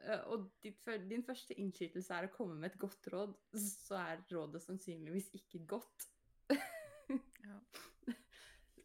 eh, 0.00 0.22
og 0.32 0.48
ditt, 0.64 0.80
din 1.10 1.24
første 1.26 1.54
innskytelse 1.60 2.14
er 2.16 2.28
å 2.28 2.34
komme 2.34 2.58
med 2.58 2.72
et 2.72 2.80
godt 2.82 3.10
råd, 3.12 3.36
så 3.60 4.00
er 4.00 4.24
rådet 4.32 4.62
sannsynligvis 4.64 5.30
ikke 5.38 5.64
godt. 5.76 6.08
Ja. 6.50 7.58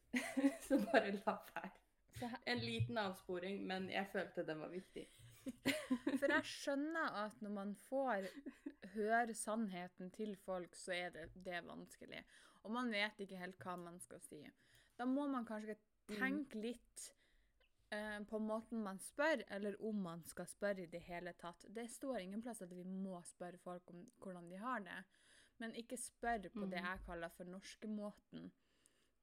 Så 0.66 0.78
bare 0.90 1.14
la 1.14 1.36
være. 1.54 1.70
En 2.50 2.60
liten 2.60 2.98
avsporing, 2.98 3.62
men 3.68 3.90
jeg 3.94 4.10
følte 4.12 4.46
den 4.46 4.60
var 4.60 4.72
viktig. 4.74 5.06
For 6.20 6.28
jeg 6.32 6.44
skjønner 6.46 7.16
at 7.26 7.40
når 7.42 7.54
man 7.56 7.76
får 7.90 8.28
høre 8.96 9.34
sannheten 9.38 10.12
til 10.16 10.36
folk, 10.46 10.76
så 10.76 10.94
er 10.96 11.14
det, 11.16 11.28
det 11.46 11.62
vanskelig. 11.68 12.24
Og 12.64 12.72
man 12.76 12.92
vet 12.92 13.20
ikke 13.24 13.40
helt 13.40 13.60
hva 13.64 13.76
man 13.80 14.00
skal 14.04 14.20
si. 14.26 14.42
Da 15.00 15.06
må 15.08 15.28
man 15.32 15.46
kanskje 15.48 15.78
tenke 16.10 16.60
litt 16.60 17.06
eh, 17.94 18.20
på 18.28 18.40
måten 18.44 18.82
man 18.84 19.00
spør, 19.00 19.44
eller 19.56 19.78
om 19.86 20.02
man 20.04 20.24
skal 20.28 20.48
spørre 20.50 20.84
i 20.84 20.92
det 20.92 21.02
hele 21.08 21.34
tatt. 21.40 21.66
Det 21.70 21.88
står 21.92 22.20
ingen 22.26 22.42
plass 22.44 22.62
at 22.66 22.74
vi 22.76 22.84
må 22.84 23.22
spørre 23.30 23.62
folk 23.64 23.90
om 23.94 24.04
hvordan 24.20 24.50
de 24.52 24.60
har 24.60 24.84
det. 24.86 25.00
Men 25.60 25.76
ikke 25.76 25.98
spør 26.00 26.50
på 26.54 26.66
det 26.72 26.80
Mhm. 26.80 26.86
jeg 26.88 27.00
kaller 27.06 27.30
for 27.30 27.44
norskemåten. 27.44 28.52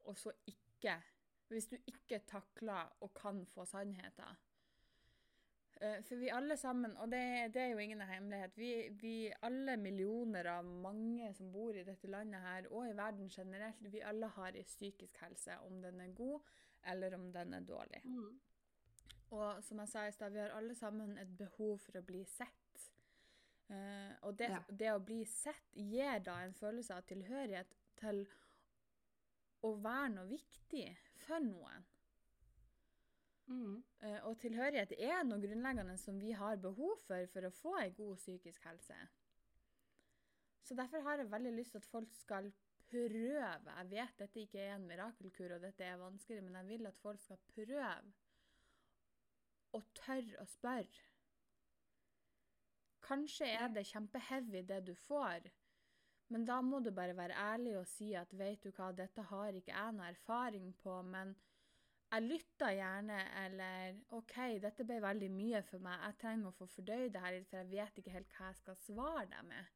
Og 0.06 0.16
så 0.18 0.32
ikke 0.46 1.02
Hvis 1.48 1.68
du 1.70 1.76
ikke 1.86 2.18
takler 2.26 2.88
og 3.00 3.12
kan 3.14 3.44
få 3.46 3.64
sannheter. 3.64 4.34
Eh, 5.80 5.98
For 6.02 6.16
vi 6.16 6.28
alle 6.32 6.56
sammen, 6.56 6.96
og 6.96 7.10
det, 7.12 7.52
det 7.54 7.62
er 7.62 7.72
jo 7.74 7.78
ingen 7.84 8.00
hemmelighet, 8.00 8.56
vi, 8.56 8.70
vi 8.96 9.32
alle 9.44 9.76
millioner 9.76 10.46
av 10.54 10.64
mange 10.64 11.28
som 11.36 11.50
bor 11.52 11.76
i 11.76 11.82
dette 11.84 12.08
landet 12.08 12.40
her, 12.40 12.68
og 12.72 12.88
i 12.88 12.94
verden 12.96 13.28
generelt, 13.28 13.82
vi 13.92 14.00
alle 14.00 14.26
har 14.38 14.56
en 14.56 14.64
psykisk 14.64 15.18
helse, 15.20 15.58
om 15.66 15.82
den 15.82 16.00
er 16.00 16.14
god 16.16 16.40
eller 16.86 17.14
om 17.18 17.32
den 17.32 17.52
er 17.54 17.60
dårlig. 17.66 18.00
Og 19.34 19.62
som 19.64 19.78
jeg 19.82 19.88
sa 19.90 20.04
i 20.06 20.12
stad, 20.14 20.30
vi 20.32 20.38
har 20.38 20.52
alle 20.54 20.74
sammen 20.78 21.16
et 21.18 21.32
behov 21.38 21.78
for 21.82 21.98
å 21.98 22.02
bli 22.06 22.20
sett. 22.24 22.84
Eh, 23.68 24.12
og 24.22 24.36
det, 24.38 24.48
Ja. 24.48 24.60
det 24.70 24.92
å 24.94 25.00
bli 25.04 25.24
sett 25.24 25.74
gir 25.74 26.20
da 26.22 26.38
en 26.44 26.54
følelse 26.54 26.94
av 26.94 27.02
tilhørighet 27.02 27.74
til 27.98 28.22
å 29.66 29.72
være 29.82 30.08
noe 30.14 30.28
viktig 30.30 30.86
for 31.26 31.42
noen. 31.42 31.84
Mm. 33.46 33.82
Eh, 34.02 34.18
Og 34.26 34.38
tilhørighet 34.42 34.92
er 34.98 35.22
noe 35.24 35.40
grunnleggende 35.42 35.96
som 36.02 36.18
vi 36.20 36.32
har 36.32 36.56
behov 36.56 36.96
for 37.06 37.26
for 37.32 37.46
å 37.46 37.54
få 37.54 37.74
ei 37.80 37.90
god 37.94 38.16
psykisk 38.18 38.64
helse. 38.66 38.96
Så 40.66 40.74
derfor 40.74 41.04
har 41.06 41.18
jeg 41.18 41.30
veldig 41.30 41.52
lyst 41.54 41.76
til 41.76 41.78
at 41.78 41.90
folk 41.92 42.14
skal 42.18 42.52
prøve. 42.90 43.74
Jeg 43.76 43.90
vet 43.90 44.18
dette 44.18 44.40
ikke 44.40 44.62
er 44.62 44.74
en 44.74 44.86
mirakelkur, 44.88 45.54
og 45.54 45.62
dette 45.62 45.84
er 45.84 46.00
vanskelig, 46.00 46.42
men 46.42 46.58
jeg 46.58 46.68
vil 46.68 46.86
at 46.86 46.98
folk 46.98 47.20
skal 47.22 47.38
prøve 47.54 47.92
og 49.76 49.84
tørre 49.94 50.40
å 50.42 50.46
spørre. 50.48 51.04
Kanskje 53.06 53.46
er 53.46 53.68
det 53.70 53.86
kjempeheavy 53.86 54.62
det 54.66 54.80
du 54.88 54.94
får, 54.98 55.46
men 56.34 56.46
da 56.48 56.58
må 56.64 56.80
du 56.82 56.90
bare 56.90 57.14
være 57.14 57.36
ærlig 57.38 57.76
og 57.78 57.86
si 57.86 58.08
at 58.18 58.32
vet 58.34 58.64
du 58.64 58.72
hva, 58.74 58.90
dette 58.92 59.22
har 59.30 59.54
ikke 59.54 59.70
jeg 59.70 59.94
noe 59.94 60.08
erfaring 60.10 60.72
på, 60.82 60.96
men 61.06 61.36
jeg 62.12 62.22
lytter 62.22 62.70
gjerne, 62.76 63.16
eller 63.44 63.96
OK, 64.14 64.36
dette 64.62 64.84
ble 64.86 65.00
veldig 65.02 65.30
mye 65.34 65.62
for 65.66 65.82
meg, 65.82 65.98
jeg 66.04 66.18
trenger 66.22 66.48
å 66.52 66.54
få 66.56 66.68
fordøyd 66.76 67.10
det 67.14 67.22
her 67.24 67.34
litt, 67.34 67.48
for 67.50 67.58
jeg 67.58 67.70
vet 67.72 67.98
ikke 67.98 68.14
helt 68.14 68.36
hva 68.38 68.50
jeg 68.52 68.60
skal 68.60 68.78
svare 68.84 69.26
deg 69.32 69.48
med. 69.48 69.72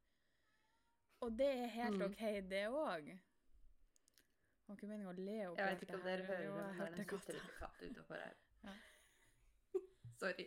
Og 1.20 1.34
det 1.36 1.48
er 1.50 1.66
helt 1.74 1.98
Mm. 1.98 2.07
OK, 2.07 2.22
det 2.50 2.62
òg. 2.68 3.11
Det 3.11 4.68
var 4.68 4.76
ikke 4.76 4.86
meningen 4.88 5.11
å 5.11 5.18
le 5.18 5.38
opp 5.48 5.59
Jeg 5.59 5.66
vet 5.74 5.82
ikke 5.82 5.94
om 5.98 6.04
dere 6.07 6.24
hører 6.24 6.44
det, 6.46 6.50
men 6.54 6.92
det 6.94 7.00
er 7.00 7.40
en 7.42 7.59
katt 7.59 7.82
utenfor 7.82 8.14
her. 8.14 8.34
Ja. 8.64 8.74
Sorry. 10.20 10.46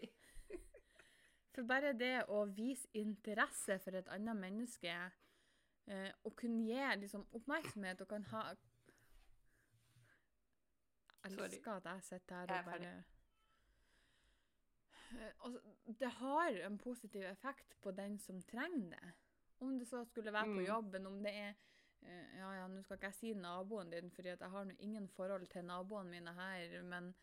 For 1.53 1.63
bare 1.69 1.93
det 1.93 2.25
å 2.29 2.45
vise 2.49 2.87
interesse 2.97 3.77
for 3.83 3.93
et 3.99 4.07
annet 4.09 4.37
menneske, 4.39 4.93
eh, 5.87 6.11
og 6.23 6.35
kunne 6.39 6.63
gi 6.65 6.95
liksom, 7.01 7.27
oppmerksomhet 7.33 8.01
og 8.01 8.07
kan 8.09 8.23
ha. 8.31 8.43
Elsker 11.31 11.71
at 11.71 11.83
jeg 11.85 12.03
sitter 12.03 12.35
her 12.35 12.47
er 12.55 12.59
og 12.59 12.65
bare 12.65 13.03
Eh, 15.13 15.31
altså, 15.45 15.59
Det 15.99 16.09
har 16.11 16.47
en 16.65 16.77
positiv 16.77 17.21
effekt 17.21 17.75
på 17.81 17.91
den 17.91 18.17
som 18.19 18.41
trenger 18.41 18.89
det. 18.89 19.11
Om 19.61 19.79
det 19.79 19.87
så 19.87 20.03
skulle 20.05 20.33
være 20.33 20.45
på 20.45 20.59
Mm. 20.59 20.65
jobben, 20.65 21.05
om 21.05 21.23
det 21.23 21.33
er 21.35 21.53
eh, 22.01 22.37
Ja, 22.37 22.51
ja, 22.53 22.67
nå 22.67 22.81
skal 22.83 22.97
ikke 22.97 23.05
jeg 23.05 23.13
si 23.13 23.33
naboen 23.33 23.91
din, 23.91 24.09
fordi 24.11 24.29
jeg 24.29 24.49
har 24.49 24.63
nå 24.65 24.73
ingen 24.79 25.07
forhold 25.07 25.47
til 25.47 25.63
naboene 25.65 26.09
mine 26.09 26.33
her, 26.33 26.81
men 26.81 27.13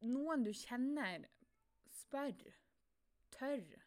noen 0.00 0.44
du 0.44 0.52
kjenner, 0.52 1.26
spør. 1.90 2.52
Tør. 3.30 3.82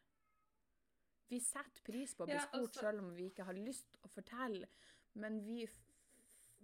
Vi 1.29 1.39
setter 1.39 1.81
pris 1.85 2.13
på 2.15 2.23
å 2.23 2.25
bli 2.27 2.35
Ja, 2.35 2.45
altså- 2.53 2.79
selv 2.81 2.99
om 2.99 3.15
vi 3.15 3.25
ikke 3.29 3.43
har 3.45 3.53
lyst 3.53 3.97
å 4.03 4.07
fortelle, 4.09 4.67
men 5.13 5.39
vi, 5.45 5.67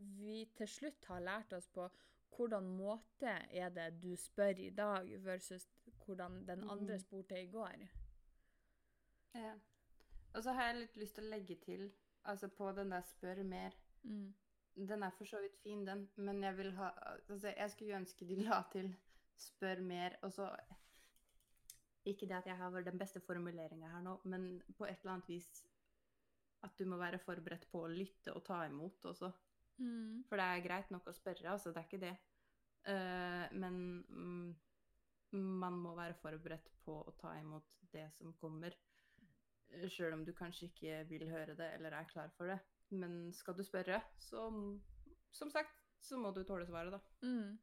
vi 0.02 0.46
til 0.58 0.68
slutt 0.68 1.06
har 1.06 1.20
lært 1.22 1.54
oss 1.54 1.68
på 1.68 1.90
hvordan 2.36 2.68
måte 2.78 3.32
er 3.52 3.70
det 3.76 3.90
du 4.02 4.16
spør 4.18 4.60
i 4.60 4.70
dag, 4.70 5.10
versus 5.24 5.68
hvordan 6.06 6.46
den 6.48 6.64
andre 6.70 6.94
Mhm. 6.96 7.00
spurte 7.00 7.42
i 7.42 7.50
går. 7.52 7.88
Ja. 9.36 9.54
Og 10.34 10.44
så 10.44 10.54
har 10.54 10.64
jeg 10.72 10.76
litt 10.82 10.98
lyst 10.98 11.16
til 11.16 11.24
å 11.28 11.30
legge 11.34 11.56
til, 11.56 11.92
altså 12.26 12.48
på 12.48 12.72
den 12.76 12.90
der 12.92 13.02
spør 13.02 13.44
mer. 13.44 13.72
Mm. 14.04 14.34
Den 14.88 15.04
er 15.04 15.10
for 15.18 15.26
så 15.26 15.42
vidt 15.42 15.58
fin, 15.64 15.86
den, 15.86 16.10
men 16.16 16.44
jeg 16.44 16.58
vil 16.58 16.72
ha 16.78 16.90
Altså, 17.30 17.54
jeg 17.58 17.72
skulle 17.72 17.98
ønske 17.98 18.28
de 18.28 18.36
la 18.36 18.62
til 18.72 18.96
spør 19.38 19.82
mer, 19.82 20.16
og 20.22 20.32
så 20.34 20.56
Ikke 22.06 22.26
det 22.26 22.32
at 22.32 22.46
jeg 22.46 22.58
har 22.58 22.82
den 22.82 22.98
beste 22.98 23.20
formuleringa 23.20 23.88
her 23.92 24.02
nå, 24.02 24.16
men 24.24 24.62
på 24.78 24.86
et 24.86 25.00
eller 25.04 25.12
annet 25.14 25.28
vis 25.30 25.64
at 26.64 26.72
du 26.80 26.86
må 26.86 26.98
være 26.98 27.20
forberedt 27.20 27.68
på 27.72 27.84
å 27.84 27.92
lytte 27.92 28.34
og 28.34 28.44
ta 28.46 28.64
imot 28.66 29.06
også. 29.06 29.32
Mm. 29.82 30.22
For 30.30 30.38
det 30.40 30.46
er 30.46 30.66
greit 30.66 30.92
nok 30.94 31.10
å 31.10 31.16
spørre, 31.16 31.50
altså, 31.54 31.74
det 31.74 31.82
er 31.82 31.90
ikke 31.90 32.04
det. 32.06 32.14
Uh, 32.82 33.46
men 33.62 33.76
mm, 34.10 34.48
man 35.62 35.78
må 35.82 35.96
være 35.98 36.18
forberedt 36.22 36.70
på 36.86 36.98
å 37.02 37.14
ta 37.20 37.34
imot 37.40 37.68
det 37.94 38.08
som 38.18 38.34
kommer. 38.42 38.78
Sjøl 39.92 40.18
om 40.18 40.26
du 40.28 40.34
kanskje 40.36 40.68
ikke 40.68 41.04
vil 41.08 41.30
høre 41.32 41.56
det 41.56 41.70
eller 41.78 41.96
er 41.96 42.10
klar 42.10 42.32
for 42.38 42.52
det. 42.52 42.60
Men 42.92 43.32
skal 43.34 43.56
du 43.56 43.64
spørre, 43.64 44.02
så 44.20 44.50
som 45.32 45.52
sagt, 45.52 45.78
så 46.04 46.18
må 46.20 46.34
du 46.36 46.44
tåle 46.44 46.66
svaret, 46.68 46.92
da. 46.92 47.00
Mm. 47.24 47.60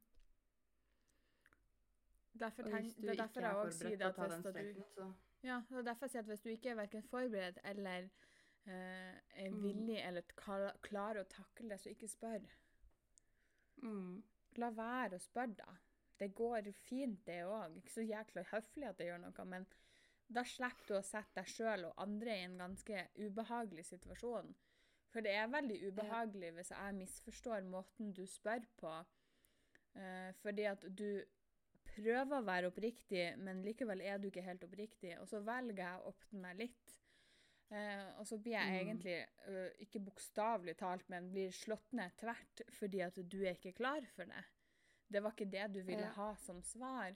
Derfor 2.38 2.62
tenk, 2.62 2.94
det 2.96 3.10
er 3.10 3.18
derfor 3.18 3.40
er 3.40 3.48
jeg 3.48 3.56
også 3.56 3.78
sier 3.78 4.12
forberedt 4.14 4.44
det 4.44 4.48
at 4.48 4.64
hvis 4.64 4.76
du 4.76 4.82
så 4.94 5.06
Ja, 5.42 5.60
det 5.68 5.78
er 5.78 5.86
derfor 5.90 6.06
jeg 6.06 6.10
sier 6.10 6.22
at 6.22 6.30
hvis 6.32 6.40
du 6.40 6.48
ikke 6.48 6.70
er 6.70 6.78
verken 6.78 7.02
forberedt 7.10 7.58
eller 7.64 8.08
eh, 8.68 9.18
er 9.42 9.50
Mm. 9.50 9.62
villig 9.62 9.98
eller 10.04 10.22
klarer 10.82 11.22
å 11.22 11.28
takle 11.28 11.68
det, 11.72 11.80
så 11.80 11.90
ikke 11.92 12.08
spør. 12.12 12.44
mm. 13.82 14.22
La 14.58 14.70
være 14.74 15.16
å 15.18 15.22
spørre, 15.22 15.54
da. 15.60 15.76
Det 16.18 16.32
går 16.34 16.72
fint, 16.74 17.20
det 17.28 17.44
òg. 17.46 17.76
Ikke 17.78 17.92
så 17.94 18.02
jækla 18.02 18.42
høflig 18.50 18.88
at 18.88 18.98
det 18.98 19.06
gjør 19.06 19.20
noe, 19.22 19.44
men 19.46 19.66
da 20.28 20.42
slipper 20.44 20.88
du 20.88 20.94
å 20.98 21.02
sette 21.06 21.38
deg 21.38 21.46
sjøl 21.52 21.84
og 21.88 21.94
andre 22.02 22.34
i 22.34 22.42
en 22.48 22.58
ganske 22.58 23.04
ubehagelig 23.22 23.84
situasjon. 23.92 24.50
For 25.12 25.24
det 25.24 25.36
er 25.38 25.46
veldig 25.48 25.78
ubehagelig 25.92 26.50
hvis 26.56 26.72
jeg 26.74 26.96
misforstår 26.98 27.62
måten 27.70 28.10
du 28.12 28.24
spør 28.28 28.66
på, 28.76 28.92
eh, 29.94 30.32
fordi 30.42 30.66
at 30.68 30.84
du 30.90 31.22
prøver 31.94 32.34
å 32.40 32.44
være 32.44 32.68
oppriktig, 32.72 33.38
men 33.38 33.62
likevel 33.64 34.02
er 34.02 34.18
du 34.18 34.26
ikke 34.28 34.42
helt 34.44 34.64
oppriktig, 34.66 35.14
og 35.20 35.28
så 35.30 35.40
velger 35.40 35.84
jeg 35.84 36.00
å 36.02 36.10
åpne 36.12 36.40
meg 36.42 36.58
litt. 36.66 36.98
Eh, 37.70 38.18
og 38.18 38.26
så 38.26 38.38
blir 38.40 38.52
jeg 38.56 38.70
Mm. 38.72 38.78
egentlig, 38.88 39.16
uh, 39.48 39.70
ikke 39.84 40.00
bokstavelig 40.04 40.76
talt, 40.80 41.08
men 41.08 41.30
blir 41.30 41.50
slått 41.52 41.92
ned 41.92 42.10
tvert 42.16 42.62
fordi 42.72 43.00
at 43.04 43.14
du 43.28 43.42
er 43.44 43.54
ikke 43.54 43.74
klar 43.76 44.06
for 44.14 44.24
det. 44.24 44.44
Det 45.10 45.22
var 45.22 45.32
ikke 45.32 45.50
det 45.50 45.72
du 45.74 45.82
ville 45.82 46.06
Ja. 46.06 46.12
ha 46.12 46.34
som 46.34 46.62
svar. 46.62 47.14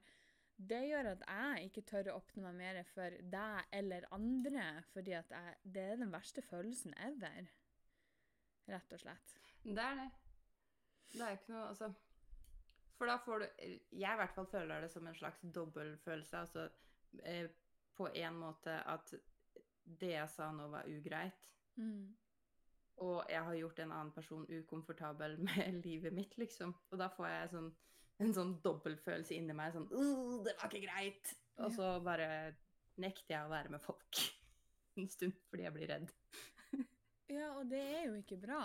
Det 0.58 0.82
gjør 0.90 1.06
at 1.12 1.22
jeg 1.26 1.70
ikke 1.70 1.82
tør 1.86 2.10
å 2.12 2.20
åpne 2.20 2.42
meg 2.42 2.54
mer 2.54 2.84
for 2.84 3.10
deg 3.10 3.64
eller 3.72 4.04
andre, 4.12 4.84
fordi 4.92 5.12
at 5.16 5.28
jeg, 5.30 5.56
det 5.64 5.82
er 5.92 5.96
den 5.96 6.12
verste 6.12 6.42
følelsen 6.42 6.94
ever. 6.98 7.48
Rett 8.68 8.92
og 8.92 9.00
slett. 9.00 9.38
Det 9.64 9.78
er 9.78 9.94
det. 9.96 10.10
Det 11.12 11.20
er 11.20 11.36
ikke 11.36 11.48
noe 11.52 11.68
Altså 11.68 11.94
For 12.96 13.06
da 13.06 13.16
får 13.18 13.38
du 13.40 13.46
Jeg 13.92 14.12
i 14.12 14.16
hvert 14.16 14.34
fall 14.34 14.46
føler 14.46 14.80
det 14.80 14.90
som 14.92 15.06
en 15.06 15.14
slags 15.14 15.40
dobbeltfølelse. 15.42 16.36
Altså 16.38 16.70
eh, 17.24 17.48
på 17.96 18.06
en 18.14 18.34
måte 18.34 18.76
at 18.86 19.12
det 19.84 20.12
jeg 20.14 20.28
sa 20.30 20.50
nå, 20.54 20.68
var 20.72 20.88
ugreit. 20.88 21.46
Mm. 21.76 22.12
Og 23.02 23.24
jeg 23.30 23.42
har 23.42 23.54
gjort 23.58 23.78
en 23.82 23.92
annen 23.92 24.12
person 24.14 24.44
ukomfortabel 24.48 25.38
med 25.48 25.80
livet 25.84 26.12
mitt, 26.14 26.36
liksom. 26.38 26.74
Og 26.90 26.98
da 27.00 27.08
får 27.12 27.28
jeg 27.28 27.50
sånn, 27.54 27.70
en 28.22 28.34
sånn 28.36 28.52
dobbeltfølelse 28.62 29.34
inni 29.34 29.56
meg. 29.56 29.72
Sånn 29.74 29.88
«Åh, 29.90 30.36
det 30.46 30.54
var 30.60 30.68
ikke 30.70 30.84
greit! 30.86 31.34
Og 31.58 31.68
Ja. 31.68 31.74
så 31.76 31.88
bare 32.04 32.28
nekter 33.02 33.34
jeg 33.34 33.44
å 33.46 33.50
være 33.52 33.72
med 33.72 33.80
folk 33.82 34.20
en 35.00 35.08
stund 35.08 35.34
fordi 35.50 35.66
jeg 35.66 35.74
blir 35.78 35.92
redd. 35.94 36.12
Ja, 37.32 37.46
og 37.56 37.68
det 37.70 37.78
er 37.80 38.02
jo 38.10 38.14
ikke 38.18 38.36
bra. 38.42 38.58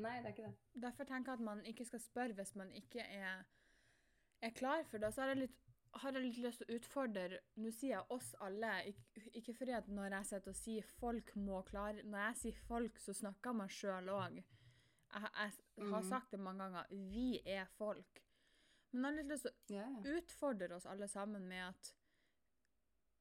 Nei, 0.00 0.18
det 0.20 0.28
er 0.28 0.34
ikke 0.34 0.48
det. 0.48 0.56
Derfor 0.82 1.06
tenker 1.08 1.32
jeg 1.32 1.38
at 1.40 1.44
man 1.46 1.62
ikke 1.68 1.86
skal 1.88 2.02
spørre 2.04 2.36
hvis 2.36 2.52
man 2.58 2.68
ikke 2.76 3.00
er, 3.04 3.42
er 4.44 4.52
klar 4.56 4.84
for 4.90 5.00
det. 5.00 5.08
Så 5.14 5.22
har 5.22 5.32
jeg 5.32 5.42
litt, 5.46 5.56
har 5.92 6.12
jeg 6.12 6.22
litt 6.22 6.36
lyst 6.38 6.58
til 6.62 6.70
å 6.70 6.76
utfordre 6.78 7.38
Nå 7.56 7.70
sier 7.74 7.96
jeg 7.96 8.06
oss 8.10 8.34
alle, 8.40 8.94
ikke, 9.34 9.54
fordi 9.54 9.72
at 9.74 9.88
når 9.88 10.12
jeg 10.14 10.26
sitter 10.26 10.50
og 10.50 10.56
sier 10.56 10.82
folk 11.00 11.34
må 11.36 11.62
klare 11.66 12.02
Når 12.06 12.18
jeg 12.28 12.36
sier 12.36 12.60
folk, 12.68 12.98
så 12.98 13.12
snakker 13.14 13.52
man 13.52 13.68
sjøl 13.68 14.08
òg. 14.08 14.36
Jeg, 15.12 15.22
jeg 15.76 15.86
har 15.90 16.02
Mhm. 16.02 16.08
sagt 16.08 16.30
det 16.30 16.38
mange 16.40 16.58
ganger. 16.62 16.86
Vi 16.90 17.40
er 17.44 17.64
folk. 17.64 18.22
Men 18.92 19.02
jeg 19.02 19.10
har 19.10 19.16
litt 19.22 19.32
lyst 19.32 19.46
til 19.66 19.80
å 19.80 20.16
utfordre 20.18 20.76
oss 20.76 20.86
alle 20.86 21.08
sammen 21.08 21.48
med 21.48 21.68
at 21.68 21.92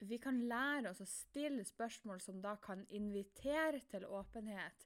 vi 0.01 0.17
kan 0.17 0.39
lære 0.47 0.89
oss 0.89 1.01
å 1.01 1.05
stille 1.05 1.63
spørsmål 1.65 2.21
som 2.21 2.41
da 2.41 2.55
kan 2.55 2.85
invitere 2.87 3.81
til 3.89 4.05
åpenhet, 4.05 4.85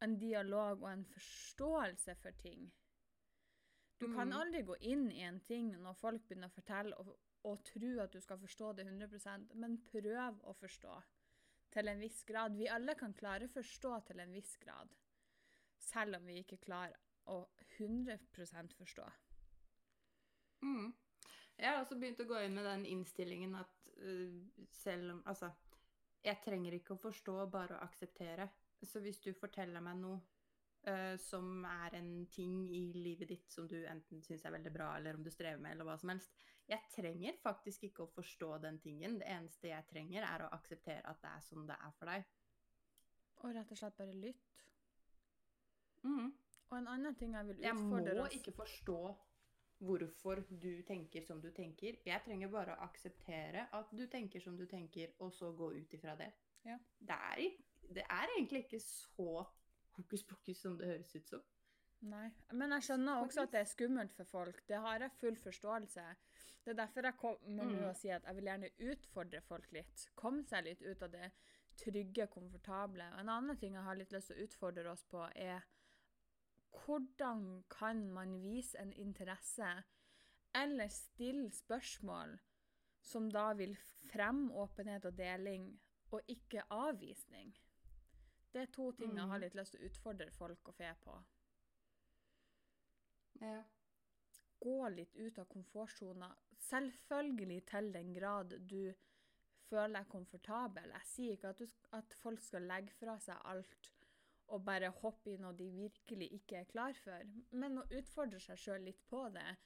en 0.00 0.18
dialog 0.18 0.82
og 0.82 0.90
en 0.92 1.04
forståelse 1.04 2.14
for 2.22 2.30
ting. 2.42 2.70
Du 3.98 4.06
kan 4.14 4.28
Mhm. 4.28 4.32
aldri 4.40 4.62
gå 4.62 4.76
inn 4.80 5.10
i 5.12 5.22
en 5.22 5.40
ting 5.40 5.70
når 5.82 5.94
folk 5.96 6.26
begynner 6.28 6.48
å 6.48 6.54
fortelle 6.54 6.96
og, 7.00 7.16
og 7.44 7.62
tro 7.64 8.00
at 8.02 8.12
du 8.12 8.20
skal 8.20 8.38
forstå 8.38 8.72
det 8.76 8.84
100 8.86 9.54
men 9.54 9.78
prøv 9.78 10.40
å 10.44 10.54
forstå 10.54 11.02
til 11.72 11.88
en 11.88 12.00
viss 12.00 12.22
grad. 12.24 12.56
Vi 12.56 12.68
alle 12.68 12.94
kan 12.94 13.14
klare 13.14 13.46
å 13.46 13.52
forstå 13.52 14.06
til 14.06 14.20
en 14.20 14.32
viss 14.32 14.56
grad, 14.56 14.88
selv 15.78 16.16
om 16.16 16.26
vi 16.26 16.42
ikke 16.42 16.58
klarer 16.58 16.96
å 17.26 17.46
100 17.78 18.74
forstå. 18.76 19.08
Mm. 20.62 20.92
Jeg 21.58 21.70
har 21.70 21.80
også 21.80 21.98
begynt 21.98 22.20
å 22.20 22.28
gå 22.28 22.44
inn 22.44 22.54
med 22.54 22.64
den 22.64 22.84
innstillingen 22.86 23.54
at 23.54 23.90
uh, 23.98 24.40
selv 24.72 25.12
om 25.12 25.22
Altså, 25.26 25.50
jeg 26.24 26.40
trenger 26.44 26.72
ikke 26.72 26.94
å 26.94 27.00
forstå, 27.00 27.50
bare 27.50 27.76
å 27.76 27.84
akseptere. 27.84 28.48
Så 28.82 29.00
hvis 29.00 29.20
du 29.20 29.32
forteller 29.32 29.80
meg 29.80 29.96
noe 29.96 30.20
øh, 30.90 31.18
som 31.20 31.64
er 31.64 31.96
en 31.98 32.10
ting 32.32 32.54
i 32.74 32.82
livet 32.94 33.28
ditt 33.28 33.52
som 33.52 33.68
du 33.68 33.76
enten 33.86 34.22
syns 34.24 34.44
er 34.44 34.54
veldig 34.54 34.72
bra, 34.74 34.92
eller 34.96 35.18
om 35.18 35.24
du 35.24 35.30
strever 35.30 35.60
med, 35.62 35.74
eller 35.74 35.88
hva 35.88 35.98
som 36.00 36.12
helst 36.14 36.32
Jeg 36.68 36.82
trenger 36.90 37.36
faktisk 37.42 37.84
ikke 37.86 38.06
å 38.06 38.10
forstå 38.10 38.56
den 38.64 38.80
tingen. 38.82 39.20
Det 39.20 39.28
eneste 39.30 39.70
jeg 39.70 39.86
trenger, 39.90 40.24
er 40.26 40.46
å 40.46 40.50
akseptere 40.56 41.06
at 41.06 41.20
det 41.22 41.30
er 41.30 41.44
sånn 41.46 41.68
det 41.68 41.76
er 41.78 41.92
for 41.98 42.10
deg. 42.10 42.26
Og 43.44 43.54
rett 43.54 43.70
og 43.70 43.78
slett 43.78 43.98
bare 44.00 44.16
lytte. 44.16 44.66
Mm. 46.02 46.32
Og 46.66 46.76
en 46.78 46.90
annen 46.90 47.14
ting 47.18 47.36
jeg 47.36 47.46
vil 47.46 47.60
utfordre 47.60 48.10
Jeg 48.10 48.18
må 48.18 48.24
oss 48.26 48.34
ikke 48.34 48.56
forstå 48.56 48.98
hvorfor 49.86 50.40
du 50.48 50.82
tenker 50.88 51.22
som 51.22 51.40
du 51.42 51.50
tenker. 51.54 51.98
Jeg 52.06 52.24
trenger 52.24 52.50
bare 52.52 52.74
å 52.74 52.86
akseptere 52.86 53.66
at 53.76 53.92
du 53.92 54.06
tenker 54.10 54.42
som 54.42 54.56
du 54.56 54.64
tenker, 54.66 55.12
og 55.20 55.32
så 55.36 55.52
gå 55.52 55.70
ut 55.76 55.94
ifra 55.94 56.16
det. 56.18 56.30
Ja. 56.66 56.78
Det, 56.98 57.18
er, 57.32 57.42
det 57.94 58.06
er 58.08 58.34
egentlig 58.36 58.64
ikke 58.64 58.80
så 58.82 59.44
hokus 59.96 60.24
pokus 60.24 60.62
som 60.62 60.76
det 60.78 60.90
høres 60.90 61.14
ut 61.16 61.34
som. 61.34 61.44
Nei. 62.06 62.28
Men 62.52 62.74
jeg 62.76 62.86
skjønner 62.88 63.22
også 63.22 63.46
at 63.46 63.54
det 63.54 63.62
er 63.62 63.70
skummelt 63.70 64.12
for 64.14 64.28
folk. 64.28 64.58
Det 64.68 64.78
har 64.84 65.00
jeg 65.00 65.16
full 65.20 65.36
forståelse. 65.40 66.04
Det 66.64 66.72
er 66.72 66.80
derfor 66.80 67.08
jeg 67.08 67.18
kommer 67.20 67.70
med 67.70 67.84
å 67.86 67.90
og 67.90 67.96
sier 67.98 68.18
at 68.18 68.26
jeg 68.28 68.36
vil 68.36 68.50
gjerne 68.50 68.72
utfordre 68.90 69.40
folk 69.46 69.72
litt. 69.74 70.08
Komme 70.18 70.44
seg 70.46 70.66
litt 70.66 70.82
ut 70.84 71.02
av 71.06 71.12
det 71.14 71.30
trygge, 71.80 72.26
komfortable. 72.32 73.06
Og 73.14 73.22
en 73.22 73.32
annen 73.32 73.58
ting 73.60 73.76
jeg 73.76 73.86
har 73.86 73.98
litt 73.98 74.12
lyst 74.14 74.32
til 74.32 74.38
å 74.38 74.46
utfordre 74.46 74.92
oss 74.92 75.04
på, 75.08 75.24
er 75.34 75.64
hvordan 76.84 77.62
kan 77.72 78.04
man 78.12 78.36
vise 78.42 78.78
en 78.80 78.92
interesse 78.92 79.68
eller 80.56 80.92
stille 80.92 81.50
spørsmål 81.52 82.36
som 83.06 83.30
da 83.32 83.52
vil 83.56 83.76
fremme 84.10 84.52
åpenhet 84.58 85.06
og 85.08 85.16
deling, 85.18 85.70
og 86.10 86.22
ikke 86.30 86.64
avvisning? 86.70 87.54
Det 88.56 88.62
er 88.62 88.70
to 88.72 88.86
ting 88.96 89.10
jeg 89.12 89.26
har 89.28 89.36
Mm. 89.36 89.42
litt 89.42 89.54
lyst 89.58 89.74
til 89.74 89.82
å 89.82 89.88
utfordre 89.90 90.30
folk 90.32 90.68
og 90.70 90.74
fe 90.74 90.94
på. 91.04 91.14
Ja. 93.42 93.58
Gå 94.64 94.76
litt 94.94 95.16
ut 95.16 95.38
av 95.42 95.44
komfortsona. 95.50 96.30
Selvfølgelig 96.56 97.66
til 97.68 97.92
den 97.92 98.14
grad 98.14 98.54
du 98.70 98.94
føler 99.68 99.98
deg 99.98 100.08
komfortabel. 100.08 100.88
Jeg 100.96 101.04
sier 101.10 101.36
ikke 101.36 101.52
at, 101.52 101.58
du, 101.58 101.66
at 101.98 102.16
folk 102.22 102.40
skal 102.40 102.64
legge 102.70 102.96
fra 102.96 103.18
seg 103.20 103.44
alt 103.44 103.92
og 104.46 104.64
bare 104.64 104.88
hoppe 105.02 105.34
i 105.34 105.36
noe 105.42 105.52
de 105.58 105.68
virkelig 105.74 106.30
ikke 106.32 106.60
er 106.62 106.68
klar 106.70 106.96
for, 107.02 107.28
men 107.50 107.80
å 107.82 107.86
utfordre 107.98 108.40
seg 108.40 108.60
sjøl 108.62 108.84
litt 108.88 109.02
på 109.10 109.24
det, 109.34 109.56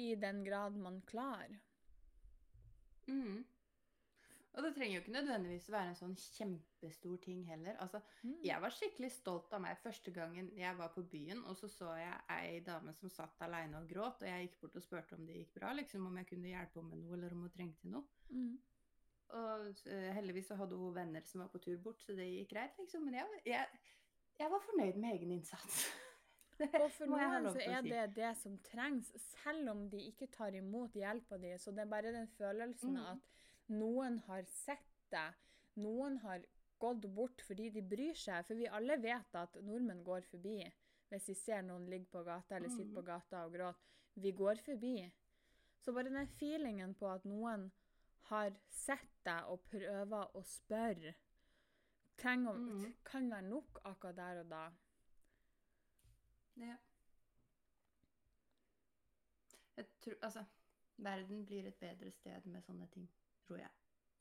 i 0.00 0.14
den 0.16 0.42
grad 0.42 0.74
man 0.80 1.02
klarer. 1.06 1.60
Mm. 3.06 3.44
Og 4.54 4.62
det 4.62 4.70
trenger 4.76 4.94
jo 4.94 5.00
ikke 5.02 5.14
nødvendigvis 5.16 5.70
være 5.72 5.90
en 5.90 5.96
sånn 5.98 6.12
kjempestor 6.20 7.16
ting 7.24 7.40
heller. 7.48 7.74
Altså, 7.82 8.00
Mm. 8.22 8.36
jeg 8.44 8.60
var 8.62 8.70
skikkelig 8.70 9.10
stolt 9.12 9.52
av 9.52 9.60
meg 9.64 9.80
første 9.82 10.12
gangen 10.14 10.50
jeg 10.56 10.78
var 10.78 10.92
på 10.94 11.02
byen, 11.02 11.44
og 11.44 11.56
så 11.56 11.68
så 11.68 11.94
jeg 11.98 12.20
ei 12.30 12.60
dame 12.60 12.92
som 12.92 13.10
satt 13.10 13.40
aleine 13.40 13.80
og 13.80 13.88
gråt, 13.88 14.22
og 14.22 14.28
jeg 14.28 14.48
gikk 14.48 14.60
bort 14.60 14.76
og 14.76 14.82
spurte 14.82 15.18
om 15.18 15.26
det 15.26 15.34
gikk 15.34 15.54
bra, 15.54 15.72
liksom 15.72 16.06
om 16.06 16.16
jeg 16.16 16.26
kunne 16.26 16.48
hjelpe 16.48 16.80
henne 16.80 16.90
med 16.90 17.02
noe, 17.02 17.16
eller 17.16 17.32
om 17.32 17.40
hun 17.40 17.50
trengte 17.50 17.88
noe. 17.88 18.04
Mm. 18.30 18.54
Og 19.34 19.66
uh, 19.90 20.10
heldigvis 20.14 20.46
så 20.46 20.54
hadde 20.54 20.76
hun 20.78 20.94
venner 20.94 21.26
som 21.26 21.40
var 21.40 21.48
på 21.48 21.58
tur 21.58 21.76
bort, 21.82 22.02
så 22.02 22.14
det 22.14 22.30
gikk 22.30 22.50
greit, 22.54 22.78
liksom. 22.78 23.04
Men 23.04 23.14
jeg, 23.14 23.42
jeg, 23.46 23.66
jeg 24.38 24.50
var 24.50 24.62
fornøyd 24.68 24.96
med 25.00 25.16
egen 25.16 25.32
innsats. 25.32 25.84
Og 26.62 26.90
for 26.94 27.10
noen 27.10 27.48
så 27.50 27.58
er 27.66 27.82
det 27.82 28.02
det 28.14 28.30
som 28.38 28.58
trengs, 28.62 29.10
selv 29.42 29.72
om 29.72 29.88
de 29.90 29.98
ikke 30.12 30.28
tar 30.30 30.54
imot 30.54 30.94
hjelpa 30.94 31.38
di. 31.42 31.50
Så 31.58 31.74
det 31.74 31.82
er 31.82 31.90
bare 31.90 32.12
den 32.14 32.28
følelsen 32.38 32.94
mm. 32.94 33.08
at 33.10 33.43
noen 33.68 34.18
har 34.26 34.44
sett 34.44 34.90
deg, 35.10 35.34
noen 35.76 36.18
har 36.18 36.44
gått 36.78 37.06
bort 37.14 37.40
fordi 37.46 37.70
de 37.70 37.82
bryr 37.82 38.14
seg. 38.18 38.44
For 38.46 38.54
vi 38.58 38.66
alle 38.68 38.96
vet 39.00 39.34
at 39.34 39.54
nordmenn 39.62 40.04
går 40.04 40.22
forbi 40.30 40.58
hvis 41.10 41.28
vi 41.28 41.34
ser 41.34 41.62
noen 41.62 41.86
ligge 41.86 42.10
på 42.10 42.24
gata 42.26 42.56
eller 42.56 42.68
sitte 42.72 42.94
på 42.94 43.02
gata 43.06 43.44
og 43.46 43.52
gråte. 43.54 43.78
Vi 44.14 44.32
går 44.32 44.56
forbi. 44.64 45.10
Så 45.84 45.92
bare 45.92 46.10
den 46.10 46.26
feelingen 46.38 46.94
på 46.94 47.06
at 47.10 47.24
noen 47.28 47.70
har 48.30 48.54
sett 48.70 49.10
deg 49.26 49.44
og 49.52 49.60
prøver 49.68 50.30
å 50.34 50.42
spørre, 50.42 51.14
trenger, 52.16 52.50
om 52.54 52.66
Mhm. 52.80 52.94
kan 53.04 53.30
være 53.30 53.42
nok 53.48 53.80
akkurat 53.84 54.16
der 54.16 54.40
og 54.40 54.48
da. 54.50 54.70
Ja. 56.56 56.76
Jeg 59.76 59.86
tror, 60.00 60.14
altså, 60.22 60.44
verden 60.96 61.44
blir 61.46 61.66
et 61.66 61.78
bedre 61.80 62.10
sted 62.10 62.46
med 62.46 62.62
sånne 62.62 62.86
ting, 62.94 63.08
tror 63.44 63.60
jeg. 63.60 63.72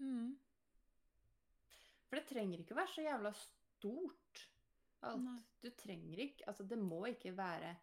Mm. 0.03 0.33
For 2.07 2.19
det 2.19 2.27
trenger 2.29 2.61
ikke 2.61 2.75
å 2.75 2.81
være 2.81 2.93
så 2.93 3.05
jævla 3.07 3.33
stort. 3.39 4.43
Alt. 5.03 5.23
Nei. 5.25 5.39
Du 5.63 5.69
trenger 5.75 6.19
ikke 6.23 6.45
Altså, 6.47 6.63
det 6.63 6.77
må 6.79 7.01
ikke 7.09 7.33
være 7.35 7.73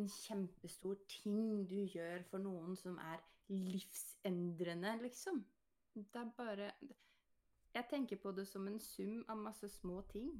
en 0.00 0.08
kjempestor 0.08 0.98
ting 1.08 1.62
du 1.68 1.78
gjør 1.94 2.24
for 2.28 2.42
noen 2.42 2.76
som 2.76 2.98
er 3.00 3.22
livsendrende, 3.52 4.96
liksom. 5.02 5.42
Det 5.94 6.20
er 6.20 6.30
bare 6.36 6.72
Jeg 7.72 7.88
tenker 7.88 8.20
på 8.20 8.32
det 8.36 8.46
som 8.48 8.66
en 8.68 8.80
sum 8.80 9.22
av 9.32 9.40
masse 9.40 9.68
små 9.78 10.02
ting. 10.12 10.32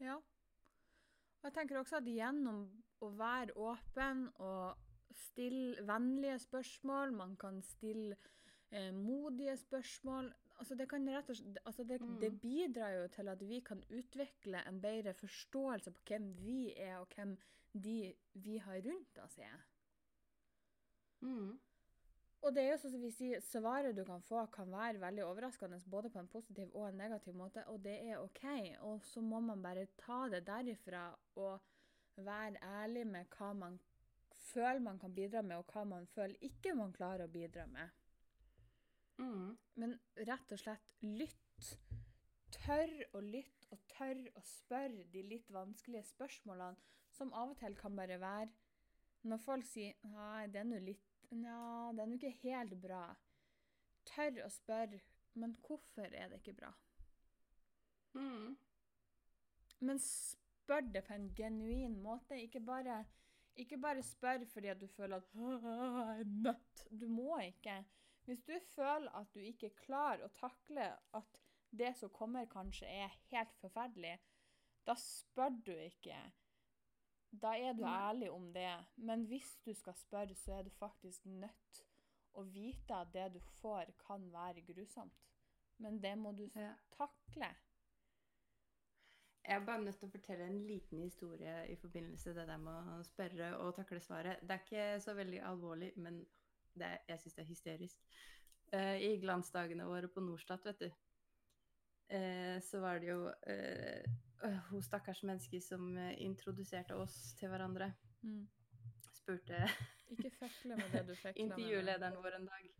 Ja. 0.00 0.16
Og 0.16 1.48
jeg 1.48 1.54
tenker 1.56 1.78
også 1.80 2.00
at 2.00 2.08
gjennom 2.08 2.66
å 3.00 3.08
være 3.16 3.56
åpen 3.56 4.26
og 4.44 4.76
stille 5.16 5.86
vennlige 5.88 6.38
spørsmål, 6.38 7.14
man 7.16 7.36
kan 7.40 7.62
stille 7.64 8.16
eh, 8.70 8.92
modige 8.94 9.56
spørsmål 9.56 10.32
altså 10.60 10.74
det, 10.74 10.88
slett, 10.90 11.58
altså 11.64 11.84
det, 11.84 12.00
Mm. 12.00 12.20
det 12.20 12.40
bidrar 12.40 12.90
jo 12.90 13.08
til 13.08 13.28
at 13.28 13.48
vi 13.48 13.60
kan 13.60 13.82
utvikle 13.90 14.68
en 14.68 14.80
bedre 14.80 15.14
forståelse 15.14 15.90
på 15.90 16.00
hvem 16.06 16.34
vi 16.44 16.74
er, 16.76 16.98
og 16.98 17.08
hvem 17.14 17.38
de 17.72 18.14
vi 18.34 18.56
har 18.58 18.80
rundt 18.84 19.18
oss 19.18 19.38
er. 19.38 19.60
Mm. 21.20 21.58
Og 22.42 22.54
det 22.54 22.62
er 22.62 22.70
jo 22.70 22.78
sånn 22.80 22.92
som 22.94 23.02
vi 23.04 23.10
sier, 23.12 23.40
svaret 23.44 23.96
du 23.96 24.04
kan 24.04 24.22
få 24.22 24.46
kan 24.52 24.70
være 24.72 25.00
veldig 25.00 25.24
overraskende, 25.24 25.80
både 25.86 26.10
på 26.10 26.18
en 26.18 26.28
positiv 26.28 26.70
og 26.72 26.88
en 26.88 26.96
negativ 26.96 27.34
måte, 27.36 27.64
og 27.68 27.82
det 27.84 27.98
er 28.08 28.22
OK. 28.22 28.44
Og 28.80 29.02
så 29.04 29.20
må 29.20 29.40
man 29.40 29.62
bare 29.62 29.86
ta 30.00 30.22
det 30.32 30.46
derifra 30.46 31.10
og 31.36 31.60
være 32.16 32.56
ærlig 32.62 33.06
med 33.06 33.28
hva 33.36 33.52
man 33.52 33.78
føler 34.52 34.80
man 34.80 34.98
kan 34.98 35.14
bidra 35.14 35.42
med, 35.42 35.56
og 35.56 35.72
hva 35.72 35.84
man 35.84 36.06
føler 36.06 36.36
ikke 36.40 36.74
man 36.74 36.92
klarer 36.96 37.26
å 37.26 37.32
bidra 37.32 37.66
med. 37.66 37.92
Mm. 39.20 39.56
Men 39.80 39.96
rett 40.28 40.52
og 40.54 40.60
slett 40.60 41.04
lytt. 41.04 41.70
Tørr 42.56 42.94
å 43.14 43.20
lytte, 43.22 43.68
og 43.70 43.82
tørr 43.92 44.24
å 44.34 44.42
spørre 44.42 45.04
de 45.12 45.22
litt 45.22 45.50
vanskelige 45.54 46.08
spørsmålene, 46.08 46.80
som 47.14 47.32
av 47.36 47.52
og 47.52 47.60
til 47.60 47.76
kan 47.78 47.96
bare 47.98 48.18
være 48.22 48.50
Når 49.22 49.40
folk 49.44 49.66
sier 49.68 49.94
'nei, 50.02 50.46
det 50.48 50.60
er 50.60 50.64
nå 50.64 50.78
litt 50.80 51.06
Nja, 51.30 51.92
det 51.94 52.02
er 52.02 52.06
nå 52.08 52.16
ikke 52.16 52.30
helt 52.42 52.72
bra'. 52.82 53.16
Tørr 54.08 54.40
å 54.46 54.48
spørre 54.50 55.00
'men 55.34 55.56
hvorfor 55.66 56.08
er 56.08 56.28
det 56.28 56.40
ikke 56.40 56.56
bra'? 56.62 56.72
Mm. 58.14 58.56
Men 59.80 59.98
spør 59.98 60.80
det 60.94 61.04
på 61.04 61.14
en 61.14 61.34
genuin 61.36 62.02
måte. 62.02 62.42
Ikke 62.42 62.60
bare, 62.60 63.04
ikke 63.56 63.78
bare 63.78 64.02
spør 64.02 64.44
fordi 64.44 64.66
at 64.72 64.80
du 64.80 64.86
føler 64.86 65.16
at 65.16 65.28
«Åh, 65.34 65.62
jeg 65.62 66.20
er 66.20 66.24
nødt. 66.24 66.86
Du 67.00 67.06
må 67.08 67.38
ikke. 67.38 67.84
Hvis 68.30 68.42
du 68.46 68.52
føler 68.76 69.10
at 69.18 69.32
du 69.34 69.40
ikke 69.42 69.72
klarer 69.74 70.20
å 70.22 70.34
takle 70.38 70.84
at 71.18 71.38
det 71.74 71.88
som 71.98 72.12
kommer, 72.14 72.46
kanskje 72.46 72.86
er 72.86 73.16
helt 73.32 73.56
forferdelig, 73.58 74.12
da 74.86 74.94
spør 74.94 75.56
du 75.66 75.72
ikke. 75.74 76.18
Da 77.42 77.56
er 77.58 77.74
du 77.74 77.82
ærlig 77.86 78.30
om 78.30 78.52
det. 78.54 78.70
Men 78.96 79.24
hvis 79.26 79.56
du 79.66 79.72
skal 79.74 79.98
spørre, 79.98 80.34
så 80.38 80.60
er 80.60 80.62
du 80.62 80.70
faktisk 80.78 81.26
nødt 81.26 81.82
å 82.38 82.46
vite 82.46 82.94
at 83.02 83.10
det 83.14 83.26
du 83.34 83.40
får, 83.58 83.90
kan 84.06 84.30
være 84.32 84.62
grusomt. 84.62 85.26
Men 85.82 85.98
det 86.02 86.16
må 86.18 86.30
du 86.32 86.46
Ja. 86.54 86.74
takle. 86.94 87.50
Jeg 89.44 89.56
er 89.56 89.66
bare 89.66 89.82
nødt 89.82 89.98
til 89.98 90.08
å 90.08 90.12
fortelle 90.12 90.46
en 90.46 90.66
liten 90.66 91.02
historie 91.02 91.66
i 91.66 91.76
forbindelse 91.76 92.24
til 92.30 92.34
det 92.34 92.46
der 92.46 92.56
med 92.58 92.72
å 92.94 93.02
spørre 93.02 93.56
og 93.58 93.74
takle 93.74 94.00
svaret. 94.00 94.40
Det 94.42 94.50
er 94.50 94.58
ikke 94.64 95.00
så 95.00 95.14
veldig 95.14 95.40
alvorlig, 95.42 95.96
men 95.96 96.26
det 96.78 96.90
jeg 97.08 97.22
syns 97.22 97.36
det 97.36 97.44
er 97.44 97.50
hysterisk. 97.50 98.18
Uh, 98.70 98.96
I 99.02 99.16
glansdagene 99.22 99.86
våre 99.88 100.08
på 100.08 100.22
Norstat, 100.22 100.66
vet 100.70 100.84
du, 100.84 100.90
uh, 102.14 102.58
så 102.62 102.82
var 102.82 103.00
det 103.02 103.10
jo 103.10 103.24
uh, 103.26 104.60
hun 104.70 104.82
stakkars 104.82 105.24
mennesket 105.26 105.64
som 105.64 105.98
introduserte 106.16 106.96
oss 106.96 107.34
til 107.40 107.50
hverandre. 107.52 107.92
Mm. 108.22 108.46
Spurte 109.16 109.64
Ikke 110.14 110.30
fekle 110.34 110.76
med 110.76 110.88
det 110.92 111.02
du 111.06 111.14
fekla 111.14 111.32
med. 111.32 111.42
intervjulederen 111.44 112.16
vår 112.22 112.36
en 112.38 112.46
dag. 112.50 112.70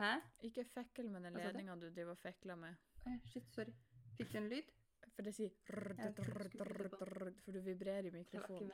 Hæ? 0.00 0.12
Ikke 0.48 0.64
fekle 0.64 1.10
med 1.10 1.20
den 1.28 1.36
ledninga 1.38 1.74
du 1.74 1.86
driver 1.90 2.10
og 2.10 2.18
fekler 2.18 2.58
med. 2.58 2.74
Eh, 3.06 3.20
Shit, 3.30 3.52
sorry. 3.54 3.74
Fikk 4.16 4.32
du 4.32 4.38
en 4.38 4.48
lyd? 4.50 4.72
For 5.14 5.24
det 5.24 5.32
sier 5.36 5.52
For 7.44 7.52
du 7.52 7.60
vibrerer 7.64 8.08
i 8.08 8.10
mikrofonen. 8.10 8.72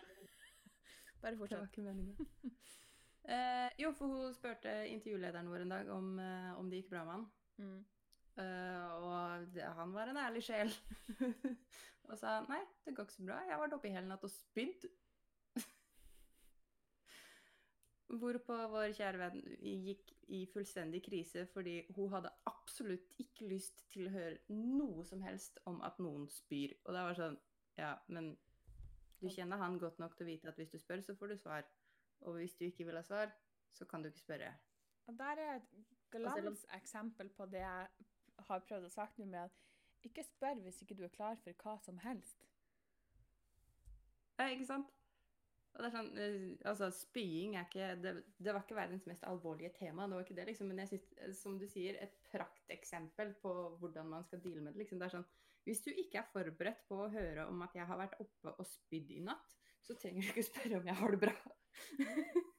Bare 1.23 1.37
Bare 1.37 1.49
Det 1.49 1.59
var 1.59 1.69
ikke 1.69 1.83
meningen. 1.83 2.17
Eh, 3.23 3.69
jo, 3.79 3.93
for 3.95 4.11
hun 4.11 4.35
spurte 4.35 4.73
intervjulederen 4.91 5.51
vår 5.51 5.65
en 5.65 5.75
dag 5.77 5.91
om, 5.95 6.19
eh, 6.19 6.53
om 6.59 6.71
det 6.71 6.83
gikk 6.83 6.91
bra 6.91 7.05
med 7.07 7.13
han. 7.15 7.27
Mm. 7.63 7.85
Uh, 8.33 8.93
og 9.05 9.47
det, 9.53 9.65
han 9.77 9.93
var 9.93 10.09
en 10.09 10.17
ærlig 10.17 10.41
sjel. 10.47 10.71
og 12.09 12.17
sa 12.17 12.39
nei, 12.49 12.63
det 12.85 12.95
går 12.97 13.05
ikke 13.05 13.19
så 13.19 13.27
bra. 13.29 13.41
Jeg 13.45 13.53
har 13.53 13.61
vært 13.61 13.75
oppe 13.77 13.91
i 13.91 13.93
hele 13.93 14.09
natt 14.09 14.25
og 14.25 14.33
spydd. 14.33 14.87
Hvorpå 18.23 18.57
vår 18.73 18.95
kjære 18.97 19.21
venn 19.21 19.45
gikk 19.61 20.15
i 20.33 20.47
fullstendig 20.49 21.03
krise 21.05 21.45
fordi 21.53 21.83
hun 21.93 22.09
hadde 22.15 22.33
absolutt 22.49 23.13
ikke 23.21 23.51
lyst 23.53 23.85
til 23.93 24.09
å 24.09 24.15
høre 24.17 24.41
noe 24.57 25.05
som 25.09 25.21
helst 25.27 25.61
om 25.69 25.83
at 25.85 26.01
noen 26.01 26.25
spyr. 26.33 26.73
Og 26.87 26.97
det 26.97 27.07
var 27.11 27.21
sånn 27.21 27.39
Ja, 27.77 27.95
men 28.09 28.35
du 29.21 29.29
kjenner 29.33 29.61
han 29.61 29.79
godt 29.81 30.01
nok 30.01 30.17
til 30.17 30.25
å 30.25 30.33
vite 30.33 30.49
at 30.51 30.59
hvis 30.61 30.73
du 30.73 30.81
spør, 30.81 31.05
så 31.05 31.15
får 31.17 31.35
du 31.35 31.37
svar. 31.41 31.69
Og 32.23 32.39
hvis 32.39 32.55
du 32.59 32.65
ikke 32.65 32.87
vil 32.89 32.99
ha 32.99 33.03
svar, 33.07 33.33
så 33.73 33.87
kan 33.89 34.03
du 34.03 34.11
ikke 34.11 34.25
spørre. 34.25 34.53
Og 35.11 35.19
der 35.19 35.43
er 35.43 35.57
et 35.57 35.69
glanseksempel 36.13 37.29
på 37.37 37.47
det 37.51 37.65
jeg 37.65 37.89
har 38.49 38.65
prøvd 38.69 38.89
å 38.89 38.93
sagt 38.93 39.19
nå 39.19 39.27
med 39.27 39.47
at 39.47 39.61
ikke 40.07 40.25
spør 40.27 40.63
hvis 40.65 40.83
ikke 40.83 40.97
du 40.99 41.05
er 41.07 41.15
klar 41.15 41.39
for 41.45 41.63
hva 41.63 41.77
som 41.83 41.99
helst. 42.03 42.49
Ja, 44.39 44.49
ikke 44.51 44.67
sant? 44.67 44.91
Og 45.73 45.81
det 45.81 45.89
er 45.89 45.95
sånn, 45.95 46.11
eh, 46.21 46.49
altså 46.69 46.91
Spying 46.93 47.55
er 47.57 47.65
ikke 47.65 47.93
det, 48.03 48.11
det 48.37 48.53
var 48.53 48.65
ikke 48.65 48.77
verdens 48.77 49.07
mest 49.09 49.23
alvorlige 49.25 49.73
tema, 49.79 50.05
det 50.05 50.19
var 50.19 50.27
ikke 50.27 50.37
det, 50.37 50.45
liksom. 50.51 50.69
Men 50.69 50.83
jeg 50.83 50.91
synes, 50.91 51.07
eh, 51.17 51.33
som 51.37 51.55
du 51.61 51.65
sier, 51.71 51.97
et 52.03 52.19
prakteksempel 52.29 53.33
på 53.41 53.55
hvordan 53.81 54.11
man 54.13 54.27
skal 54.27 54.43
deale 54.45 54.61
med 54.61 54.75
det. 54.75 54.83
liksom. 54.83 55.01
Det 55.01 55.09
er 55.09 55.17
sånn, 55.17 55.31
Hvis 55.63 55.85
du 55.85 55.93
ikke 55.95 56.19
er 56.19 56.31
forberedt 56.33 56.81
på 56.89 56.97
å 56.99 57.11
høre 57.13 57.47
om 57.47 57.61
at 57.63 57.75
jeg 57.79 57.87
har 57.87 57.99
vært 58.01 58.17
oppe 58.19 58.51
og 58.51 58.67
spydd 58.67 59.13
i 59.15 59.21
natt, 59.23 59.53
så 59.83 59.97
trenger 59.99 60.23
du 60.23 60.33
ikke 60.33 60.49
spørre 60.49 60.81
om 60.81 60.91
jeg 60.91 60.99
har 61.03 61.15
det 61.15 61.23
bra. 61.27 61.37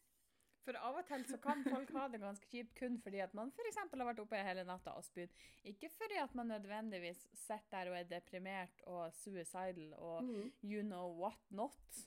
For 0.64 0.80
av 0.80 0.96
og 1.02 1.04
til 1.10 1.26
så 1.28 1.38
kan 1.44 1.60
folk 1.66 1.90
ha 1.98 2.06
det 2.08 2.22
ganske 2.24 2.48
kjipt 2.48 2.78
kun 2.78 2.96
fordi 3.04 3.20
at 3.20 3.34
man 3.36 3.50
f.eks. 3.52 3.82
har 3.82 4.08
vært 4.08 4.22
oppe 4.24 4.40
hele 4.48 4.64
natta 4.68 4.94
og 4.96 5.04
spydd. 5.04 5.34
Ikke 5.68 5.90
fordi 5.92 6.22
at 6.22 6.36
man 6.40 6.54
nødvendigvis 6.54 7.26
sitter 7.36 7.68
der 7.74 7.92
og 7.92 7.98
er 8.00 8.08
deprimert 8.08 8.84
og 8.88 9.12
suicidal 9.18 9.92
og 9.98 10.30
you 10.64 10.86
know 10.86 11.12
what 11.20 11.52
not. 11.52 12.00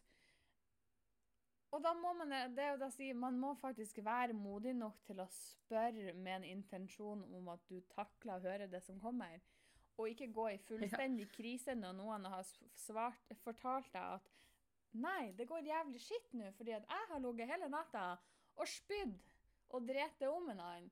Og 1.74 1.82
da 1.84 1.92
må 1.98 2.14
man, 2.16 2.32
det 2.56 2.62
er 2.62 2.70
jo 2.72 2.80
da 2.80 2.88
si, 2.94 3.10
man 3.12 3.36
må 3.36 3.52
faktisk 3.60 3.98
være 4.04 4.32
modig 4.32 4.72
nok 4.78 5.02
til 5.04 5.20
å 5.20 5.26
spørre 5.34 6.14
med 6.14 6.38
en 6.38 6.48
intensjon 6.54 7.24
om 7.36 7.50
at 7.52 7.66
du 7.68 7.82
takler 7.92 8.38
å 8.38 8.44
høre 8.46 8.70
det 8.72 8.80
som 8.86 9.00
kommer. 9.02 9.42
Og 9.98 10.12
ikke 10.12 10.30
gå 10.32 10.46
i 10.54 10.62
fullstendig 10.64 11.28
krise 11.36 11.74
når 11.76 11.98
noen 11.98 12.24
har 12.32 12.48
svart, 12.86 13.36
fortalt 13.44 13.92
deg 13.92 14.16
at 14.16 14.32
nei, 15.00 15.32
det 15.38 15.48
går 15.48 15.66
jævlig 15.66 16.00
skitt 16.02 16.32
nå 16.38 16.50
fordi 16.56 16.74
at 16.76 16.86
jeg 16.88 17.10
har 17.10 17.22
ligget 17.24 17.50
hele 17.52 17.68
natta 17.72 18.06
og 18.56 18.70
spydd 18.70 19.16
og 19.76 19.88
drept 19.88 20.20
det 20.22 20.30
om 20.30 20.48
en 20.50 20.62
annen. 20.62 20.90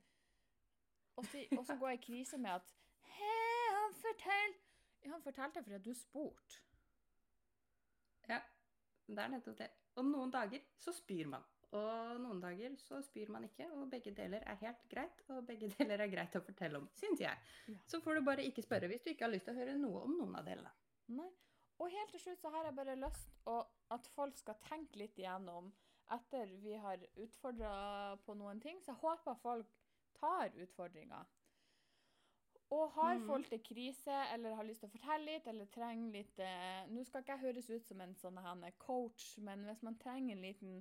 Og 1.16 1.26
så, 1.30 1.44
og 1.54 1.62
så 1.66 1.76
gå 1.78 1.92
i 1.94 2.00
krise 2.02 2.38
med 2.42 2.56
at 2.58 2.72
Hei, 3.14 3.66
han 3.70 3.92
fortell 3.94 4.56
han 5.10 5.22
fortalte 5.22 5.62
fordi 5.62 5.74
at 5.74 5.84
du 5.84 5.94
spurte. 5.94 6.60
Ja, 8.28 8.40
det 9.06 9.18
er 9.18 9.32
nettopp 9.34 9.58
det. 9.58 9.68
Og 10.00 10.06
noen 10.08 10.32
dager 10.32 10.62
så 10.80 10.94
spyr 10.96 11.28
man. 11.30 11.44
Og 11.74 12.20
noen 12.22 12.40
dager 12.42 12.76
så 12.78 13.00
spyr 13.02 13.32
man 13.34 13.44
ikke, 13.48 13.66
og 13.74 13.88
begge 13.90 14.14
deler 14.14 14.44
er 14.46 14.60
helt 14.62 14.84
greit. 14.90 15.24
Og 15.34 15.44
begge 15.46 15.68
deler 15.76 16.06
er 16.06 16.12
greit 16.12 16.36
å 16.38 16.42
fortelle 16.44 16.80
om, 16.80 16.88
syns 16.96 17.22
jeg. 17.24 17.54
Ja. 17.68 17.80
Så 17.90 18.00
får 18.04 18.20
du 18.20 18.26
bare 18.26 18.46
ikke 18.46 18.64
spørre 18.64 18.90
hvis 18.90 19.04
du 19.04 19.12
ikke 19.12 19.26
har 19.26 19.34
lyst 19.34 19.48
til 19.48 19.56
å 19.56 19.60
høre 19.60 19.76
noe 19.80 20.04
om 20.06 20.16
noen 20.20 20.38
av 20.38 20.46
delene. 20.48 20.72
Nei. 21.14 21.30
Og 21.82 21.90
helt 21.90 22.10
til 22.14 22.22
slutt 22.22 22.42
så 22.42 22.50
har 22.54 22.68
jeg 22.68 22.76
bare 22.76 22.98
lyst 22.98 23.32
å, 23.50 23.60
at 23.94 24.06
folk 24.14 24.36
skal 24.38 24.58
tenke 24.68 25.00
litt 25.00 25.18
igjennom 25.18 25.72
etter 26.14 26.50
vi 26.62 26.76
har 26.78 27.00
utfordra 27.24 27.72
på 28.26 28.36
noen 28.38 28.60
ting. 28.62 28.80
Så 28.82 28.92
jeg 28.92 29.02
håper 29.02 29.40
folk 29.42 29.72
tar 30.20 30.54
utfordringa. 30.54 31.24
Og 32.74 32.90
har 32.96 33.18
mm. 33.18 33.26
folk 33.28 33.48
til 33.50 33.62
krise 33.62 34.20
eller 34.32 34.56
har 34.56 34.66
lyst 34.66 34.82
til 34.82 34.90
å 34.90 34.94
fortelle 34.94 35.34
litt 35.34 35.48
eller 35.50 35.68
trenger 35.70 36.14
litt 36.16 36.38
eh, 36.42 36.86
Nå 36.90 37.04
skal 37.04 37.22
ikke 37.22 37.36
jeg 37.36 37.44
høres 37.44 37.70
ut 37.70 37.86
som 37.86 38.00
en 38.00 38.14
sånn 38.18 38.40
coach, 38.82 39.34
men 39.44 39.66
hvis 39.68 39.82
man 39.84 39.98
trenger 40.00 40.34
en 40.34 40.46
liten 40.46 40.78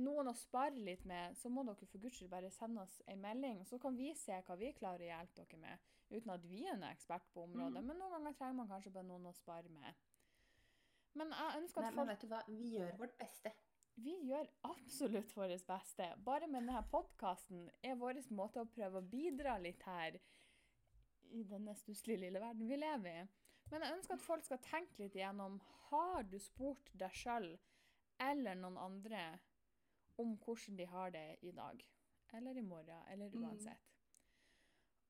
noen 0.00 0.30
å 0.30 0.36
spare 0.36 0.78
litt 0.78 1.04
med, 1.08 1.36
så 1.36 1.50
må 1.52 1.64
dere 1.66 1.88
for 1.90 2.02
guds 2.02 2.18
skyld 2.18 2.30
bare 2.32 2.50
sende 2.54 2.84
oss 2.84 3.00
en 3.10 3.20
melding, 3.20 3.64
så 3.66 3.78
kan 3.82 3.96
vi 3.98 4.12
se 4.16 4.38
hva 4.46 4.56
vi 4.58 4.72
klarer 4.76 5.04
å 5.04 5.10
hjelpe 5.10 5.42
dere 5.42 5.60
med, 5.60 5.90
uten 6.10 6.32
at 6.34 6.46
vi 6.48 6.62
er 6.64 6.76
en 6.76 6.86
ekspert 6.88 7.26
på 7.34 7.44
området. 7.44 7.82
Mm. 7.82 7.90
Men 7.90 8.00
noen 8.00 8.14
ganger 8.16 8.38
trenger 8.38 8.58
man 8.62 8.70
kanskje 8.70 8.94
bare 8.94 9.08
noen 9.10 9.28
å 9.30 9.36
spare 9.36 9.72
med. 9.74 10.06
Men 11.18 11.32
jeg 11.34 11.62
ønsker 11.62 11.80
at 11.80 11.84
Nei, 11.84 11.90
at 11.90 11.96
men 11.96 12.10
vet 12.12 12.22
du 12.22 12.28
hva? 12.30 12.40
Vi 12.48 12.70
gjør 12.76 12.96
vårt 13.00 13.16
beste. 13.18 13.52
Vi 14.00 14.14
gjør 14.28 14.46
absolutt 14.68 15.34
vårt 15.36 15.66
beste. 15.66 16.06
Bare 16.24 16.46
med 16.46 16.62
denne 16.62 16.82
podkasten 16.90 17.66
er 17.82 17.98
vår 18.00 18.20
måte 18.32 18.62
å 18.62 18.68
prøve 18.70 19.00
å 19.02 19.08
bidra 19.12 19.58
litt 19.60 19.82
her 19.84 20.16
i 21.30 21.42
denne 21.46 21.74
stusslige 21.78 22.24
lille 22.24 22.40
verden 22.42 22.68
vi 22.70 22.78
lever 22.78 23.20
i. 23.22 23.26
Men 23.70 23.84
jeg 23.84 23.96
ønsker 23.98 24.16
at 24.16 24.24
folk 24.24 24.46
skal 24.46 24.62
tenke 24.64 25.02
litt 25.02 25.14
igjennom 25.14 25.60
Har 25.90 26.24
du 26.26 26.38
spurt 26.42 26.90
deg 26.98 27.12
sjøl 27.14 27.52
eller 28.20 28.58
noen 28.58 28.78
andre 28.78 29.20
om 30.20 30.34
hvordan 30.42 30.76
de 30.78 30.86
har 30.90 31.12
det 31.14 31.26
i 31.46 31.52
dag? 31.56 31.84
Eller 32.34 32.56
i 32.58 32.62
morgen, 32.62 33.02
eller 33.10 33.30
Mm. 33.30 33.44
uansett. 33.44 33.86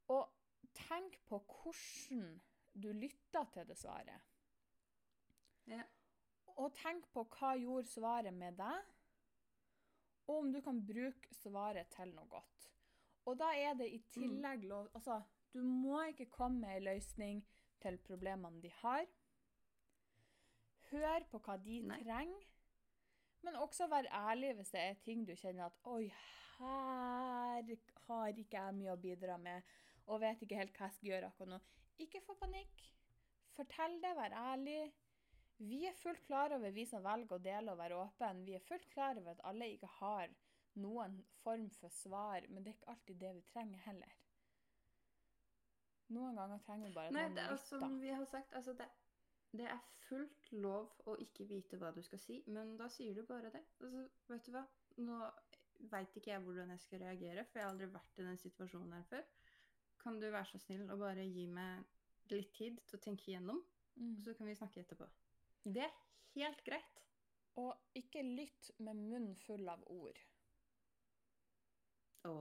Og 0.09 0.29
tenk 0.73 1.19
på 1.27 1.39
hvordan 1.39 2.41
du 2.75 2.93
lytter 2.93 3.45
til 3.53 3.67
det 3.67 3.77
svaret. 3.77 4.21
Ja. 5.69 5.83
Og 6.57 6.73
tenk 6.77 7.07
på 7.13 7.25
hva 7.37 7.55
gjorde 7.59 7.89
svaret 7.89 8.35
med 8.37 8.59
deg, 8.59 8.89
og 10.29 10.37
om 10.45 10.51
du 10.53 10.61
kan 10.63 10.81
bruke 10.87 11.35
svaret 11.35 11.91
til 11.95 12.13
noe 12.15 12.29
godt. 12.31 12.67
Og 13.29 13.39
da 13.39 13.51
er 13.57 13.75
det 13.79 13.89
i 13.93 14.01
tillegg 14.15 14.65
lov 14.69 14.89
Altså, 14.95 15.21
du 15.53 15.63
må 15.63 16.03
ikke 16.11 16.31
komme 16.31 16.63
med 16.63 16.77
ei 16.77 16.85
løsning 16.85 17.43
til 17.83 17.99
problemene 18.07 18.63
de 18.63 18.71
har. 18.81 19.07
Hør 20.91 21.27
på 21.31 21.41
hva 21.45 21.57
de 21.63 21.81
Nei. 21.87 21.99
trenger, 22.03 22.47
men 23.47 23.57
også 23.57 23.87
vær 23.91 24.09
ærlig 24.13 24.55
hvis 24.59 24.73
det 24.75 24.81
er 24.81 25.03
ting 25.05 25.27
du 25.27 25.35
kjenner 25.39 25.69
at 25.71 25.79
Oi, 25.89 26.11
her 26.59 27.71
har 28.07 28.41
ikke 28.43 28.59
jeg 28.59 28.77
mye 28.77 28.95
å 28.95 29.01
bidra 29.01 29.37
med, 29.41 29.63
og 30.07 30.21
vet 30.25 30.43
ikke 30.43 30.59
helt 30.59 30.75
hva 30.77 30.89
jeg 30.89 30.97
skal 30.97 31.11
gjøre 31.13 31.31
akkurat 31.31 31.53
nå. 31.55 31.61
Ikke 32.05 32.23
få 32.27 32.35
panikk. 32.41 32.83
Fortell 33.55 33.97
det, 34.03 34.13
vær 34.17 34.35
ærlig. 34.35 34.83
Vi 35.61 35.83
er 35.85 35.97
fullt 36.01 36.23
klar 36.25 36.55
over, 36.57 36.73
vi 36.73 36.87
som 36.89 37.03
velger 37.05 37.37
å 37.37 37.43
dele 37.45 37.75
og 37.75 37.81
være 37.81 37.99
åpen, 38.01 38.45
vi 38.47 38.55
er 38.57 38.65
fullt 38.65 38.87
klar 38.95 39.19
over 39.21 39.35
at 39.35 39.43
alle 39.51 39.69
ikke 39.75 39.91
har 39.99 40.33
noen 40.81 41.19
form 41.43 41.67
for 41.77 41.93
svar, 41.93 42.47
men 42.49 42.65
det 42.65 42.73
er 42.73 42.79
ikke 42.79 42.93
alltid 42.95 43.21
det 43.21 43.33
vi 43.37 43.43
trenger 43.51 43.83
heller. 43.85 44.15
Noen 46.11 46.41
ganger 46.41 46.63
trenger 46.65 46.89
vi 46.89 46.95
bare 46.97 47.13
Nei, 47.15 47.27
noen 47.29 47.37
det 47.37 47.45
er 47.45 47.61
som 47.63 47.99
vi 48.01 48.11
har 48.11 48.25
sagt, 48.31 48.55
altså 48.57 48.73
det, 48.79 48.87
det 49.53 49.67
er 49.71 49.83
fullt 50.09 50.49
lov 50.57 50.89
å 51.11 51.17
ikke 51.23 51.47
vite 51.51 51.79
hva 51.79 51.93
du 51.95 52.01
skal 52.03 52.23
si, 52.23 52.41
men 52.49 52.73
da 52.81 52.89
sier 52.91 53.15
du 53.15 53.23
bare 53.29 53.53
det. 53.55 53.63
Altså, 53.85 54.07
vet 54.33 54.49
du 54.49 54.55
hva? 54.57 54.65
Nå 55.05 55.19
veit 55.93 56.17
ikke 56.17 56.33
jeg 56.33 56.45
hvordan 56.47 56.73
jeg 56.75 56.83
skal 56.87 57.05
reagere, 57.05 57.45
for 57.45 57.61
jeg 57.61 57.67
har 57.67 57.75
aldri 57.75 57.91
vært 57.93 58.19
i 58.19 58.27
den 58.27 58.41
situasjonen 58.41 58.97
her 58.97 59.07
før. 59.13 59.29
Kan 60.01 60.19
du 60.21 60.27
være 60.31 60.49
så 60.51 60.59
snill 60.65 60.89
å 60.91 60.99
bare 61.01 61.29
gi 61.29 61.45
meg 61.53 61.85
litt 62.33 62.53
tid 62.57 62.81
til 62.89 62.97
å 62.97 63.05
tenke 63.05 63.29
igjennom, 63.29 63.61
Mm. 64.01 64.15
og 64.17 64.21
så 64.23 64.33
kan 64.39 64.47
vi 64.47 64.55
snakke 64.55 64.81
etterpå. 64.81 65.05
Det 65.65 65.85
er 65.85 65.97
helt 66.37 66.65
greit. 66.65 67.05
Og 67.61 67.75
ikke 67.99 68.23
lytt 68.25 68.71
med 68.79 68.97
munnen 68.97 69.37
full 69.45 69.69
av 69.69 69.83
ord. 69.91 70.19
Å, 72.29 72.35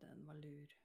den 0.00 0.22
var 0.28 0.38
lur. 0.38 0.76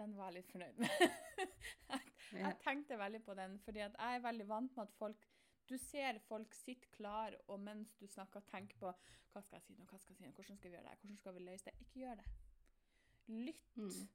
Den 0.00 0.14
var 0.16 0.30
jeg 0.30 0.38
litt 0.38 0.52
fornøyd 0.52 0.78
med. 0.80 1.02
jeg, 1.92 2.14
jeg 2.36 2.58
tenkte 2.64 3.00
veldig 3.00 3.20
på 3.26 3.36
den, 3.36 3.58
fordi 3.64 3.82
jeg 3.82 3.96
er 4.06 4.24
veldig 4.24 4.46
vant 4.48 4.76
med 4.76 4.86
at 4.86 4.96
folk 4.96 5.26
Du 5.70 5.76
ser 5.78 6.18
folk 6.26 6.54
sitte 6.56 6.88
klar, 6.96 7.36
og 7.46 7.60
mens 7.62 7.92
du 8.00 8.06
snakker, 8.10 8.42
tenker 8.50 8.78
på 8.80 8.88
hva 9.30 9.42
skal 9.44 9.60
jeg 9.60 9.66
si 9.68 9.74
nå, 9.76 9.84
hva 9.86 9.98
skal 10.02 10.16
jeg 10.16 10.18
si 10.18 10.24
nå, 10.26 10.32
hvordan 10.34 10.56
skal 10.58 10.70
vi 10.70 10.74
gjøre 10.74 10.88
det, 10.88 10.96
hvordan 11.02 11.18
skal 11.20 11.36
vi 11.36 11.42
løse 11.46 11.68
det? 11.68 11.74
Ikke 11.84 12.00
gjør 12.00 12.16
det. 12.18 12.24
Lytt. 13.30 13.76
Mm. 13.76 14.08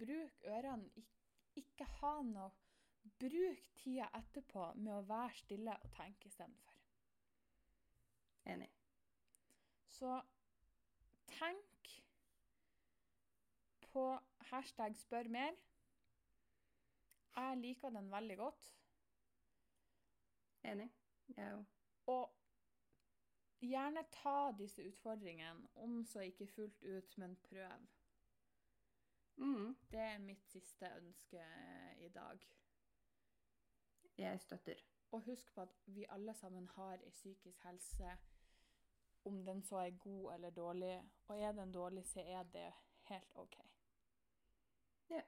Bruk 0.00 0.46
ørene. 0.48 0.88
Ikke, 1.02 1.18
ikke 1.60 1.88
ha 1.98 2.14
noe 2.24 2.48
Bruk 3.20 3.68
tida 3.80 4.08
etterpå 4.18 4.72
med 4.74 4.92
å 4.94 5.04
være 5.08 5.34
stille 5.40 5.76
og 5.82 5.92
tenke 5.94 6.28
istedenfor. 6.30 6.80
Enig. 8.46 8.70
Så 9.96 10.20
tenk 11.30 11.92
på 13.92 14.06
hashtag 14.50 14.96
spør 14.96 15.28
mer. 15.32 15.54
Jeg 17.36 17.58
liker 17.62 17.90
den 17.90 18.10
veldig 18.12 18.36
godt. 18.36 18.72
Enig. 20.64 20.90
Jeg 21.36 21.54
òg. 21.54 21.64
Og 22.06 22.34
gjerne 23.60 24.04
ta 24.12 24.52
disse 24.58 24.84
utfordringene, 24.86 25.68
om 25.74 26.04
så 26.04 26.20
ikke 26.20 26.46
fullt 26.46 26.82
ut, 26.82 27.18
men 27.18 27.36
prøv. 27.48 27.86
Mm. 29.36 29.76
Det 29.90 30.00
er 30.00 30.18
mitt 30.18 30.44
siste 30.48 30.90
ønske 31.00 31.42
i 31.98 32.08
dag. 32.08 32.46
Jeg 34.18 34.40
støtter. 34.40 34.74
Og 35.10 35.20
husk 35.20 35.54
på 35.54 35.60
at 35.60 35.68
vi 35.86 36.06
alle 36.08 36.34
sammen 36.34 36.66
har 36.66 36.92
ei 37.04 37.10
psykisk 37.10 37.64
helse, 37.64 38.16
om 39.24 39.44
den 39.44 39.62
så 39.62 39.76
er 39.76 39.90
god 39.90 40.34
eller 40.34 40.50
dårlig. 40.50 41.02
Og 41.26 41.40
er 41.40 41.52
den 41.52 41.72
dårlig, 41.72 42.06
så 42.06 42.20
er 42.20 42.42
det 42.42 42.72
helt 43.02 43.30
OK. 43.34 43.56
Ja. 45.10 45.22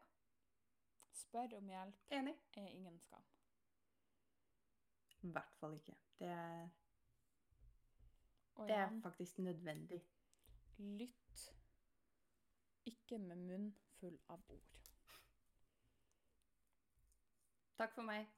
Spør 1.12 1.57
om 1.57 1.68
hjelp 1.68 1.95
Enig. 2.11 2.36
er 2.57 2.66
ingen 2.66 2.99
skam. 3.01 3.24
I 5.20 5.30
hvert 5.30 5.55
fall 5.61 5.74
ikke. 5.74 5.97
Det 6.18 6.28
er, 6.28 6.68
det 8.57 8.70
er 8.70 9.01
faktisk 9.03 9.39
nødvendig. 9.39 10.05
lytt 10.78 11.55
ikke 12.84 13.18
med 13.18 13.36
munn 13.36 13.70
full 14.01 14.18
av 14.28 14.43
ord. 14.49 14.76
Takk 17.78 17.95
for 17.95 18.03
meg. 18.03 18.38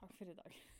Takk 0.00 0.12
for 0.18 0.24
i 0.30 0.34
dag. 0.34 0.77